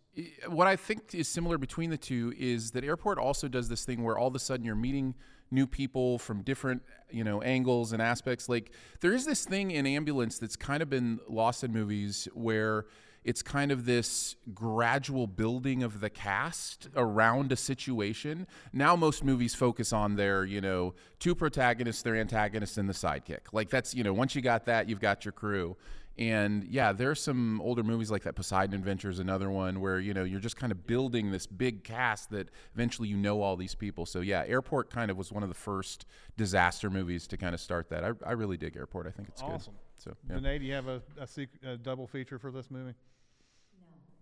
what 0.48 0.68
I 0.68 0.76
think 0.76 1.14
is 1.14 1.28
similar 1.28 1.58
between 1.58 1.90
the 1.90 1.98
two 1.98 2.34
is 2.38 2.72
that 2.72 2.84
Airport 2.84 3.18
also 3.18 3.48
does 3.48 3.70
this 3.70 3.86
thing 3.86 4.04
where 4.04 4.18
all 4.18 4.28
of 4.28 4.36
a 4.36 4.40
sudden 4.40 4.66
you're 4.66 4.76
meeting 4.76 5.16
new 5.52 5.66
people 5.66 6.20
from 6.20 6.44
different 6.44 6.84
you 7.10 7.24
know 7.24 7.42
angles 7.42 7.92
and 7.94 8.02
aspects. 8.02 8.50
Like 8.50 8.72
there 9.02 9.14
is 9.14 9.26
this 9.26 9.46
thing 9.46 9.72
in 9.72 9.86
Ambulance 9.86 10.40
that's 10.40 10.56
kind 10.56 10.82
of 10.82 10.90
been 10.90 11.20
lost 11.28 11.64
in 11.64 11.72
movies 11.72 12.28
where 12.34 12.86
it's 13.24 13.42
kind 13.42 13.72
of 13.72 13.86
this 13.86 14.36
gradual 14.54 15.28
building 15.28 15.84
of 15.84 16.00
the 16.00 16.10
cast 16.10 16.88
around 16.96 17.52
a 17.52 17.56
situation. 17.56 18.48
Now 18.72 18.96
most 18.96 19.24
movies 19.24 19.54
focus 19.54 19.92
on 19.94 20.16
their, 20.16 20.46
you 20.46 20.62
know, 20.62 20.94
two 21.20 21.36
protagonists, 21.36 22.02
their 22.02 22.16
antagonists, 22.16 22.78
and 22.78 22.88
the 22.88 22.94
sidekick. 22.94 23.52
Like 23.52 23.70
that's, 23.70 23.94
you 23.94 24.04
know, 24.04 24.14
once 24.14 24.36
you 24.36 24.42
got 24.42 24.66
that, 24.66 24.88
you've 24.88 25.02
got 25.02 25.26
your 25.26 25.32
crew. 25.32 25.76
And 26.18 26.66
yeah, 26.66 26.92
there's 26.92 27.22
some 27.22 27.62
older 27.62 27.82
movies 27.82 28.12
like 28.12 28.24
that. 28.24 28.36
Poseidon 28.36 28.76
Adventure 28.76 29.10
is 29.10 29.20
another 29.20 29.50
one 29.50 29.80
where 29.80 30.02
you 30.02 30.14
know 30.14 30.26
you're 30.26 30.42
just 30.42 30.58
kind 30.58 30.70
of 30.70 30.86
building 30.86 31.32
this 31.32 31.48
big 31.48 31.86
cast 31.86 32.32
that 32.32 32.50
eventually 32.74 33.08
you 33.08 33.16
know 33.16 33.42
all 33.42 33.56
these 33.56 33.74
people. 33.74 34.06
So 34.06 34.20
yeah, 34.20 34.44
Airport 34.46 34.90
kind 34.90 35.10
of 35.10 35.16
was 35.16 35.32
one 35.32 35.44
of 35.44 35.50
the 35.50 35.56
first 35.56 36.06
disaster 36.36 36.90
movies 36.90 37.26
to 37.28 37.38
kind 37.38 37.56
of 37.56 37.62
start 37.62 37.90
that. 37.92 38.04
I, 38.04 38.12
I 38.26 38.32
really 38.34 38.58
dig 38.58 38.76
Airport. 38.76 39.08
I 39.08 39.12
think 39.12 39.30
it's 39.30 39.42
awesome. 39.42 39.76
good. 39.76 39.89
So 40.00 40.16
yeah. 40.30 40.36
Danae, 40.36 40.60
do 40.60 40.66
you 40.66 40.74
have 40.74 40.88
a, 40.88 41.02
a, 41.20 41.28
sec- 41.28 41.50
a 41.66 41.78
double 41.78 42.08
feature 42.08 42.40
for 42.40 42.52
this 42.52 42.72
movie? 42.72 42.94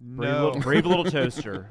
Brave 0.02 0.30
No. 0.32 0.46
little- 0.48 0.62
brave 0.62 0.86
little 0.86 1.04
toaster. 1.12 1.70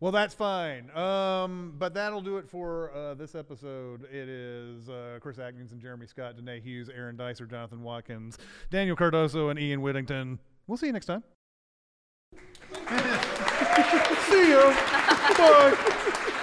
well, 0.00 0.12
that's 0.12 0.34
fine. 0.34 0.90
Um, 0.96 1.74
but 1.78 1.94
that'll 1.94 2.20
do 2.22 2.36
it 2.38 2.48
for 2.48 2.90
uh, 2.94 3.14
this 3.14 3.34
episode. 3.34 4.04
It 4.04 4.28
is 4.28 4.88
uh, 4.88 5.18
Chris 5.20 5.38
Atkins 5.38 5.72
and 5.72 5.80
Jeremy 5.80 6.06
Scott, 6.06 6.36
Danae 6.36 6.60
Hughes, 6.60 6.88
Aaron 6.88 7.16
Dicer, 7.16 7.46
Jonathan 7.46 7.82
Watkins, 7.82 8.38
Daniel 8.70 8.96
Cardoso, 8.96 9.50
and 9.50 9.58
Ian 9.58 9.80
Whittington. 9.82 10.38
We'll 10.66 10.78
see 10.78 10.86
you 10.86 10.92
next 10.92 11.06
time. 11.06 11.22
see 14.28 14.48
you. 14.50 14.60
Bye. 15.36 16.42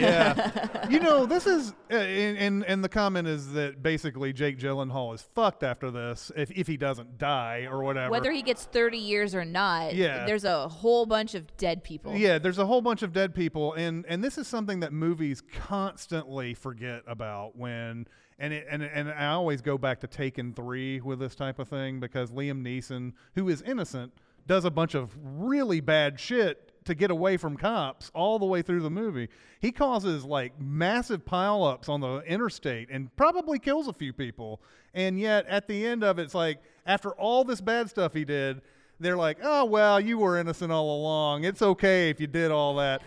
Yeah, 0.00 0.86
you 0.90 1.00
know 1.00 1.26
this 1.26 1.46
is, 1.46 1.74
uh, 1.90 1.94
and, 1.96 2.38
and 2.38 2.64
and 2.64 2.84
the 2.84 2.88
comment 2.88 3.28
is 3.28 3.52
that 3.52 3.82
basically 3.82 4.32
Jake 4.32 4.58
Gyllenhaal 4.58 5.14
is 5.14 5.22
fucked 5.22 5.62
after 5.62 5.90
this 5.90 6.32
if 6.36 6.50
if 6.52 6.66
he 6.66 6.76
doesn't 6.76 7.18
die 7.18 7.66
or 7.70 7.82
whatever. 7.82 8.10
Whether 8.10 8.32
he 8.32 8.42
gets 8.42 8.64
30 8.64 8.98
years 8.98 9.34
or 9.34 9.44
not, 9.44 9.94
Yeah. 9.94 10.24
there's 10.26 10.44
a 10.44 10.68
whole 10.68 11.06
bunch 11.06 11.34
of 11.34 11.56
dead 11.56 11.84
people. 11.84 12.16
Yeah, 12.16 12.38
there's 12.38 12.58
a 12.58 12.66
whole 12.66 12.80
bunch 12.80 13.02
of 13.02 13.12
dead 13.12 13.34
people, 13.34 13.74
and 13.74 14.04
and 14.08 14.22
this 14.24 14.38
is 14.38 14.46
something 14.48 14.80
that 14.80 14.92
movies 14.92 15.42
constantly 15.52 16.54
forget 16.54 17.02
about 17.06 17.56
when. 17.56 18.06
And, 18.42 18.54
it, 18.54 18.66
and 18.70 18.82
and 18.82 19.10
I 19.10 19.26
always 19.32 19.60
go 19.60 19.76
back 19.76 20.00
to 20.00 20.06
Taken 20.06 20.54
three 20.54 20.98
with 21.00 21.18
this 21.18 21.34
type 21.34 21.58
of 21.58 21.68
thing 21.68 22.00
because 22.00 22.30
Liam 22.30 22.62
Neeson, 22.62 23.12
who 23.34 23.50
is 23.50 23.60
innocent, 23.60 24.14
does 24.46 24.64
a 24.64 24.70
bunch 24.70 24.94
of 24.94 25.14
really 25.22 25.80
bad 25.80 26.18
shit 26.18 26.69
to 26.84 26.94
get 26.94 27.10
away 27.10 27.36
from 27.36 27.56
cops 27.56 28.10
all 28.14 28.38
the 28.38 28.46
way 28.46 28.62
through 28.62 28.80
the 28.80 28.90
movie. 28.90 29.28
He 29.60 29.72
causes 29.72 30.24
like 30.24 30.58
massive 30.60 31.24
pileups 31.24 31.88
on 31.88 32.00
the 32.00 32.20
interstate 32.20 32.88
and 32.90 33.14
probably 33.16 33.58
kills 33.58 33.88
a 33.88 33.92
few 33.92 34.12
people. 34.12 34.60
And 34.94 35.18
yet 35.18 35.46
at 35.46 35.68
the 35.68 35.86
end 35.86 36.02
of 36.02 36.18
it, 36.18 36.22
it's 36.22 36.34
like 36.34 36.62
after 36.86 37.10
all 37.12 37.44
this 37.44 37.60
bad 37.60 37.90
stuff 37.90 38.14
he 38.14 38.24
did, 38.24 38.62
they're 38.98 39.16
like, 39.16 39.38
"Oh 39.42 39.64
well, 39.64 39.98
you 40.00 40.18
were 40.18 40.38
innocent 40.38 40.70
all 40.70 41.00
along. 41.00 41.44
It's 41.44 41.62
okay 41.62 42.10
if 42.10 42.20
you 42.20 42.26
did 42.26 42.50
all 42.50 42.76
that." 42.76 43.02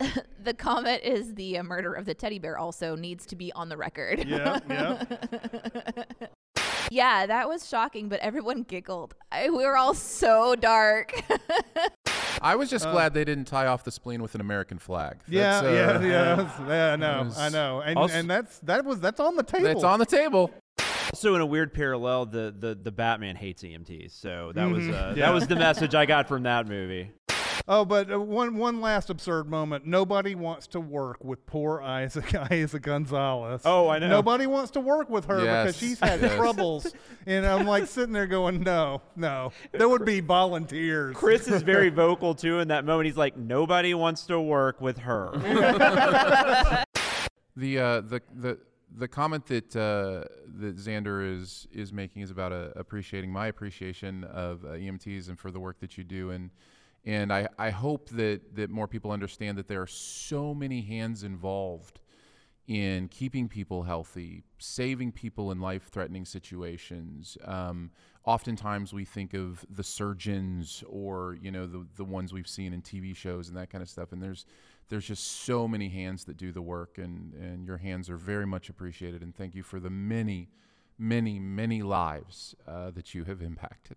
the 0.42 0.54
comment 0.54 1.02
is 1.02 1.34
the 1.34 1.58
uh, 1.58 1.62
murder 1.62 1.92
of 1.92 2.06
the 2.06 2.14
teddy 2.14 2.38
bear 2.38 2.58
also 2.58 2.96
needs 2.96 3.26
to 3.26 3.36
be 3.36 3.52
on 3.52 3.68
the 3.68 3.76
record. 3.76 4.26
Yeah, 4.26 4.58
yeah. 4.68 5.04
yeah, 6.90 7.26
that 7.26 7.48
was 7.48 7.68
shocking, 7.68 8.08
but 8.08 8.20
everyone 8.20 8.62
giggled. 8.62 9.14
I, 9.30 9.50
we 9.50 9.64
were 9.64 9.76
all 9.76 9.94
so 9.94 10.56
dark. 10.56 11.22
I 12.40 12.56
was 12.56 12.70
just 12.70 12.86
Uh, 12.86 12.92
glad 12.92 13.14
they 13.14 13.24
didn't 13.24 13.44
tie 13.46 13.66
off 13.66 13.84
the 13.84 13.90
spleen 13.90 14.22
with 14.22 14.34
an 14.34 14.40
American 14.40 14.78
flag. 14.78 15.18
Yeah, 15.28 15.60
That's, 15.60 15.66
uh, 15.66 15.70
yeah, 15.70 16.00
yeah, 16.10 16.34
that's- 16.36 16.60
yeah. 16.68 16.92
I 16.92 16.96
know, 16.96 17.22
was- 17.24 17.38
I 17.38 17.48
know, 17.50 17.80
and 17.80 17.98
Also- 17.98 18.14
and 18.14 18.30
that's 18.30 18.58
that 18.60 18.84
was 18.84 19.00
that's 19.00 19.20
on 19.20 19.36
the 19.36 19.42
table. 19.42 19.66
It's 19.66 19.84
on 19.84 19.98
the 19.98 20.06
table. 20.06 20.50
Also, 21.12 21.34
in 21.34 21.40
a 21.40 21.46
weird 21.46 21.74
parallel, 21.74 22.26
the 22.26 22.54
the, 22.56 22.74
the 22.80 22.92
Batman 22.92 23.36
hates 23.36 23.62
EMTs, 23.62 24.12
so 24.12 24.52
that 24.54 24.70
was 24.70 24.84
Mhm. 24.84 24.90
uh, 24.90 25.14
Yeah. 25.14 25.26
that 25.26 25.34
was 25.34 25.46
the 25.48 25.56
message 25.56 25.94
I 25.94 26.06
got 26.06 26.28
from 26.28 26.44
that 26.44 26.66
movie. 26.68 27.10
Oh, 27.68 27.84
but 27.84 28.10
uh, 28.10 28.20
one 28.20 28.56
one 28.56 28.80
last 28.80 29.10
absurd 29.10 29.48
moment. 29.48 29.86
Nobody 29.86 30.34
wants 30.34 30.66
to 30.68 30.80
work 30.80 31.24
with 31.24 31.44
poor 31.46 31.80
Isaac 31.80 32.34
Isaac 32.50 32.82
Gonzalez. 32.82 33.62
Oh, 33.64 33.88
I 33.88 33.98
know. 33.98 34.08
Nobody 34.08 34.46
wants 34.46 34.70
to 34.72 34.80
work 34.80 35.08
with 35.08 35.26
her 35.26 35.40
because 35.40 35.76
she's 35.76 35.98
had 36.00 36.20
yes. 36.20 36.34
troubles, 36.36 36.92
and 37.26 37.46
I'm 37.46 37.66
like 37.66 37.86
sitting 37.86 38.12
there 38.12 38.26
going, 38.26 38.62
no, 38.62 39.02
no. 39.16 39.52
There 39.72 39.88
would 39.88 40.04
be 40.04 40.20
volunteers. 40.20 41.16
Chris 41.16 41.48
is 41.48 41.62
very 41.62 41.88
vocal 41.90 42.34
too 42.34 42.60
in 42.60 42.68
that 42.68 42.84
moment. 42.84 43.06
He's 43.06 43.16
like, 43.16 43.36
nobody 43.36 43.94
wants 43.94 44.26
to 44.26 44.40
work 44.40 44.80
with 44.80 44.98
her. 44.98 46.84
The 47.56 47.78
uh, 47.78 48.00
the 48.00 48.22
the 48.34 48.58
the 48.96 49.08
comment 49.08 49.46
that 49.46 49.76
uh, 49.76 50.24
that 50.60 50.76
Xander 50.76 51.36
is 51.36 51.66
is 51.72 51.92
making 51.92 52.22
is 52.22 52.30
about 52.30 52.52
uh, 52.52 52.68
appreciating 52.76 53.30
my 53.30 53.48
appreciation 53.48 54.24
of 54.24 54.64
uh, 54.64 54.68
EMTs 54.68 55.28
and 55.28 55.38
for 55.38 55.50
the 55.50 55.60
work 55.60 55.80
that 55.80 55.98
you 55.98 56.04
do 56.04 56.30
and 56.30 56.50
and 57.04 57.32
I, 57.32 57.48
I 57.58 57.70
hope 57.70 58.10
that 58.10 58.54
that 58.56 58.70
more 58.70 58.88
people 58.88 59.10
understand 59.10 59.58
that 59.58 59.68
there 59.68 59.82
are 59.82 59.86
so 59.86 60.54
many 60.54 60.82
hands 60.82 61.22
involved 61.22 62.00
in 62.70 63.08
keeping 63.08 63.48
people 63.48 63.82
healthy, 63.82 64.44
saving 64.58 65.10
people 65.10 65.50
in 65.50 65.60
life 65.60 65.88
threatening 65.90 66.24
situations. 66.24 67.36
Um, 67.44 67.90
oftentimes 68.24 68.92
we 68.92 69.04
think 69.04 69.34
of 69.34 69.66
the 69.68 69.82
surgeons 69.82 70.84
or, 70.88 71.36
you 71.42 71.50
know, 71.50 71.66
the, 71.66 71.84
the 71.96 72.04
ones 72.04 72.32
we've 72.32 72.46
seen 72.46 72.72
in 72.72 72.80
TV 72.80 73.16
shows 73.16 73.48
and 73.48 73.56
that 73.56 73.70
kind 73.70 73.82
of 73.82 73.88
stuff. 73.88 74.12
And 74.12 74.22
there's, 74.22 74.46
there's 74.88 75.04
just 75.04 75.42
so 75.42 75.66
many 75.66 75.88
hands 75.88 76.24
that 76.26 76.36
do 76.36 76.52
the 76.52 76.62
work, 76.62 76.98
and, 76.98 77.34
and 77.34 77.66
your 77.66 77.78
hands 77.78 78.08
are 78.08 78.16
very 78.16 78.46
much 78.46 78.68
appreciated. 78.68 79.20
And 79.20 79.34
thank 79.34 79.56
you 79.56 79.64
for 79.64 79.80
the 79.80 79.90
many, 79.90 80.48
many, 80.96 81.40
many 81.40 81.82
lives 81.82 82.54
uh, 82.68 82.92
that 82.92 83.16
you 83.16 83.24
have 83.24 83.42
impacted. 83.42 83.96